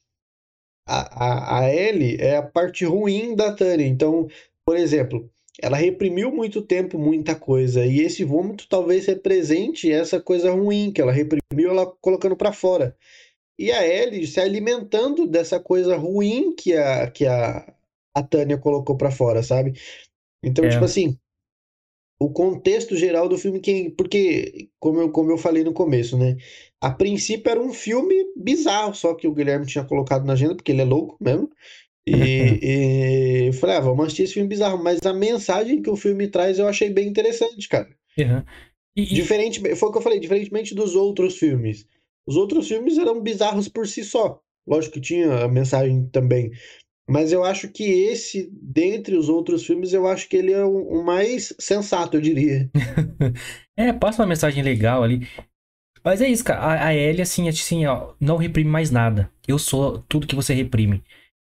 A, 0.86 1.58
a, 1.58 1.60
a 1.60 1.74
Ellie 1.74 2.16
é 2.20 2.36
a 2.36 2.42
parte 2.42 2.84
ruim 2.84 3.34
da 3.34 3.52
Tânia. 3.54 3.86
Então, 3.86 4.28
por 4.64 4.76
exemplo, 4.76 5.30
ela 5.60 5.76
reprimiu 5.76 6.30
muito 6.32 6.62
tempo 6.62 6.98
muita 6.98 7.34
coisa. 7.34 7.84
E 7.84 8.00
esse 8.00 8.24
vômito 8.24 8.66
talvez 8.68 9.06
represente 9.06 9.90
essa 9.92 10.20
coisa 10.20 10.50
ruim 10.52 10.92
que 10.92 11.00
ela 11.00 11.12
reprimiu, 11.12 11.70
ela 11.70 11.86
colocando 12.00 12.36
pra 12.36 12.52
fora. 12.52 12.96
E 13.58 13.70
a 13.70 13.86
Ellie 13.86 14.26
se 14.26 14.40
alimentando 14.40 15.26
dessa 15.26 15.60
coisa 15.60 15.96
ruim 15.96 16.54
que 16.54 16.74
a, 16.74 17.10
que 17.10 17.26
a, 17.26 17.72
a 18.14 18.22
Tânia 18.22 18.56
colocou 18.56 18.96
pra 18.96 19.10
fora, 19.10 19.42
sabe? 19.42 19.74
Então, 20.42 20.64
É. 20.64 20.70
tipo 20.70 20.84
assim, 20.84 21.18
o 22.20 22.28
contexto 22.28 22.94
geral 22.94 23.28
do 23.30 23.38
filme, 23.38 23.60
que, 23.60 23.88
porque, 23.96 24.68
como 24.78 25.00
eu, 25.00 25.10
como 25.10 25.30
eu 25.30 25.38
falei 25.38 25.64
no 25.64 25.72
começo, 25.72 26.18
né? 26.18 26.36
A 26.78 26.90
princípio 26.90 27.50
era 27.50 27.60
um 27.60 27.72
filme 27.72 28.14
bizarro, 28.36 28.94
só 28.94 29.14
que 29.14 29.26
o 29.26 29.32
Guilherme 29.32 29.64
tinha 29.64 29.84
colocado 29.84 30.26
na 30.26 30.34
agenda, 30.34 30.54
porque 30.54 30.70
ele 30.70 30.82
é 30.82 30.84
louco 30.84 31.16
mesmo. 31.18 31.50
E, 32.06 32.12
e 32.62 33.46
eu 33.46 33.52
falei, 33.54 33.76
ah, 33.76 33.80
vamos 33.80 34.04
assistir 34.04 34.24
esse 34.24 34.34
filme 34.34 34.50
bizarro. 34.50 34.82
Mas 34.82 35.00
a 35.04 35.14
mensagem 35.14 35.80
que 35.80 35.88
o 35.88 35.96
filme 35.96 36.28
traz 36.28 36.58
eu 36.58 36.68
achei 36.68 36.90
bem 36.90 37.08
interessante, 37.08 37.66
cara. 37.66 37.88
Uhum. 38.18 38.42
E, 38.94 39.06
Diferente, 39.06 39.58
foi 39.74 39.88
o 39.88 39.92
que 39.92 39.98
eu 39.98 40.02
falei, 40.02 40.20
diferentemente 40.20 40.74
dos 40.74 40.94
outros 40.94 41.38
filmes. 41.38 41.86
Os 42.26 42.36
outros 42.36 42.68
filmes 42.68 42.98
eram 42.98 43.22
bizarros 43.22 43.66
por 43.66 43.88
si 43.88 44.04
só. 44.04 44.42
Lógico 44.66 44.94
que 44.94 45.00
tinha 45.00 45.44
a 45.44 45.48
mensagem 45.48 46.06
também. 46.12 46.50
Mas 47.10 47.32
eu 47.32 47.44
acho 47.44 47.68
que 47.68 47.82
esse, 47.82 48.48
dentre 48.52 49.16
os 49.16 49.28
outros 49.28 49.66
filmes, 49.66 49.92
eu 49.92 50.06
acho 50.06 50.28
que 50.28 50.36
ele 50.36 50.52
é 50.52 50.64
o, 50.64 51.02
mais 51.04 51.52
sensato, 51.58 52.16
eu 52.16 52.20
diria. 52.20 52.70
é, 53.76 53.92
passa 53.92 54.22
uma 54.22 54.28
mensagem 54.28 54.62
legal 54.62 55.02
ali. 55.02 55.26
Mas 56.04 56.22
é 56.22 56.28
isso, 56.28 56.44
cara. 56.44 56.60
A, 56.60 56.86
a 56.86 56.94
Ellie, 56.94 57.20
assim, 57.22 57.46
é 57.46 57.50
assim, 57.50 57.84
ó, 57.86 58.14
não 58.20 58.36
reprime 58.36 58.70
mais 58.70 58.90
nada. 58.90 59.30
Eu 59.46 59.58
sou 59.58 59.98
tudo 60.08 60.26
que 60.26 60.36
você 60.36 60.54
reprime. 60.54 61.02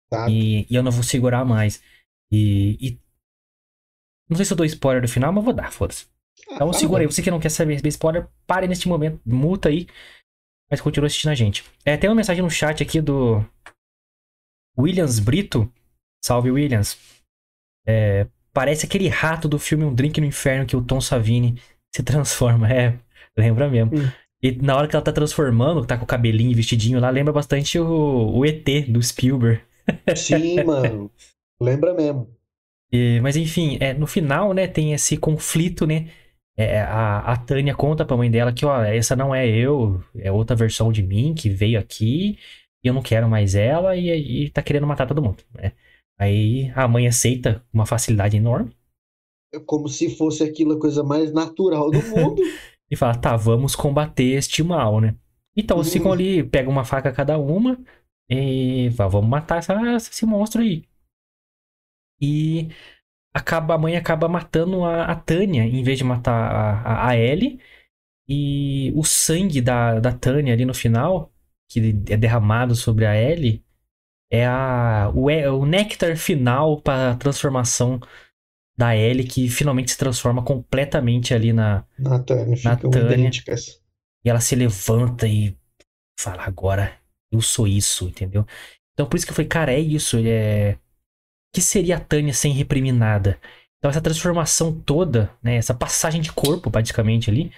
Tá? 0.09 0.29
E, 0.29 0.65
e 0.69 0.75
eu 0.75 0.83
não 0.83 0.91
vou 0.91 1.03
segurar 1.03 1.45
mais. 1.45 1.81
E, 2.31 2.77
e- 2.81 2.99
Não 4.29 4.35
sei 4.35 4.45
se 4.45 4.53
eu 4.53 4.57
dou 4.57 4.65
spoiler 4.65 5.01
do 5.01 5.07
final, 5.07 5.31
mas 5.31 5.43
vou 5.43 5.53
dar, 5.53 5.71
foda-se. 5.71 6.05
Então 6.49 6.69
Ah, 6.69 6.73
segura 6.73 7.03
aí. 7.03 7.07
Você 7.07 7.21
que 7.21 7.31
não 7.31 7.39
quer 7.39 7.49
saber 7.49 7.85
spoiler, 7.87 8.27
pare 8.47 8.67
neste 8.67 8.87
momento. 8.87 9.21
Multa 9.25 9.69
aí. 9.69 9.87
Mas 10.69 10.81
continua 10.81 11.07
assistindo 11.07 11.31
a 11.31 11.35
gente. 11.35 11.63
É, 11.85 11.97
tem 11.97 12.09
uma 12.09 12.15
mensagem 12.15 12.41
no 12.43 12.49
chat 12.49 12.81
aqui 12.81 13.01
do 13.01 13.45
Williams 14.77 15.19
Brito. 15.19 15.71
Salve, 16.23 16.51
Williams. 16.51 16.97
É, 17.85 18.27
parece 18.53 18.85
aquele 18.85 19.07
rato 19.07 19.47
do 19.47 19.57
filme 19.57 19.83
Um 19.83 19.93
Drink 19.93 20.19
no 20.19 20.27
Inferno 20.27 20.65
que 20.65 20.75
o 20.75 20.83
Tom 20.83 21.01
Savini 21.01 21.59
se 21.93 22.03
transforma. 22.03 22.67
É, 22.71 22.97
lembra 23.37 23.69
mesmo. 23.69 23.95
Hum. 23.95 24.11
E 24.43 24.51
na 24.53 24.75
hora 24.75 24.87
que 24.87 24.95
ela 24.95 25.05
tá 25.05 25.11
transformando, 25.11 25.85
tá 25.85 25.97
com 25.97 26.03
o 26.03 26.07
cabelinho 26.07 26.55
vestidinho 26.55 26.99
lá, 26.99 27.09
lembra 27.09 27.31
bastante 27.31 27.77
o, 27.79 28.31
o 28.37 28.45
ET 28.45 28.65
do 28.89 29.01
Spielberg. 29.01 29.61
Sim, 30.15 30.63
mano. 30.63 31.11
Lembra 31.61 31.93
mesmo. 31.93 32.27
E- 32.91 33.19
mas 33.21 33.35
enfim, 33.37 33.77
é, 33.79 33.93
no 33.93 34.07
final, 34.07 34.53
né, 34.53 34.67
tem 34.67 34.93
esse 34.93 35.17
conflito, 35.17 35.85
né? 35.85 36.09
É, 36.57 36.81
a, 36.81 37.19
a 37.19 37.37
Tânia 37.37 37.73
conta 37.73 38.03
pra 38.05 38.17
mãe 38.17 38.29
dela 38.29 38.51
que, 38.53 38.65
ó, 38.65 38.83
essa 38.83 39.15
não 39.15 39.33
é 39.33 39.47
eu, 39.47 40.03
é 40.17 40.31
outra 40.31 40.55
versão 40.55 40.91
de 40.91 41.01
mim 41.01 41.33
que 41.33 41.49
veio 41.49 41.79
aqui 41.79 42.37
e 42.83 42.87
eu 42.87 42.93
não 42.93 43.01
quero 43.01 43.29
mais 43.29 43.55
ela 43.55 43.95
e, 43.95 44.45
e 44.45 44.49
tá 44.49 44.61
querendo 44.61 44.87
matar 44.87 45.07
todo 45.07 45.21
mundo, 45.21 45.43
né? 45.53 45.73
Aí 46.19 46.71
a 46.75 46.87
mãe 46.87 47.07
aceita 47.07 47.65
com 47.71 47.79
uma 47.79 47.85
facilidade 47.85 48.37
enorme 48.37 48.75
É 49.53 49.59
como 49.59 49.87
se 49.89 50.15
fosse 50.15 50.43
aquilo 50.43 50.73
a 50.73 50.79
coisa 50.79 51.03
mais 51.03 51.33
natural 51.33 51.89
do 51.91 52.01
mundo. 52.09 52.41
e 52.89 52.95
fala, 52.95 53.15
tá, 53.15 53.35
vamos 53.37 53.75
combater 53.75 54.33
este 54.37 54.63
mal, 54.63 54.99
né? 55.01 55.15
Então 55.55 55.77
eles 55.77 55.91
ficam 55.91 56.11
ali, 56.11 56.43
pegam 56.43 56.71
uma 56.71 56.85
faca 56.85 57.11
cada 57.11 57.37
uma 57.37 57.77
e 58.29 58.91
fala, 58.95 59.09
vamos 59.09 59.29
matar 59.29 59.57
essa, 59.59 59.73
esse 59.97 60.25
monstro 60.25 60.61
aí. 60.61 60.85
E 62.21 62.69
acaba, 63.33 63.75
a 63.75 63.77
mãe 63.77 63.95
acaba 63.95 64.27
matando 64.27 64.83
a, 64.83 65.05
a 65.05 65.15
Tânia 65.15 65.63
em 65.63 65.83
vez 65.83 65.97
de 65.97 66.03
matar 66.03 66.33
a, 66.33 66.81
a, 66.81 67.09
a 67.09 67.17
Ellie. 67.17 67.59
E 68.27 68.91
o 68.95 69.03
sangue 69.03 69.61
da, 69.61 69.99
da 69.99 70.13
Tânia 70.13 70.53
ali 70.53 70.65
no 70.65 70.73
final, 70.73 71.30
que 71.71 71.79
é 72.09 72.17
derramado 72.17 72.75
sobre 72.75 73.05
a 73.05 73.15
Ellie, 73.15 73.63
é 74.29 74.45
a, 74.45 75.09
o, 75.15 75.27
o 75.27 75.65
néctar 75.65 76.17
final 76.17 76.81
para 76.81 77.11
a 77.11 77.15
transformação 77.15 78.01
da 78.77 78.95
Ellie, 78.95 79.25
que 79.25 79.47
finalmente 79.47 79.91
se 79.91 79.97
transforma 79.97 80.43
completamente 80.43 81.33
ali 81.33 81.53
na, 81.53 81.85
Na 82.63 82.75
Tânia, 82.75 83.13
idênticas. 83.13 83.81
e 84.25 84.29
ela 84.29 84.41
se 84.41 84.53
levanta 84.53 85.27
e 85.27 85.57
fala, 86.19 86.43
agora 86.43 86.97
eu 87.31 87.41
sou 87.41 87.65
isso, 87.67 88.09
entendeu? 88.09 88.45
Então 88.93 89.07
por 89.07 89.15
isso 89.15 89.25
que 89.25 89.31
eu 89.31 89.35
falei, 89.35 89.47
cara, 89.47 89.71
é 89.71 89.79
isso. 89.79 90.17
É... 90.17 90.73
O 90.73 91.55
que 91.55 91.61
seria 91.61 91.97
a 91.97 91.99
Tânia 91.99 92.33
sem 92.33 92.51
reprimir 92.51 92.93
nada? 92.93 93.39
Então 93.77 93.89
essa 93.89 94.01
transformação 94.01 94.77
toda, 94.77 95.33
né? 95.41 95.55
Essa 95.55 95.73
passagem 95.73 96.21
de 96.21 96.31
corpo, 96.33 96.69
praticamente, 96.69 97.29
ali, 97.29 97.51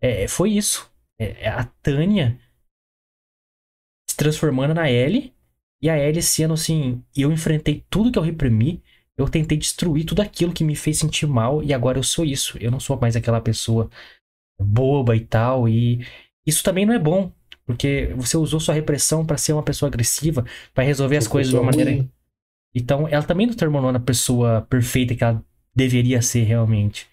é, 0.00 0.26
foi 0.26 0.52
isso. 0.52 0.90
É, 1.18 1.44
é 1.44 1.48
a 1.48 1.64
Tânia 1.82 2.40
transformando 4.20 4.74
na 4.74 4.90
Ellie 4.90 5.32
e 5.80 5.88
a 5.88 5.98
Ellie 5.98 6.20
sendo 6.20 6.52
assim, 6.52 7.02
eu 7.16 7.32
enfrentei 7.32 7.82
tudo 7.88 8.12
que 8.12 8.18
eu 8.18 8.22
reprimi, 8.22 8.82
eu 9.16 9.26
tentei 9.26 9.56
destruir 9.56 10.04
tudo 10.04 10.20
aquilo 10.20 10.52
que 10.52 10.62
me 10.62 10.76
fez 10.76 10.98
sentir 10.98 11.26
mal 11.26 11.62
e 11.62 11.72
agora 11.72 11.98
eu 11.98 12.02
sou 12.02 12.22
isso. 12.22 12.58
Eu 12.60 12.70
não 12.70 12.78
sou 12.78 13.00
mais 13.00 13.16
aquela 13.16 13.40
pessoa 13.40 13.88
boba 14.60 15.16
e 15.16 15.20
tal. 15.20 15.66
E 15.66 16.06
isso 16.46 16.62
também 16.62 16.84
não 16.84 16.92
é 16.92 16.98
bom, 16.98 17.32
porque 17.64 18.12
você 18.14 18.36
usou 18.36 18.60
sua 18.60 18.74
repressão 18.74 19.24
pra 19.24 19.38
ser 19.38 19.54
uma 19.54 19.62
pessoa 19.62 19.88
agressiva, 19.88 20.44
pra 20.74 20.84
resolver 20.84 21.16
as 21.16 21.26
coisas 21.26 21.50
de 21.50 21.56
uma 21.56 21.64
maneira. 21.64 21.90
ruim. 21.90 22.10
Então, 22.74 23.08
ela 23.08 23.22
também 23.22 23.46
não 23.46 23.54
terminou 23.54 23.90
na 23.90 23.98
pessoa 23.98 24.66
perfeita 24.68 25.14
que 25.14 25.24
ela 25.24 25.42
deveria 25.74 26.20
ser 26.20 26.42
realmente. 26.42 27.08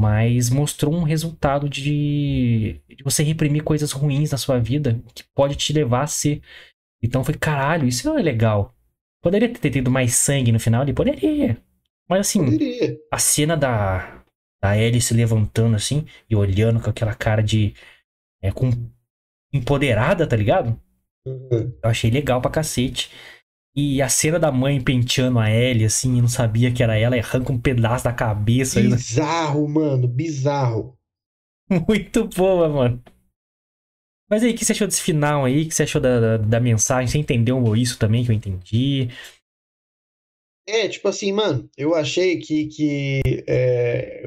Mas 0.00 0.48
mostrou 0.48 0.94
um 0.94 1.02
resultado 1.02 1.68
de, 1.68 2.80
de 2.88 3.04
você 3.04 3.22
reprimir 3.22 3.62
coisas 3.62 3.92
ruins 3.92 4.30
na 4.30 4.38
sua 4.38 4.58
vida 4.58 4.98
que 5.14 5.22
pode 5.34 5.56
te 5.56 5.74
levar 5.74 6.04
a 6.04 6.06
ser. 6.06 6.40
Então 7.02 7.22
foi, 7.22 7.34
caralho, 7.34 7.86
isso 7.86 8.08
não 8.08 8.18
é 8.18 8.22
legal. 8.22 8.74
Poderia 9.22 9.46
ter 9.52 9.68
tido 9.68 9.90
mais 9.90 10.14
sangue 10.14 10.52
no 10.52 10.58
final? 10.58 10.84
Ele 10.84 10.94
poderia. 10.94 11.58
Mas 12.08 12.20
assim, 12.20 12.42
Poderia. 12.42 12.96
a 13.12 13.18
cena 13.18 13.58
da, 13.58 14.24
da 14.62 14.74
Ellie 14.74 15.02
se 15.02 15.12
levantando 15.12 15.76
assim 15.76 16.06
e 16.30 16.34
olhando 16.34 16.80
com 16.80 16.88
aquela 16.88 17.14
cara 17.14 17.42
de. 17.42 17.74
É, 18.42 18.50
com, 18.50 18.70
empoderada, 19.52 20.26
tá 20.26 20.34
ligado? 20.34 20.80
Uhum. 21.26 21.78
Eu 21.84 21.90
achei 21.90 22.10
legal 22.10 22.40
pra 22.40 22.50
cacete. 22.50 23.10
E 23.74 24.02
a 24.02 24.08
cena 24.08 24.38
da 24.38 24.50
mãe 24.50 24.82
penteando 24.82 25.38
a 25.38 25.48
Ellie, 25.48 25.84
assim, 25.84 26.16
e 26.16 26.20
não 26.20 26.28
sabia 26.28 26.72
que 26.72 26.82
era 26.82 26.98
ela, 26.98 27.16
e 27.16 27.20
arranca 27.20 27.52
um 27.52 27.60
pedaço 27.60 28.04
da 28.04 28.12
cabeça. 28.12 28.80
ainda. 28.80 28.96
Bizarro, 28.96 29.68
mano, 29.68 30.08
bizarro. 30.08 30.98
Muito 31.88 32.26
boa, 32.26 32.68
mano. 32.68 33.02
Mas 34.28 34.42
aí, 34.42 34.52
o 34.52 34.56
que 34.56 34.64
você 34.64 34.72
achou 34.72 34.86
desse 34.86 35.02
final 35.02 35.44
aí? 35.44 35.62
O 35.62 35.68
que 35.68 35.74
você 35.74 35.84
achou 35.84 36.00
da, 36.00 36.20
da, 36.20 36.36
da 36.36 36.60
mensagem? 36.60 37.08
Você 37.08 37.18
entendeu 37.18 37.76
isso 37.76 37.98
também, 37.98 38.24
que 38.24 38.30
eu 38.30 38.34
entendi? 38.34 39.08
É, 40.68 40.88
tipo 40.88 41.08
assim, 41.08 41.32
mano, 41.32 41.68
eu 41.76 41.94
achei 41.94 42.38
que, 42.38 42.66
que 42.66 43.20
é, 43.48 44.22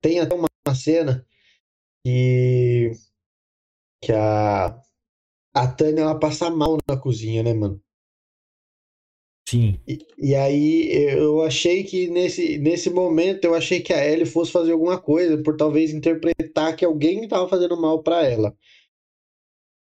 tem 0.00 0.20
até 0.20 0.34
uma 0.34 0.74
cena 0.74 1.26
que, 2.04 2.92
que 4.02 4.12
a, 4.12 4.80
a 5.52 5.68
Tânia 5.68 6.02
ela 6.02 6.18
passa 6.18 6.48
mal 6.48 6.78
na 6.88 6.96
cozinha, 6.96 7.42
né, 7.42 7.52
mano? 7.52 7.82
Sim. 9.50 9.80
E, 9.84 9.98
e 10.16 10.34
aí 10.36 10.88
eu 11.12 11.42
achei 11.42 11.82
que 11.82 12.08
nesse, 12.08 12.56
nesse 12.58 12.88
momento 12.88 13.44
eu 13.44 13.52
achei 13.52 13.80
que 13.80 13.92
a 13.92 14.06
Ellie 14.06 14.24
fosse 14.24 14.52
fazer 14.52 14.70
alguma 14.70 14.96
coisa 15.00 15.42
por 15.42 15.56
talvez 15.56 15.92
interpretar 15.92 16.76
que 16.76 16.84
alguém 16.84 17.24
estava 17.24 17.48
fazendo 17.48 17.76
mal 17.76 18.00
para 18.00 18.24
ela. 18.24 18.56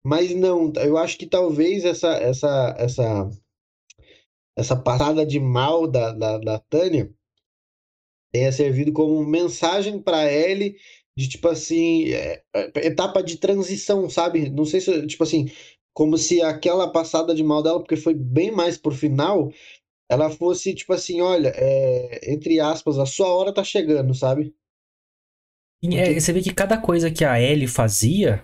Mas 0.01 0.33
não, 0.33 0.71
eu 0.77 0.97
acho 0.97 1.17
que 1.17 1.25
talvez 1.27 1.83
essa 1.83 2.07
essa 2.13 2.73
essa 2.79 3.29
essa 4.57 4.77
passada 4.81 5.25
de 5.25 5.41
mal 5.41 5.85
da, 5.87 6.13
da, 6.13 6.37
da 6.37 6.59
Tânia 6.59 7.13
tenha 8.31 8.53
servido 8.53 8.93
como 8.93 9.25
mensagem 9.25 10.01
para 10.01 10.31
Ellie 10.31 10.77
de 11.17 11.27
tipo 11.27 11.49
assim, 11.49 12.13
é, 12.13 12.41
é, 12.55 12.87
etapa 12.87 13.21
de 13.21 13.37
transição, 13.37 14.09
sabe? 14.09 14.49
Não 14.49 14.63
sei 14.63 14.79
se, 14.79 15.05
tipo 15.05 15.23
assim, 15.23 15.51
como 15.99 16.17
se 16.17 16.41
aquela 16.41 16.89
passada 16.89 17.35
de 17.35 17.43
mal 17.43 17.61
dela, 17.61 17.77
porque 17.77 17.97
foi 17.97 18.13
bem 18.13 18.51
mais 18.51 18.77
por 18.77 18.93
final, 18.93 19.51
ela 20.09 20.29
fosse 20.29 20.73
tipo 20.73 20.93
assim, 20.93 21.19
olha, 21.19 21.51
é, 21.53 22.31
entre 22.31 22.57
aspas, 22.57 22.97
a 22.97 23.05
sua 23.05 23.27
hora 23.27 23.53
tá 23.53 23.65
chegando, 23.65 24.15
sabe? 24.15 24.55
E 25.83 25.97
é, 25.97 26.17
você 26.17 26.31
vê 26.31 26.41
que 26.41 26.53
cada 26.53 26.77
coisa 26.77 27.11
que 27.11 27.25
a 27.25 27.41
Ellie 27.41 27.67
fazia, 27.67 28.41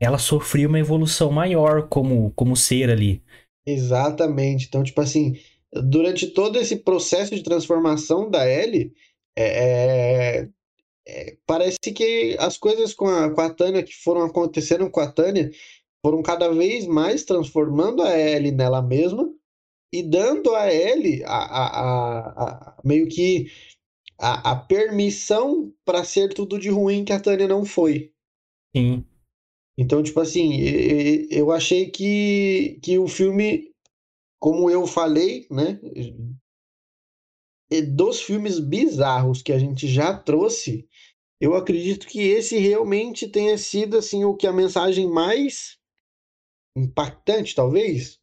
ela 0.00 0.18
sofria 0.18 0.66
uma 0.66 0.80
evolução 0.80 1.30
maior 1.30 1.88
como, 1.88 2.32
como 2.32 2.56
ser 2.56 2.90
ali. 2.90 3.22
Exatamente. 3.64 4.66
Então, 4.66 4.82
tipo 4.82 5.00
assim, 5.00 5.38
durante 5.72 6.26
todo 6.26 6.58
esse 6.58 6.74
processo 6.74 7.36
de 7.36 7.42
transformação 7.44 8.28
da 8.28 8.50
Ellie, 8.50 8.92
é, 9.36 10.40
é, 10.40 10.48
é, 11.06 11.36
parece 11.46 11.78
que 11.94 12.36
as 12.40 12.58
coisas 12.58 12.92
com 12.92 13.06
a, 13.06 13.30
com 13.30 13.40
a 13.42 13.50
Tânia 13.50 13.84
que 13.84 13.94
foram 13.94 14.22
acontecendo 14.22 14.90
com 14.90 14.98
a 14.98 15.06
Tânia 15.06 15.52
foram 16.06 16.22
cada 16.22 16.48
vez 16.52 16.86
mais 16.86 17.24
transformando 17.24 18.00
a 18.00 18.16
Ellie 18.16 18.52
nela 18.52 18.80
mesma 18.80 19.28
e 19.92 20.04
dando 20.04 20.54
a 20.54 20.72
Ellie 20.72 21.24
a, 21.24 21.36
a, 21.36 22.28
a, 22.44 22.80
meio 22.84 23.08
que 23.08 23.50
a, 24.16 24.52
a 24.52 24.56
permissão 24.56 25.74
para 25.84 26.04
ser 26.04 26.32
tudo 26.32 26.60
de 26.60 26.68
ruim 26.68 27.04
que 27.04 27.12
a 27.12 27.18
Tânia 27.18 27.48
não 27.48 27.64
foi. 27.64 28.12
Sim. 28.72 29.04
Então, 29.76 30.00
tipo 30.00 30.20
assim, 30.20 30.60
eu 31.28 31.50
achei 31.50 31.90
que, 31.90 32.78
que 32.84 32.96
o 33.00 33.08
filme, 33.08 33.72
como 34.40 34.70
eu 34.70 34.86
falei, 34.86 35.44
né? 35.50 35.80
Dos 37.96 38.20
filmes 38.20 38.60
bizarros 38.60 39.42
que 39.42 39.52
a 39.52 39.58
gente 39.58 39.88
já 39.88 40.16
trouxe, 40.16 40.88
eu 41.40 41.56
acredito 41.56 42.06
que 42.06 42.20
esse 42.20 42.58
realmente 42.58 43.26
tenha 43.26 43.58
sido 43.58 43.96
assim 43.96 44.24
o 44.24 44.36
que 44.36 44.46
a 44.46 44.52
mensagem 44.52 45.10
mais 45.10 45.75
impactante, 46.76 47.54
talvez. 47.54 48.18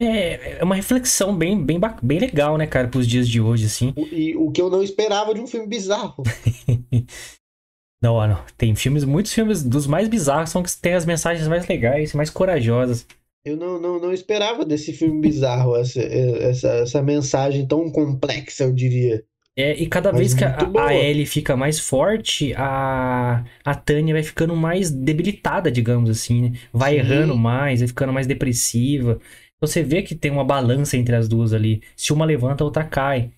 É, 0.00 0.58
é 0.58 0.64
uma 0.64 0.74
reflexão 0.74 1.36
bem, 1.36 1.62
bem, 1.62 1.80
bem 2.02 2.18
legal, 2.18 2.56
né, 2.56 2.66
cara, 2.66 2.88
pros 2.88 3.06
dias 3.06 3.28
de 3.28 3.40
hoje, 3.40 3.66
assim. 3.66 3.92
O, 3.96 4.06
e 4.06 4.36
o 4.36 4.50
que 4.50 4.60
eu 4.60 4.70
não 4.70 4.82
esperava 4.82 5.34
de 5.34 5.40
um 5.40 5.46
filme 5.46 5.66
bizarro. 5.66 6.22
não, 8.02 8.26
não. 8.26 8.44
Tem 8.56 8.74
filmes, 8.74 9.04
muitos 9.04 9.32
filmes 9.32 9.62
dos 9.62 9.86
mais 9.86 10.08
bizarros 10.08 10.50
são 10.50 10.62
que 10.62 10.76
têm 10.76 10.94
as 10.94 11.06
mensagens 11.06 11.46
mais 11.46 11.66
legais, 11.68 12.14
mais 12.14 12.30
corajosas. 12.30 13.06
Eu 13.44 13.56
não, 13.56 13.80
não, 13.80 13.98
não 14.00 14.12
esperava 14.12 14.64
desse 14.64 14.92
filme 14.92 15.20
bizarro, 15.20 15.76
essa, 15.76 16.00
essa, 16.00 16.68
essa 16.68 17.02
mensagem 17.02 17.66
tão 17.66 17.90
complexa, 17.90 18.64
eu 18.64 18.72
diria. 18.72 19.24
É, 19.54 19.74
e 19.74 19.86
cada 19.86 20.10
Mas 20.10 20.18
vez 20.18 20.34
que 20.34 20.44
a, 20.44 20.72
a 20.86 20.94
Ellie 20.94 21.26
fica 21.26 21.54
mais 21.56 21.78
forte, 21.78 22.54
a, 22.56 23.44
a 23.64 23.74
Tânia 23.74 24.14
vai 24.14 24.22
ficando 24.22 24.56
mais 24.56 24.90
debilitada, 24.90 25.70
digamos 25.70 26.08
assim, 26.08 26.50
né? 26.50 26.58
Vai 26.72 26.92
Sim. 26.92 26.98
errando 26.98 27.36
mais, 27.36 27.80
vai 27.80 27.88
ficando 27.88 28.12
mais 28.12 28.26
depressiva. 28.26 29.20
Então 29.56 29.68
você 29.68 29.82
vê 29.82 30.02
que 30.02 30.14
tem 30.14 30.30
uma 30.30 30.44
balança 30.44 30.96
entre 30.96 31.14
as 31.14 31.28
duas 31.28 31.52
ali. 31.52 31.82
Se 31.94 32.12
uma 32.12 32.24
levanta, 32.24 32.64
a 32.64 32.66
outra 32.66 32.84
cai. 32.84 33.30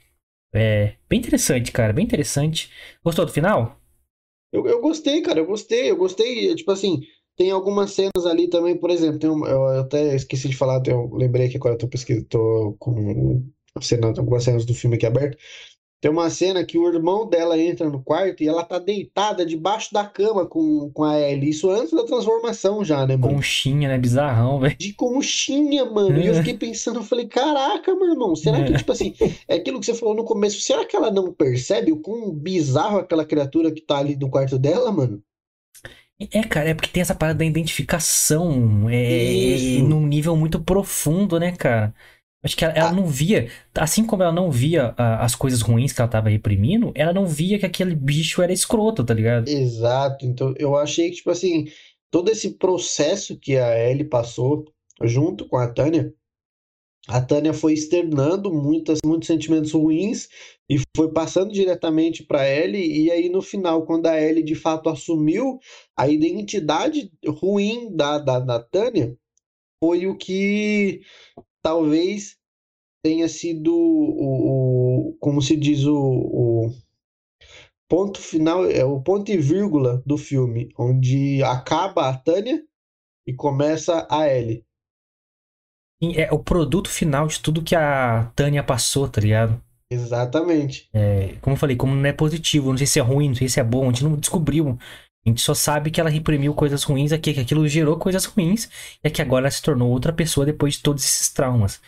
É 0.54 0.94
bem 1.08 1.18
interessante, 1.18 1.72
cara, 1.72 1.92
bem 1.92 2.04
interessante. 2.04 2.70
Gostou 3.04 3.26
do 3.26 3.32
final? 3.32 3.80
Eu, 4.52 4.66
eu 4.66 4.80
gostei, 4.80 5.20
cara, 5.22 5.40
eu 5.40 5.46
gostei, 5.46 5.90
eu 5.90 5.96
gostei. 5.96 6.54
Tipo 6.54 6.70
assim, 6.70 7.00
tem 7.36 7.50
algumas 7.50 7.90
cenas 7.90 8.24
ali 8.26 8.48
também, 8.48 8.76
por 8.78 8.90
exemplo, 8.90 9.18
tem 9.18 9.30
um, 9.30 9.44
eu 9.46 9.66
até 9.80 10.14
esqueci 10.14 10.48
de 10.48 10.56
falar, 10.56 10.80
eu 10.86 11.10
lembrei 11.14 11.48
que 11.48 11.56
agora 11.56 11.74
eu 11.74 11.78
tô 11.78 11.88
pesquisando, 11.88 12.26
tô 12.26 12.76
com 12.78 13.44
cena, 13.82 14.08
algumas 14.08 14.44
cenas 14.44 14.64
do 14.64 14.74
filme 14.74 14.96
aqui 14.96 15.06
aberto. 15.06 15.36
Tem 16.05 16.11
uma 16.11 16.28
cena 16.28 16.62
que 16.62 16.76
o 16.76 16.86
irmão 16.86 17.26
dela 17.26 17.59
entra 17.59 17.88
no 17.88 18.02
quarto 18.02 18.42
e 18.42 18.46
ela 18.46 18.62
tá 18.62 18.78
deitada 18.78 19.46
debaixo 19.46 19.90
da 19.90 20.05
cama 20.05 20.44
com, 20.44 20.90
com 20.92 21.02
a 21.02 21.18
Ellie. 21.18 21.48
Isso 21.48 21.70
antes 21.70 21.94
da 21.94 22.05
transformação 22.05 22.84
já, 22.84 23.07
né, 23.07 23.16
mano? 23.16 23.36
Conchinha, 23.36 23.88
né? 23.88 23.96
Bizarrão, 23.96 24.61
velho. 24.61 24.76
De 24.76 24.92
conchinha, 24.92 25.86
mano. 25.86 26.20
E 26.20 26.26
eu 26.26 26.34
fiquei 26.34 26.59
pensando, 26.59 26.98
eu 26.98 27.02
falei, 27.02 27.26
caraca, 27.26 27.94
meu 27.94 28.11
irmão, 28.11 28.36
será 28.36 28.62
que, 28.64 28.74
tipo 28.76 28.92
assim, 28.92 29.14
é 29.48 29.55
aquilo 29.55 29.80
que 29.80 29.86
você 29.86 29.94
falou 29.94 30.14
no 30.14 30.24
começo, 30.24 30.61
será 30.61 30.84
que 30.84 30.94
ela 30.94 31.11
não 31.11 31.32
percebe 31.32 31.90
o 31.90 31.96
quão 31.96 32.30
bizarro 32.34 32.98
aquela 32.98 33.24
criatura 33.24 33.72
que 33.72 33.80
tá 33.80 33.96
ali 33.96 34.14
no 34.14 34.28
quarto 34.28 34.59
dela, 34.59 34.92
mano? 34.92 35.22
É, 36.20 36.42
cara, 36.42 36.68
é 36.68 36.74
porque 36.74 36.90
tem 36.90 37.00
essa 37.00 37.14
parada 37.14 37.38
da 37.38 37.46
identificação 37.46 38.90
é, 38.90 39.80
num 39.80 40.07
nível 40.07 40.36
muito 40.36 40.61
profundo, 40.62 41.40
né, 41.40 41.52
cara? 41.52 41.94
Acho 42.45 42.57
que 42.57 42.64
ela, 42.64 42.74
ela 42.74 42.88
ah. 42.90 42.92
não 42.92 43.07
via, 43.07 43.51
assim 43.74 44.05
como 44.05 44.22
ela 44.22 44.32
não 44.32 44.51
via 44.51 44.90
uh, 44.90 44.95
as 45.20 45.34
coisas 45.34 45.62
ruins 45.62 45.95
que 45.95 46.01
ela 46.03 46.11
tava 46.11 46.28
reprimindo, 46.28 46.92
ela 46.95 47.12
não 47.12 47.26
via 47.26 47.59
que 47.59 47.64
aquele 47.64 47.95
bicho 47.95 48.42
era 48.42 48.53
escroto, 48.53 49.03
tá 49.03 49.14
ligado? 49.14 49.49
Exato. 49.49 50.26
Então 50.26 50.53
eu 50.59 50.76
achei 50.76 51.09
que, 51.09 51.16
tipo 51.16 51.30
assim, 51.30 51.66
todo 52.11 52.30
esse 52.30 52.51
processo 52.59 53.38
que 53.38 53.57
a 53.57 53.90
Ellie 53.90 54.05
passou 54.05 54.66
junto 55.03 55.49
com 55.49 55.57
a 55.57 55.66
Tânia, 55.66 56.12
a 57.09 57.20
Tânia 57.20 57.53
foi 57.53 57.72
externando 57.72 58.53
muitas, 58.53 58.99
muitos 59.05 59.26
sentimentos 59.26 59.72
ruins 59.72 60.28
e 60.68 60.78
foi 60.97 61.12
passando 61.12 61.53
diretamente 61.53 62.22
para 62.22 62.49
Ellie. 62.49 63.05
E 63.05 63.11
aí, 63.11 63.28
no 63.28 63.42
final, 63.42 63.84
quando 63.84 64.07
a 64.07 64.20
Ellie 64.20 64.42
de 64.42 64.55
fato 64.55 64.88
assumiu 64.88 65.59
a 65.97 66.09
identidade 66.09 67.11
ruim 67.26 67.95
da, 67.95 68.18
da, 68.18 68.38
da 68.38 68.59
Tânia, 68.59 69.16
foi 69.82 70.07
o 70.07 70.16
que 70.16 71.03
talvez 71.64 72.36
tenha 73.02 73.26
sido 73.28 73.74
o, 73.74 75.08
o 75.08 75.16
como 75.18 75.40
se 75.40 75.56
diz 75.56 75.84
o, 75.84 75.96
o, 75.96 76.72
ponto 77.88 78.20
final, 78.20 78.66
é 78.66 78.84
o 78.84 79.00
ponto 79.00 79.30
e 79.30 79.38
vírgula 79.38 80.02
do 80.04 80.18
filme, 80.18 80.68
onde 80.78 81.42
acaba 81.42 82.08
a 82.08 82.16
Tânia 82.16 82.62
e 83.26 83.32
começa 83.32 84.06
a 84.10 84.28
Ellie. 84.28 84.64
É 86.16 86.30
o 86.30 86.38
produto 86.38 86.90
final 86.90 87.26
de 87.26 87.40
tudo 87.40 87.62
que 87.62 87.74
a 87.74 88.30
Tânia 88.36 88.62
passou, 88.62 89.08
tá 89.08 89.20
ligado? 89.20 89.62
Exatamente. 89.90 90.88
É, 90.92 91.36
como 91.40 91.54
eu 91.54 91.58
falei, 91.58 91.76
como 91.76 91.94
não 91.94 92.04
é 92.04 92.12
positivo, 92.12 92.70
não 92.70 92.76
sei 92.76 92.86
se 92.86 92.98
é 92.98 93.02
ruim, 93.02 93.28
não 93.28 93.34
sei 93.34 93.48
se 93.48 93.60
é 93.60 93.64
bom, 93.64 93.84
a 93.84 93.86
gente 93.86 94.04
não 94.04 94.16
descobriu. 94.16 94.76
A 95.25 95.29
gente 95.29 95.41
só 95.41 95.55
sabe 95.55 95.91
que 95.91 96.01
ela 96.01 96.11
reprimiu 96.11 96.53
coisas 96.55 96.83
ruins 96.83 97.12
aqui, 97.12 97.33
que 97.33 97.41
aquilo 97.41 97.66
gerou 97.66 97.99
coisas 97.99 98.25
ruins, 98.27 98.68
e 99.03 99.11
que 99.11 99.22
agora 99.22 99.45
ela 99.45 99.51
se 99.51 99.62
tornou 99.62 99.91
outra 99.91 100.12
pessoa 100.12 100.45
depois 100.45 100.75
de 100.75 100.83
todos 100.83 101.03
esses 101.03 101.31
traumas. 101.31 101.81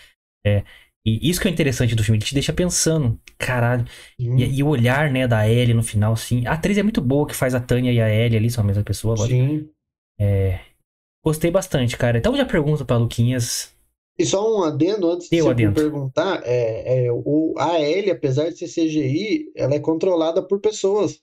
É, 0.44 0.64
e 1.06 1.30
isso 1.30 1.40
que 1.40 1.46
é 1.46 1.50
interessante 1.50 1.94
do 1.94 2.02
filme, 2.02 2.18
ele 2.18 2.24
te 2.24 2.34
deixa 2.34 2.52
pensando, 2.52 3.16
caralho. 3.38 3.84
Hum. 4.18 4.36
E, 4.38 4.58
e, 4.58 4.62
o 4.62 4.66
olhar, 4.66 5.08
né, 5.08 5.28
da 5.28 5.48
Ellie 5.48 5.72
no 5.72 5.82
final, 5.82 6.14
assim. 6.14 6.44
A 6.46 6.54
atriz 6.54 6.76
é 6.76 6.82
muito 6.82 7.00
boa 7.00 7.28
que 7.28 7.36
faz 7.36 7.54
a 7.54 7.60
Tânia 7.60 7.92
e 7.92 8.00
a 8.00 8.12
Ellie 8.12 8.36
ali, 8.36 8.50
são 8.50 8.64
a 8.64 8.66
mesma 8.66 8.82
pessoa. 8.82 9.14
Agora. 9.14 9.30
Sim. 9.30 9.68
É, 10.18 10.58
gostei 11.24 11.50
bastante, 11.50 11.96
cara. 11.96 12.18
Então 12.18 12.36
já 12.36 12.44
pergunto 12.44 12.84
pra 12.84 12.96
Luquinhas. 12.96 13.72
E 14.18 14.26
só 14.26 14.50
um 14.50 14.64
adendo 14.64 15.10
antes 15.10 15.28
de 15.28 15.40
você 15.42 15.70
perguntar, 15.70 16.42
é, 16.42 17.06
é, 17.06 17.12
o, 17.12 17.54
a 17.58 17.78
Ellie, 17.78 18.10
apesar 18.10 18.48
de 18.48 18.56
ser 18.56 18.66
CGI, 18.66 19.52
ela 19.54 19.74
é 19.74 19.78
controlada 19.78 20.42
por 20.42 20.58
pessoas. 20.58 21.20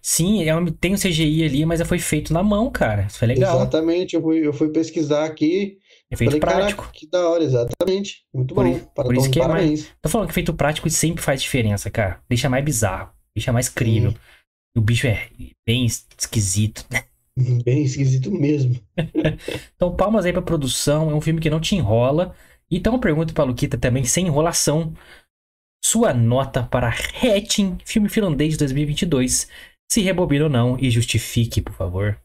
Sim, 0.00 0.42
é 0.42 0.52
tem 0.80 0.92
o 0.92 0.94
um 0.94 0.98
CGI 0.98 1.44
ali, 1.44 1.66
mas 1.66 1.80
foi 1.82 1.98
feito 1.98 2.32
na 2.32 2.42
mão, 2.42 2.70
cara. 2.70 3.06
Isso 3.06 3.18
foi 3.18 3.28
legal. 3.28 3.56
Exatamente, 3.56 4.14
eu 4.14 4.22
fui, 4.22 4.46
eu 4.46 4.52
fui 4.52 4.68
pesquisar 4.70 5.24
aqui. 5.24 5.78
Efeito 6.10 6.30
falei, 6.30 6.40
prático. 6.40 6.90
que 6.92 7.06
da 7.06 7.28
hora, 7.28 7.44
exatamente. 7.44 8.24
Muito 8.32 8.54
por, 8.54 8.64
bom. 8.64 8.78
Por, 8.94 9.04
por 9.04 9.14
isso 9.14 9.30
que 9.30 9.40
é 9.40 9.46
mais. 9.46 9.88
Tô 10.00 10.08
falando 10.08 10.28
que 10.28 10.32
efeito 10.32 10.54
prático 10.54 10.88
sempre 10.88 11.22
faz 11.22 11.42
diferença, 11.42 11.90
cara. 11.90 12.20
Deixa 12.28 12.48
mais 12.48 12.64
bizarro, 12.64 13.10
deixa 13.34 13.52
mais 13.52 13.68
crível. 13.68 14.14
O 14.76 14.80
bicho 14.80 15.06
é 15.06 15.28
bem 15.66 15.84
esquisito. 15.84 16.84
Bem 17.64 17.84
esquisito 17.84 18.30
mesmo. 18.30 18.80
então, 19.74 19.94
palmas 19.94 20.24
aí 20.24 20.32
pra 20.32 20.42
produção. 20.42 21.10
É 21.10 21.14
um 21.14 21.20
filme 21.20 21.40
que 21.40 21.50
não 21.50 21.60
te 21.60 21.74
enrola. 21.74 22.34
Então, 22.70 22.94
eu 22.94 22.98
pergunto 22.98 23.32
pra 23.32 23.44
Luquita 23.44 23.78
também, 23.78 24.04
sem 24.04 24.26
enrolação. 24.26 24.92
Sua 25.84 26.12
nota 26.12 26.62
para 26.62 26.88
Hatching, 26.88 27.78
filme 27.84 28.08
finlandês 28.08 28.54
de 28.54 28.58
2022 28.58 29.48
se 29.90 30.00
rebobina 30.00 30.44
ou 30.44 30.50
não 30.50 30.78
e 30.78 30.90
justifique, 30.90 31.62
por 31.62 31.74
favor. 31.74 32.20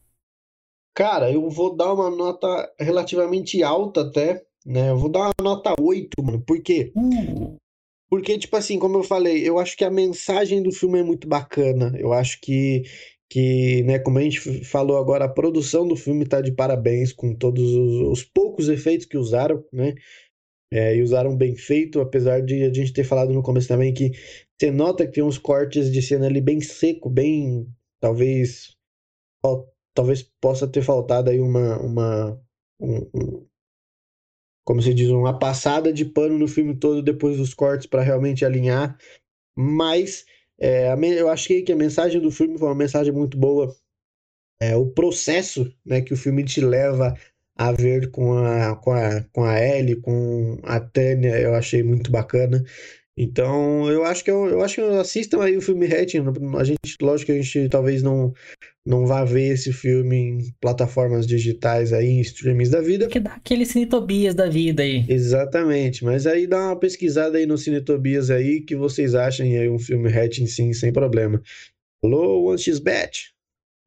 Cara, 0.94 1.32
eu 1.32 1.48
vou 1.50 1.74
dar 1.74 1.92
uma 1.92 2.10
nota 2.10 2.72
relativamente 2.78 3.62
alta 3.62 4.02
até, 4.02 4.44
né? 4.64 4.90
Eu 4.90 4.98
vou 4.98 5.10
dar 5.10 5.20
uma 5.26 5.34
nota 5.42 5.74
8, 5.80 6.22
mano. 6.22 6.40
Por 6.40 6.62
quê? 6.62 6.92
Uh. 6.94 7.56
Porque, 8.08 8.38
tipo 8.38 8.56
assim, 8.56 8.78
como 8.78 8.98
eu 8.98 9.02
falei, 9.02 9.48
eu 9.48 9.58
acho 9.58 9.76
que 9.76 9.84
a 9.84 9.90
mensagem 9.90 10.62
do 10.62 10.70
filme 10.70 11.00
é 11.00 11.02
muito 11.02 11.26
bacana. 11.26 11.92
Eu 11.98 12.12
acho 12.12 12.40
que, 12.40 12.84
que 13.28 13.82
né, 13.82 13.98
como 13.98 14.18
a 14.18 14.22
gente 14.22 14.40
falou 14.64 14.98
agora, 14.98 15.24
a 15.24 15.28
produção 15.28 15.88
do 15.88 15.96
filme 15.96 16.24
tá 16.24 16.40
de 16.40 16.52
parabéns 16.52 17.12
com 17.12 17.34
todos 17.34 17.64
os, 17.74 18.00
os 18.12 18.22
poucos 18.22 18.68
efeitos 18.68 19.06
que 19.06 19.16
usaram, 19.16 19.64
né? 19.72 19.94
É, 20.72 20.96
e 20.96 21.02
usaram 21.02 21.36
bem 21.36 21.56
feito, 21.56 22.00
apesar 22.00 22.40
de 22.40 22.62
a 22.64 22.72
gente 22.72 22.92
ter 22.92 23.04
falado 23.04 23.32
no 23.32 23.42
começo 23.42 23.68
também 23.68 23.92
que 23.92 24.12
você 24.58 24.70
nota 24.70 25.06
que 25.06 25.12
tem 25.12 25.24
uns 25.24 25.38
cortes 25.38 25.90
de 25.90 26.00
cena 26.00 26.26
ali 26.26 26.40
bem 26.40 26.60
seco, 26.60 27.10
bem. 27.10 27.66
Talvez. 28.00 28.76
Talvez 29.94 30.22
possa 30.40 30.66
ter 30.66 30.82
faltado 30.82 31.30
aí 31.30 31.40
uma. 31.40 31.78
uma 31.78 32.40
um, 32.80 32.98
um, 33.14 33.46
como 34.66 34.80
se 34.80 34.94
diz, 34.94 35.10
uma 35.10 35.38
passada 35.38 35.92
de 35.92 36.06
pano 36.06 36.38
no 36.38 36.48
filme 36.48 36.74
todo 36.74 37.02
depois 37.02 37.36
dos 37.36 37.52
cortes 37.52 37.86
para 37.86 38.02
realmente 38.02 38.44
alinhar. 38.44 38.96
Mas 39.56 40.24
é, 40.58 40.88
eu 41.18 41.28
achei 41.28 41.62
que 41.62 41.72
a 41.72 41.76
mensagem 41.76 42.20
do 42.20 42.30
filme 42.30 42.58
foi 42.58 42.68
uma 42.68 42.74
mensagem 42.74 43.12
muito 43.12 43.36
boa. 43.36 43.74
É, 44.60 44.76
o 44.76 44.86
processo 44.86 45.70
né, 45.84 46.00
que 46.00 46.14
o 46.14 46.16
filme 46.16 46.44
te 46.44 46.60
leva 46.60 47.14
a 47.56 47.72
ver 47.72 48.10
com 48.10 48.32
a, 48.38 48.76
com 48.76 48.92
a, 48.92 49.22
com 49.32 49.44
a 49.44 49.60
Ellie, 49.60 50.00
com 50.00 50.58
a 50.62 50.80
Tânia, 50.80 51.38
eu 51.38 51.54
achei 51.54 51.82
muito 51.82 52.10
bacana. 52.10 52.64
Então, 53.16 53.88
eu 53.90 54.04
acho 54.04 54.24
que 54.24 54.30
eu, 54.30 54.46
eu 54.46 54.62
acho 54.62 54.74
que 54.74 54.80
assistam 54.80 55.42
aí 55.42 55.56
o 55.56 55.62
filme 55.62 55.86
Hatching. 55.86 56.24
A 56.58 56.64
gente, 56.64 56.96
lógico 57.00 57.26
que 57.26 57.38
a 57.38 57.42
gente 57.42 57.68
talvez 57.68 58.02
não 58.02 58.32
não 58.86 59.06
vá 59.06 59.24
ver 59.24 59.54
esse 59.54 59.72
filme 59.72 60.16
em 60.16 60.54
plataformas 60.60 61.26
digitais 61.26 61.92
aí, 61.92 62.06
em 62.06 62.20
streamings 62.20 62.68
da 62.68 62.82
vida. 62.82 63.06
Que 63.06 63.18
dá 63.18 63.32
aquele 63.32 63.64
Cinetobias 63.64 64.34
da 64.34 64.48
vida 64.48 64.82
aí. 64.82 65.06
Exatamente, 65.08 66.04
mas 66.04 66.26
aí 66.26 66.46
dá 66.46 66.66
uma 66.66 66.78
pesquisada 66.78 67.38
aí 67.38 67.46
no 67.46 67.56
Cinetobias 67.56 68.30
aí 68.30 68.60
que 68.60 68.76
vocês 68.76 69.14
achem 69.14 69.56
aí 69.56 69.70
um 69.70 69.78
filme 69.78 70.12
Hatching 70.12 70.46
sim, 70.46 70.72
sem 70.74 70.92
problema. 70.92 71.40
Alô, 72.04 72.50
OneXBet. 72.50 73.32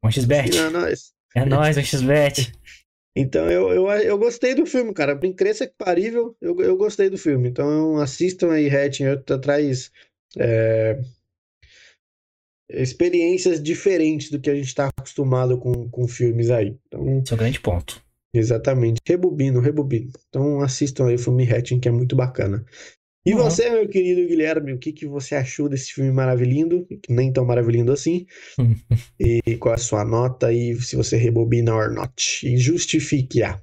OneXBet. 0.04 0.58
É 0.58 0.70
nóis. 0.70 1.12
É 1.36 1.44
nóis, 1.44 1.76
OneXBet. 1.76 2.52
Então 3.20 3.50
eu, 3.50 3.70
eu, 3.70 3.88
eu 3.88 4.16
gostei 4.16 4.54
do 4.54 4.64
filme, 4.64 4.94
cara. 4.94 5.16
Por 5.16 5.26
incrível 5.26 5.66
que 5.66 5.74
parível, 5.76 6.36
eu, 6.40 6.56
eu 6.60 6.76
gostei 6.76 7.10
do 7.10 7.18
filme. 7.18 7.48
Então 7.48 7.96
assistam 7.98 8.52
aí, 8.52 8.68
Hatching. 8.68 9.06
Traz 9.42 9.90
é, 10.38 11.00
experiências 12.70 13.60
diferentes 13.60 14.30
do 14.30 14.40
que 14.40 14.48
a 14.48 14.54
gente 14.54 14.68
está 14.68 14.88
acostumado 14.96 15.58
com, 15.58 15.88
com 15.90 16.06
filmes 16.06 16.48
aí. 16.48 16.76
Então, 16.86 17.18
Esse 17.20 17.32
é 17.32 17.34
o 17.34 17.38
grande 17.38 17.60
ponto. 17.60 18.00
Exatamente. 18.32 19.00
Rebobino, 19.04 19.58
rebobino. 19.58 20.12
Então 20.28 20.60
assistam 20.60 21.08
aí 21.08 21.16
o 21.16 21.18
filme 21.18 21.50
Hatching, 21.50 21.80
que 21.80 21.88
é 21.88 21.92
muito 21.92 22.14
bacana. 22.14 22.64
E 23.28 23.34
uhum. 23.34 23.42
você, 23.42 23.68
meu 23.68 23.86
querido 23.86 24.26
Guilherme, 24.26 24.72
o 24.72 24.78
que, 24.78 24.90
que 24.90 25.06
você 25.06 25.34
achou 25.34 25.68
desse 25.68 25.92
filme 25.92 26.10
maravilhoso? 26.10 26.86
Nem 27.10 27.30
tão 27.30 27.44
maravilhoso 27.44 27.92
assim. 27.92 28.26
e 29.20 29.54
qual 29.58 29.74
é 29.74 29.76
a 29.76 29.78
sua 29.78 30.02
nota 30.02 30.50
e 30.50 30.74
se 30.80 30.96
você 30.96 31.18
rebobina 31.18 31.74
or 31.74 31.92
not? 31.92 32.48
E 32.48 32.56
justifique-a. 32.56 33.60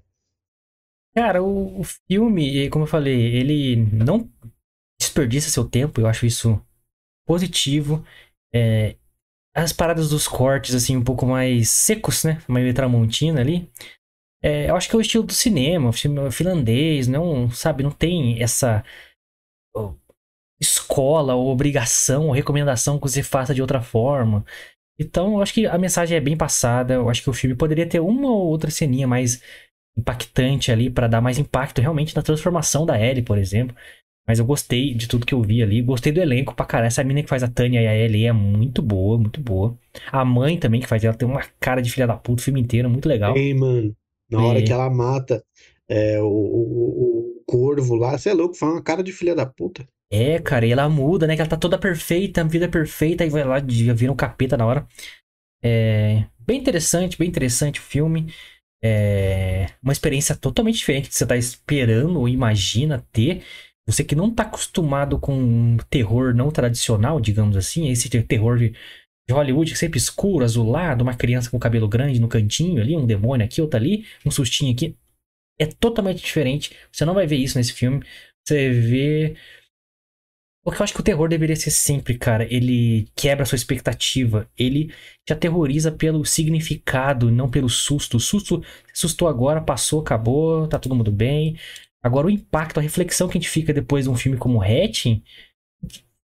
Cara, 1.15 1.41
o, 1.41 1.79
o, 1.79 1.83
filme, 1.83 2.69
como 2.69 2.83
eu 2.83 2.87
falei, 2.87 3.19
ele 3.35 3.77
não 3.91 4.29
desperdiça 5.01 5.49
seu 5.49 5.67
tempo, 5.67 5.99
eu 5.99 6.05
acho 6.05 6.27
isso 6.27 6.63
positivo. 7.25 8.05
É, 8.53 8.97
as 9.55 9.73
paradas 9.73 10.09
dos 10.11 10.27
cortes, 10.27 10.75
assim, 10.75 10.95
um 10.95 11.03
pouco 11.03 11.25
mais 11.25 11.71
secos, 11.71 12.23
né? 12.23 12.39
Meio 12.47 12.71
tramontina 12.71 13.41
ali. 13.41 13.67
É, 14.43 14.69
eu 14.69 14.75
acho 14.75 14.87
que 14.87 14.95
é 14.95 14.99
o 14.99 15.01
estilo 15.01 15.23
do 15.23 15.33
cinema, 15.33 15.89
o 15.89 15.93
filme 15.93 16.29
finlandês, 16.29 17.07
não, 17.07 17.49
sabe, 17.49 17.81
não 17.81 17.89
tem 17.89 18.43
essa 18.43 18.85
escola, 20.59 21.35
ou 21.35 21.49
obrigação, 21.49 22.27
ou 22.27 22.31
recomendação 22.31 22.97
que 22.97 23.07
você 23.07 23.21
faça 23.21 23.53
de 23.53 23.61
outra 23.61 23.81
forma. 23.81 24.45
Então, 24.97 25.35
eu 25.35 25.41
acho 25.41 25.53
que 25.53 25.65
a 25.65 25.77
mensagem 25.77 26.17
é 26.17 26.21
bem 26.21 26.37
passada. 26.37 26.93
Eu 26.93 27.09
acho 27.09 27.21
que 27.21 27.29
o 27.29 27.33
filme 27.33 27.55
poderia 27.55 27.87
ter 27.87 27.99
uma 27.99 28.29
ou 28.29 28.47
outra 28.47 28.71
ceninha 28.71 29.07
mais 29.07 29.41
impactante 29.97 30.71
ali 30.71 30.89
para 30.89 31.07
dar 31.07 31.21
mais 31.21 31.37
impacto 31.37 31.81
realmente 31.81 32.15
na 32.15 32.21
transformação 32.21 32.85
da 32.85 32.99
Ellie, 32.99 33.23
por 33.23 33.37
exemplo. 33.37 33.75
Mas 34.27 34.39
eu 34.39 34.45
gostei 34.45 34.93
de 34.93 35.07
tudo 35.07 35.25
que 35.25 35.33
eu 35.33 35.41
vi 35.41 35.61
ali. 35.61 35.81
Gostei 35.81 36.11
do 36.11 36.19
elenco 36.19 36.55
pra 36.55 36.65
caralho. 36.65 36.87
Essa 36.87 37.03
menina 37.03 37.23
que 37.23 37.29
faz 37.29 37.43
a 37.43 37.47
Tânia 37.47 37.81
e 37.81 37.87
a 37.87 37.95
Ellie 37.95 38.25
é 38.25 38.31
muito 38.31 38.81
boa, 38.81 39.17
muito 39.17 39.39
boa. 39.39 39.77
A 40.11 40.25
mãe 40.25 40.57
também 40.57 40.81
que 40.81 40.87
faz 40.87 41.03
ela 41.03 41.13
tem 41.13 41.27
uma 41.27 41.43
cara 41.59 41.81
de 41.81 41.91
filha 41.91 42.07
da 42.07 42.15
puta 42.15 42.41
o 42.41 42.43
filme 42.43 42.59
inteiro, 42.59 42.89
muito 42.89 43.07
legal. 43.07 43.37
Ei, 43.37 43.53
mano. 43.53 43.95
Na 44.31 44.43
hora 44.43 44.63
que 44.63 44.71
ela 44.71 44.89
mata 44.89 45.43
é, 45.87 46.19
o, 46.19 46.25
o, 46.25 46.29
o, 46.29 47.24
corvo 47.47 47.95
lá, 47.95 48.17
você 48.17 48.29
é 48.29 48.33
louco, 48.33 48.55
faz 48.55 48.71
uma 48.71 48.81
cara 48.81 49.03
de 49.03 49.11
filha 49.11 49.35
da 49.35 49.45
puta. 49.45 49.87
É, 50.11 50.39
cara, 50.39 50.65
e 50.65 50.71
ela 50.71 50.87
muda, 50.87 51.27
né? 51.27 51.35
Que 51.35 51.41
ela 51.41 51.49
tá 51.49 51.57
toda 51.57 51.77
perfeita, 51.77 52.43
vida 52.43 52.69
perfeita, 52.69 53.25
e 53.25 53.29
vai 53.29 53.43
lá, 53.43 53.59
vira 53.59 54.11
um 54.11 54.15
capeta 54.15 54.55
na 54.55 54.65
hora. 54.65 54.87
É. 55.63 56.25
Bem 56.39 56.59
interessante, 56.59 57.17
bem 57.17 57.27
interessante 57.27 57.79
o 57.79 57.83
filme. 57.83 58.31
É 58.83 59.67
uma 59.81 59.93
experiência 59.93 60.35
totalmente 60.35 60.77
diferente 60.77 61.09
que 61.09 61.15
você 61.15 61.25
tá 61.25 61.35
esperando 61.35 62.19
ou 62.19 62.29
imagina 62.29 63.03
ter. 63.11 63.41
Você 63.87 64.03
que 64.03 64.15
não 64.15 64.31
tá 64.31 64.43
acostumado 64.43 65.19
com 65.19 65.77
terror 65.89 66.33
não 66.35 66.51
tradicional, 66.51 67.19
digamos 67.19 67.57
assim, 67.57 67.89
esse 67.89 68.09
terror 68.09 68.57
de 68.57 68.73
Hollywood 69.29 69.75
sempre 69.75 69.97
escuro, 69.97 70.45
azulado, 70.45 71.01
uma 71.01 71.15
criança 71.15 71.49
com 71.49 71.57
cabelo 71.57 71.87
grande 71.87 72.19
no 72.19 72.27
cantinho 72.27 72.81
ali, 72.81 72.95
um 72.95 73.07
demônio 73.07 73.45
aqui, 73.45 73.59
outro 73.61 73.77
ali, 73.77 74.05
um 74.23 74.29
sustinho 74.29 74.71
aqui. 74.71 74.95
É 75.59 75.65
totalmente 75.65 76.21
diferente. 76.21 76.75
Você 76.91 77.05
não 77.05 77.13
vai 77.13 77.25
ver 77.25 77.37
isso 77.37 77.57
nesse 77.57 77.73
filme. 77.73 78.03
Você 78.45 78.69
vê. 78.69 79.35
Porque 80.63 80.81
eu 80.81 80.83
acho 80.83 80.93
que 80.93 80.99
o 80.99 81.03
terror 81.03 81.29
deveria 81.29 81.55
ser 81.55 81.71
sempre, 81.71 82.17
cara. 82.17 82.45
Ele 82.51 83.07
quebra 83.15 83.43
a 83.43 83.45
sua 83.45 83.55
expectativa. 83.55 84.49
Ele 84.57 84.91
te 85.25 85.31
aterroriza 85.31 85.91
pelo 85.91 86.25
significado, 86.25 87.31
não 87.31 87.49
pelo 87.49 87.69
susto. 87.69 88.17
O 88.17 88.19
susto 88.19 88.63
assustou 88.91 89.27
agora, 89.27 89.61
passou, 89.61 90.01
acabou, 90.01 90.67
tá 90.67 90.79
todo 90.79 90.95
mundo 90.95 91.11
bem. 91.11 91.57
Agora, 92.03 92.27
o 92.27 92.31
impacto, 92.31 92.79
a 92.79 92.83
reflexão 92.83 93.27
que 93.27 93.37
a 93.37 93.41
gente 93.41 93.49
fica 93.49 93.73
depois 93.73 94.05
de 94.05 94.11
um 94.11 94.15
filme 94.15 94.37
como 94.37 94.61
Hatching 94.61 95.23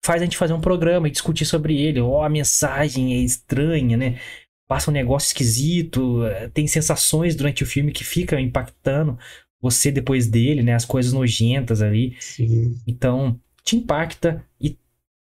faz 0.04 0.22
a 0.22 0.24
gente 0.24 0.36
fazer 0.36 0.52
um 0.52 0.60
programa 0.60 1.08
e 1.08 1.10
discutir 1.10 1.44
sobre 1.44 1.76
ele. 1.80 2.00
Ó, 2.00 2.20
oh, 2.20 2.22
a 2.22 2.28
mensagem 2.28 3.14
é 3.14 3.18
estranha, 3.18 3.96
né? 3.96 4.20
Passa 4.68 4.90
um 4.90 4.94
negócio 4.94 5.28
esquisito, 5.28 6.24
eh, 6.24 6.48
tem 6.48 6.66
sensações 6.66 7.36
durante 7.36 7.62
o 7.62 7.66
filme 7.66 7.92
que 7.92 8.04
ficam 8.04 8.38
impactando 8.38 9.18
você 9.60 9.90
depois 9.90 10.26
dele, 10.26 10.62
né? 10.62 10.74
As 10.74 10.84
coisas 10.84 11.12
nojentas 11.12 11.82
ali. 11.82 12.16
Sim. 12.20 12.76
Então, 12.86 13.40
te 13.64 13.76
impacta 13.76 14.44
e 14.60 14.76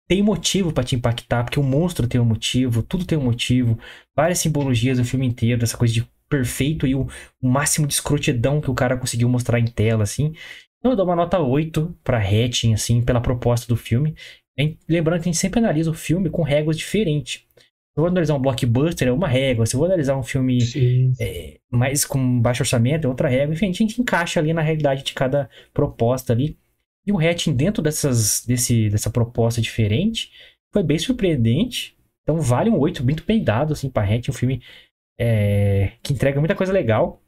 tem 0.09 0.23
motivo 0.23 0.73
para 0.73 0.85
te 0.85 0.97
impactar, 0.97 1.45
porque 1.45 1.61
o 1.61 1.63
monstro 1.63 2.07
tem 2.07 2.21
um 2.21 2.25
motivo, 2.25 2.83
tudo 2.83 3.05
tem 3.05 3.19
um 3.19 3.25
motivo. 3.25 3.79
Várias 4.17 4.39
simbologias 4.39 4.99
do 4.99 5.05
filme 5.05 5.27
inteiro, 5.27 5.61
dessa 5.61 5.77
coisa 5.77 5.93
de 5.93 6.09
perfeito 6.29 6.87
e 6.87 6.95
o, 6.95 7.07
o, 7.41 7.49
máximo 7.49 7.87
de 7.87 7.95
escrotidão 7.95 8.61
que 8.61 8.71
o 8.71 8.75
cara 8.75 8.97
conseguiu 8.97 9.29
mostrar 9.29 9.59
em 9.59 9.67
tela, 9.67 10.03
assim. 10.03 10.35
Então 10.79 10.93
eu 10.93 10.97
dou 10.97 11.07
uma 11.07 11.17
nota 11.17 11.39
8 11.39 11.95
pra 12.05 12.19
Hatching, 12.19 12.75
assim, 12.75 13.03
pela 13.03 13.21
proposta 13.21 13.67
do 13.67 13.77
filme. 13.77 14.15
Lembrando 14.89 15.23
que 15.23 15.29
a 15.29 15.33
gente 15.33 15.39
sempre 15.39 15.61
analisa 15.61 15.91
o 15.91 15.95
filme 15.95 16.31
com 16.31 16.43
réguas 16.43 16.77
diferentes. 16.77 17.45
Se 17.99 18.01
eu 18.01 18.05
vou 18.05 18.11
analisar 18.13 18.35
um 18.37 18.41
blockbuster, 18.41 19.09
é 19.09 19.13
uma 19.13 19.27
régua. 19.27 19.67
Se 19.67 19.75
eu 19.75 19.79
vou 19.79 19.87
analisar 19.87 20.17
um 20.17 20.23
filme 20.23 20.59
é, 21.19 21.59
mais 21.69 22.05
com 22.05 22.41
baixo 22.41 22.63
orçamento, 22.63 23.05
é 23.05 23.09
outra 23.09 23.29
régua. 23.29 23.53
Enfim, 23.53 23.71
a 23.71 23.73
gente 23.73 24.01
encaixa 24.01 24.39
ali 24.39 24.53
na 24.53 24.63
realidade 24.63 25.03
de 25.03 25.13
cada 25.13 25.51
proposta 25.75 26.33
ali. 26.33 26.57
E 27.05 27.11
o 27.11 27.19
Hatching, 27.19 27.57
dentro 27.57 27.83
dessas, 27.83 28.45
desse, 28.47 28.89
dessa 28.89 29.11
proposta 29.11 29.61
diferente, 29.61 30.31
foi 30.73 30.85
bem 30.85 30.97
surpreendente. 30.97 31.97
Então 32.23 32.41
vale 32.41 32.71
um 32.71 32.79
8 32.79 33.03
muito 33.03 33.25
bem 33.25 33.43
dado, 33.43 33.73
assim, 33.73 33.91
pra 33.91 34.05
Hatching. 34.05 34.31
Um 34.31 34.35
filme 34.35 34.63
é, 35.19 35.95
que 36.01 36.13
entrega 36.13 36.39
muita 36.39 36.55
coisa 36.55 36.73
legal. 36.73 37.21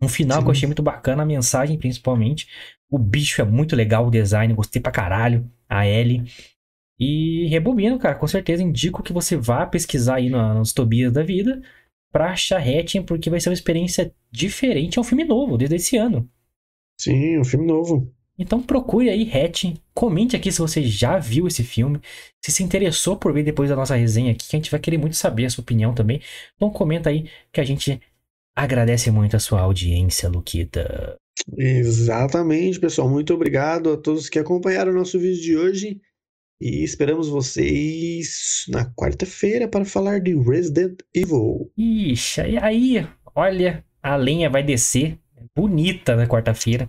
Um 0.00 0.06
final 0.06 0.38
Sim. 0.38 0.44
que 0.44 0.48
eu 0.48 0.52
achei 0.52 0.66
muito 0.68 0.84
bacana, 0.84 1.24
a 1.24 1.26
mensagem 1.26 1.76
principalmente. 1.76 2.46
O 2.88 2.96
bicho 2.96 3.42
é 3.42 3.44
muito 3.44 3.74
legal, 3.74 4.06
o 4.06 4.10
design, 4.10 4.54
gostei 4.54 4.80
pra 4.80 4.92
caralho. 4.92 5.50
A 5.68 5.84
Ellie. 5.84 6.26
E 6.98 7.46
rebobino, 7.48 7.98
cara, 7.98 8.14
com 8.14 8.26
certeza 8.26 8.62
indico 8.62 9.02
que 9.02 9.12
você 9.12 9.36
vá 9.36 9.66
pesquisar 9.66 10.16
aí 10.16 10.30
nos 10.30 10.72
Tobias 10.72 11.12
da 11.12 11.22
vida 11.22 11.60
pra 12.12 12.32
achar 12.32 12.60
Hatching, 12.60 13.02
porque 13.02 13.30
vai 13.30 13.40
ser 13.40 13.48
uma 13.48 13.54
experiência 13.54 14.14
diferente. 14.30 14.98
É 14.98 15.00
um 15.00 15.04
filme 15.04 15.24
novo, 15.24 15.56
desde 15.56 15.76
esse 15.76 15.96
ano. 15.96 16.28
Sim, 17.00 17.38
um 17.38 17.44
filme 17.44 17.66
novo. 17.66 18.12
Então 18.38 18.62
procure 18.62 19.10
aí 19.10 19.30
Hatching, 19.30 19.76
comente 19.94 20.34
aqui 20.36 20.50
se 20.50 20.60
você 20.60 20.82
já 20.82 21.18
viu 21.18 21.46
esse 21.46 21.62
filme, 21.62 22.00
se 22.44 22.50
se 22.50 22.62
interessou 22.62 23.16
por 23.16 23.32
ver 23.32 23.42
depois 23.42 23.68
da 23.68 23.76
nossa 23.76 23.94
resenha 23.94 24.32
aqui, 24.32 24.48
que 24.48 24.56
a 24.56 24.58
gente 24.58 24.70
vai 24.70 24.80
querer 24.80 24.98
muito 24.98 25.16
saber 25.16 25.46
a 25.46 25.50
sua 25.50 25.62
opinião 25.62 25.94
também. 25.94 26.20
Então 26.56 26.70
comenta 26.70 27.10
aí 27.10 27.28
que 27.52 27.60
a 27.60 27.64
gente 27.64 28.00
agradece 28.56 29.10
muito 29.10 29.36
a 29.36 29.40
sua 29.40 29.60
audiência, 29.60 30.28
Luquita. 30.28 31.16
Exatamente, 31.56 32.78
pessoal. 32.78 33.08
Muito 33.08 33.32
obrigado 33.34 33.92
a 33.92 33.96
todos 33.96 34.28
que 34.28 34.38
acompanharam 34.38 34.92
o 34.92 34.94
nosso 34.94 35.18
vídeo 35.18 35.42
de 35.42 35.56
hoje. 35.56 36.00
E 36.64 36.84
esperamos 36.84 37.28
vocês 37.28 38.66
na 38.68 38.84
quarta-feira 38.84 39.66
para 39.66 39.84
falar 39.84 40.20
de 40.20 40.32
Resident 40.32 41.00
Evil. 41.12 41.68
Ixi, 41.76 42.40
aí, 42.62 43.04
olha, 43.34 43.84
a 44.00 44.14
lenha 44.14 44.48
vai 44.48 44.62
descer 44.62 45.18
bonita 45.56 46.14
na 46.14 46.24
quarta-feira. 46.24 46.88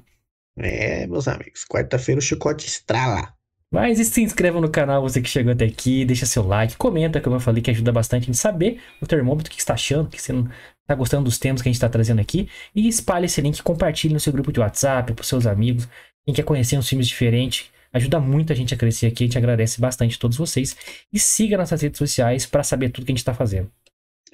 É, 0.60 1.08
meus 1.08 1.28
amigos, 1.28 1.66
quarta-feira 1.68 2.20
o 2.20 2.22
chicote 2.22 2.68
estrala. 2.68 3.34
Mas 3.72 4.00
e 4.00 4.06
se 4.06 4.22
inscreva 4.22 4.62
no 4.62 4.70
canal, 4.70 5.02
você 5.02 5.20
que 5.20 5.28
chegou 5.28 5.54
até 5.54 5.66
aqui, 5.66 6.06
deixa 6.06 6.28
seu 6.28 6.46
like, 6.46 6.78
comenta, 6.78 7.20
como 7.20 7.38
eu 7.38 7.40
falei, 7.40 7.60
que 7.60 7.72
ajuda 7.72 7.92
bastante 7.92 8.22
a 8.22 8.26
gente 8.28 8.38
saber 8.38 8.80
o 9.02 9.08
termômetro, 9.08 9.52
o 9.52 9.56
que 9.56 9.60
você 9.60 9.64
está 9.64 9.74
achando, 9.74 10.08
que 10.08 10.22
você 10.22 10.32
não 10.32 10.48
está 10.82 10.94
gostando 10.94 11.24
dos 11.24 11.40
temas 11.40 11.64
que 11.64 11.70
a 11.70 11.72
gente 11.72 11.78
está 11.78 11.90
trazendo 11.90 12.22
aqui. 12.22 12.48
E 12.76 12.88
espalhe 12.88 13.26
esse 13.26 13.42
link, 13.42 13.64
compartilhe 13.64 14.14
no 14.14 14.20
seu 14.20 14.32
grupo 14.32 14.52
de 14.52 14.60
WhatsApp, 14.60 15.14
para 15.14 15.26
seus 15.26 15.48
amigos. 15.48 15.90
Quem 16.24 16.36
quer 16.36 16.44
conhecer 16.44 16.78
uns 16.78 16.88
filmes 16.88 17.08
diferentes, 17.08 17.73
ajuda 17.94 18.20
muito 18.20 18.52
a 18.52 18.56
gente 18.56 18.74
a 18.74 18.78
crescer 18.78 19.08
aqui. 19.08 19.24
A 19.24 19.28
gente 19.28 19.38
agradece 19.38 19.80
bastante 19.80 20.18
a 20.18 20.20
todos 20.20 20.38
vocês. 20.38 20.76
E 21.12 21.20
siga 21.20 21.58
nossas 21.58 21.82
redes 21.82 21.98
sociais 21.98 22.46
para 22.46 22.64
saber 22.64 22.90
tudo 22.90 23.06
que 23.06 23.12
a 23.12 23.14
gente 23.14 23.20
está 23.20 23.34
fazendo. 23.34 23.72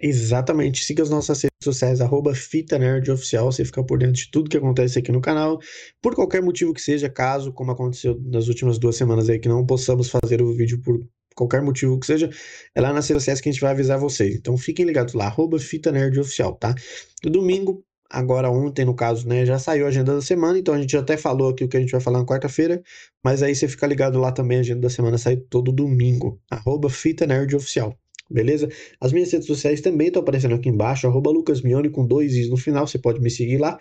Exatamente. 0.01 0.83
Siga 0.83 1.03
as 1.03 1.09
nossas 1.09 1.41
redes 1.41 1.57
sociais, 1.61 1.99
arroba 2.01 2.33
Fita 2.33 2.79
Nerd 2.79 3.11
Oficial. 3.11 3.51
Você 3.51 3.65
fica 3.65 3.83
por 3.83 3.99
dentro 3.99 4.15
de 4.15 4.31
tudo 4.31 4.49
que 4.49 4.57
acontece 4.57 4.97
aqui 4.97 5.11
no 5.11 5.21
canal. 5.21 5.59
Por 6.01 6.15
qualquer 6.15 6.41
motivo 6.41 6.73
que 6.73 6.81
seja, 6.81 7.09
caso, 7.09 7.51
como 7.51 7.71
aconteceu 7.71 8.19
nas 8.25 8.47
últimas 8.47 8.79
duas 8.79 8.95
semanas 8.95 9.29
aí, 9.29 9.39
que 9.39 9.49
não 9.49 9.65
possamos 9.65 10.09
fazer 10.09 10.41
o 10.41 10.53
vídeo 10.53 10.81
por 10.81 10.99
qualquer 11.35 11.61
motivo 11.61 11.97
que 11.99 12.05
seja, 12.05 12.29
é 12.75 12.81
lá 12.81 12.91
nas 12.91 13.07
redes 13.07 13.23
sociais 13.23 13.39
que 13.39 13.49
a 13.49 13.51
gente 13.51 13.61
vai 13.61 13.71
avisar 13.71 13.97
vocês. 13.97 14.35
Então 14.35 14.57
fiquem 14.57 14.85
ligados 14.85 15.13
lá, 15.13 15.25
arroba 15.25 15.59
Fita 15.59 15.91
Nerd 15.91 16.19
Oficial, 16.19 16.55
tá? 16.55 16.75
No 17.23 17.29
domingo, 17.29 17.83
agora 18.09 18.49
ontem, 18.49 18.85
no 18.85 18.95
caso, 18.95 19.27
né, 19.27 19.45
já 19.45 19.59
saiu 19.59 19.85
a 19.85 19.89
agenda 19.89 20.15
da 20.15 20.21
semana, 20.21 20.57
então 20.57 20.73
a 20.73 20.81
gente 20.81 20.95
até 20.97 21.15
falou 21.15 21.49
aqui 21.49 21.63
o 21.63 21.67
que 21.69 21.77
a 21.77 21.79
gente 21.79 21.91
vai 21.91 22.01
falar 22.01 22.19
na 22.19 22.25
quarta-feira, 22.25 22.81
mas 23.23 23.43
aí 23.43 23.55
você 23.55 23.67
fica 23.67 23.85
ligado 23.85 24.19
lá 24.19 24.31
também, 24.31 24.57
a 24.57 24.61
agenda 24.61 24.81
da 24.81 24.89
semana 24.89 25.17
sai 25.17 25.37
todo 25.37 25.71
domingo, 25.71 26.39
arroba 26.49 26.89
Fita 26.89 27.27
Nerd 27.27 27.55
Oficial. 27.55 27.95
Beleza? 28.31 28.69
As 29.01 29.11
minhas 29.11 29.31
redes 29.31 29.47
sociais 29.47 29.81
também 29.81 30.07
estão 30.07 30.21
aparecendo 30.21 30.53
aqui 30.53 30.69
embaixo, 30.69 31.07
arroba 31.07 31.31
Lucas 31.31 31.61
Mione 31.61 31.89
com 31.89 32.05
dois 32.05 32.35
is 32.35 32.49
no 32.49 32.57
final, 32.57 32.85
você 32.85 32.99
pode 32.99 33.19
me 33.19 33.29
seguir 33.29 33.57
lá. 33.57 33.79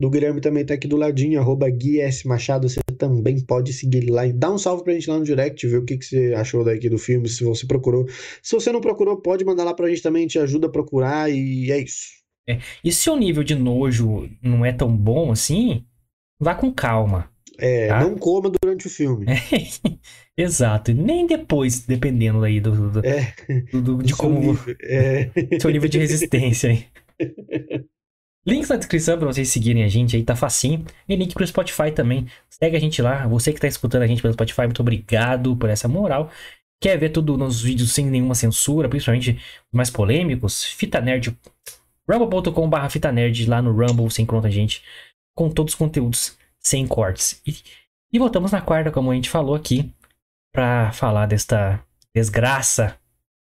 Do 0.00 0.10
Guilherme 0.10 0.40
também 0.40 0.64
tá 0.64 0.74
aqui 0.74 0.86
do 0.86 0.96
ladinho, 0.96 1.40
arroba 1.40 1.66
S. 1.68 2.28
Machado, 2.28 2.68
você 2.68 2.80
também 2.96 3.40
pode 3.40 3.72
seguir 3.72 4.08
lá 4.10 4.26
e 4.26 4.32
dá 4.32 4.52
um 4.52 4.58
salve 4.58 4.84
pra 4.84 4.92
gente 4.92 5.10
lá 5.10 5.18
no 5.18 5.24
direct, 5.24 5.66
ver 5.66 5.78
o 5.78 5.84
que, 5.84 5.96
que 5.96 6.04
você 6.04 6.34
achou 6.36 6.62
daqui 6.62 6.88
do 6.88 6.98
filme, 6.98 7.28
se 7.28 7.42
você 7.42 7.66
procurou. 7.66 8.06
Se 8.40 8.54
você 8.54 8.70
não 8.70 8.80
procurou, 8.80 9.20
pode 9.20 9.44
mandar 9.44 9.64
lá 9.64 9.74
pra 9.74 9.88
gente 9.88 10.02
também, 10.02 10.22
gente 10.22 10.38
ajuda 10.38 10.68
a 10.68 10.70
procurar 10.70 11.28
e 11.30 11.72
é 11.72 11.78
isso. 11.80 12.18
É. 12.48 12.58
E 12.82 12.90
se 12.90 13.10
o 13.10 13.16
nível 13.16 13.44
de 13.44 13.54
nojo 13.54 14.28
não 14.42 14.64
é 14.64 14.72
tão 14.72 14.90
bom 14.96 15.30
assim, 15.30 15.84
vá 16.40 16.54
com 16.54 16.72
calma. 16.72 17.30
É, 17.60 17.88
Tá. 17.88 18.00
não 18.00 18.16
coma 18.16 18.50
durante 18.62 18.86
o 18.86 18.90
filme. 18.90 19.26
Exato. 20.36 20.92
Nem 20.94 21.26
depois, 21.26 21.80
dependendo 21.80 22.42
aí 22.44 22.60
do, 22.60 22.90
do- 22.90 23.04
É, 23.06 23.34
do- 23.72 23.82
do- 23.82 24.02
de 24.02 24.14
como 24.14 24.38
nível. 24.40 24.76
É. 24.82 25.30
seu 25.60 25.70
nível 25.70 25.88
de 25.88 25.98
resistência 25.98 26.70
aí. 26.70 26.86
Links 28.46 28.68
na 28.68 28.76
descrição 28.76 29.18
pra 29.18 29.26
vocês 29.26 29.48
seguirem 29.48 29.82
a 29.84 29.88
gente 29.88 30.16
aí, 30.16 30.22
tá 30.22 30.34
facinho. 30.36 30.84
E 31.08 31.16
link 31.16 31.34
pro 31.34 31.46
Spotify 31.46 31.90
também. 31.92 32.26
Segue 32.48 32.76
a 32.76 32.80
gente 32.80 33.02
lá. 33.02 33.26
Você 33.26 33.52
que 33.52 33.60
tá 33.60 33.66
escutando 33.68 34.02
a 34.02 34.06
gente 34.06 34.22
pelo 34.22 34.32
Spotify, 34.32 34.62
muito 34.62 34.80
obrigado 34.80 35.54
por 35.56 35.68
essa 35.68 35.88
moral. 35.88 36.30
Quer 36.80 36.96
ver 36.96 37.08
tudo 37.10 37.36
nos 37.36 37.60
vídeos 37.60 37.92
sem 37.92 38.06
nenhuma 38.06 38.36
censura, 38.36 38.88
principalmente 38.88 39.32
os 39.32 39.76
mais 39.76 39.90
polêmicos? 39.90 40.62
Fita 40.64 41.00
Nerd. 41.00 41.36
Rumble.com.br 42.08 42.88
Fita 42.90 43.12
Nerd 43.12 43.46
lá 43.46 43.60
no 43.60 43.72
Rumble, 43.72 44.10
você 44.10 44.22
encontra 44.22 44.48
a 44.48 44.52
gente 44.52 44.82
com 45.34 45.50
todos 45.50 45.74
os 45.74 45.78
conteúdos 45.78 46.36
sem 46.58 46.86
cortes. 46.86 47.40
E, 47.46 47.54
e 48.12 48.18
voltamos 48.18 48.52
na 48.52 48.60
quarta, 48.60 48.90
como 48.90 49.10
a 49.10 49.14
gente 49.14 49.28
falou 49.28 49.54
aqui, 49.54 49.92
pra 50.52 50.90
falar 50.92 51.26
desta 51.26 51.82
desgraça 52.14 52.96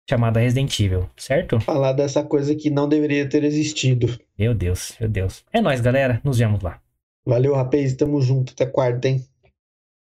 chamada 0.08 0.40
Resident 0.40 0.78
Evil, 0.78 1.08
certo? 1.16 1.58
Falar 1.60 1.92
dessa 1.92 2.22
coisa 2.22 2.54
que 2.54 2.70
não 2.70 2.88
deveria 2.88 3.28
ter 3.28 3.44
existido. 3.44 4.18
Meu 4.38 4.54
Deus, 4.54 4.94
meu 5.00 5.08
Deus. 5.08 5.44
É 5.52 5.60
nóis, 5.60 5.80
galera. 5.80 6.20
Nos 6.22 6.38
vemos 6.38 6.62
lá. 6.62 6.80
Valeu, 7.26 7.54
rapaz. 7.54 7.94
Tamo 7.94 8.20
junto. 8.20 8.52
Até 8.52 8.66
quarta, 8.66 9.08
hein? 9.08 9.24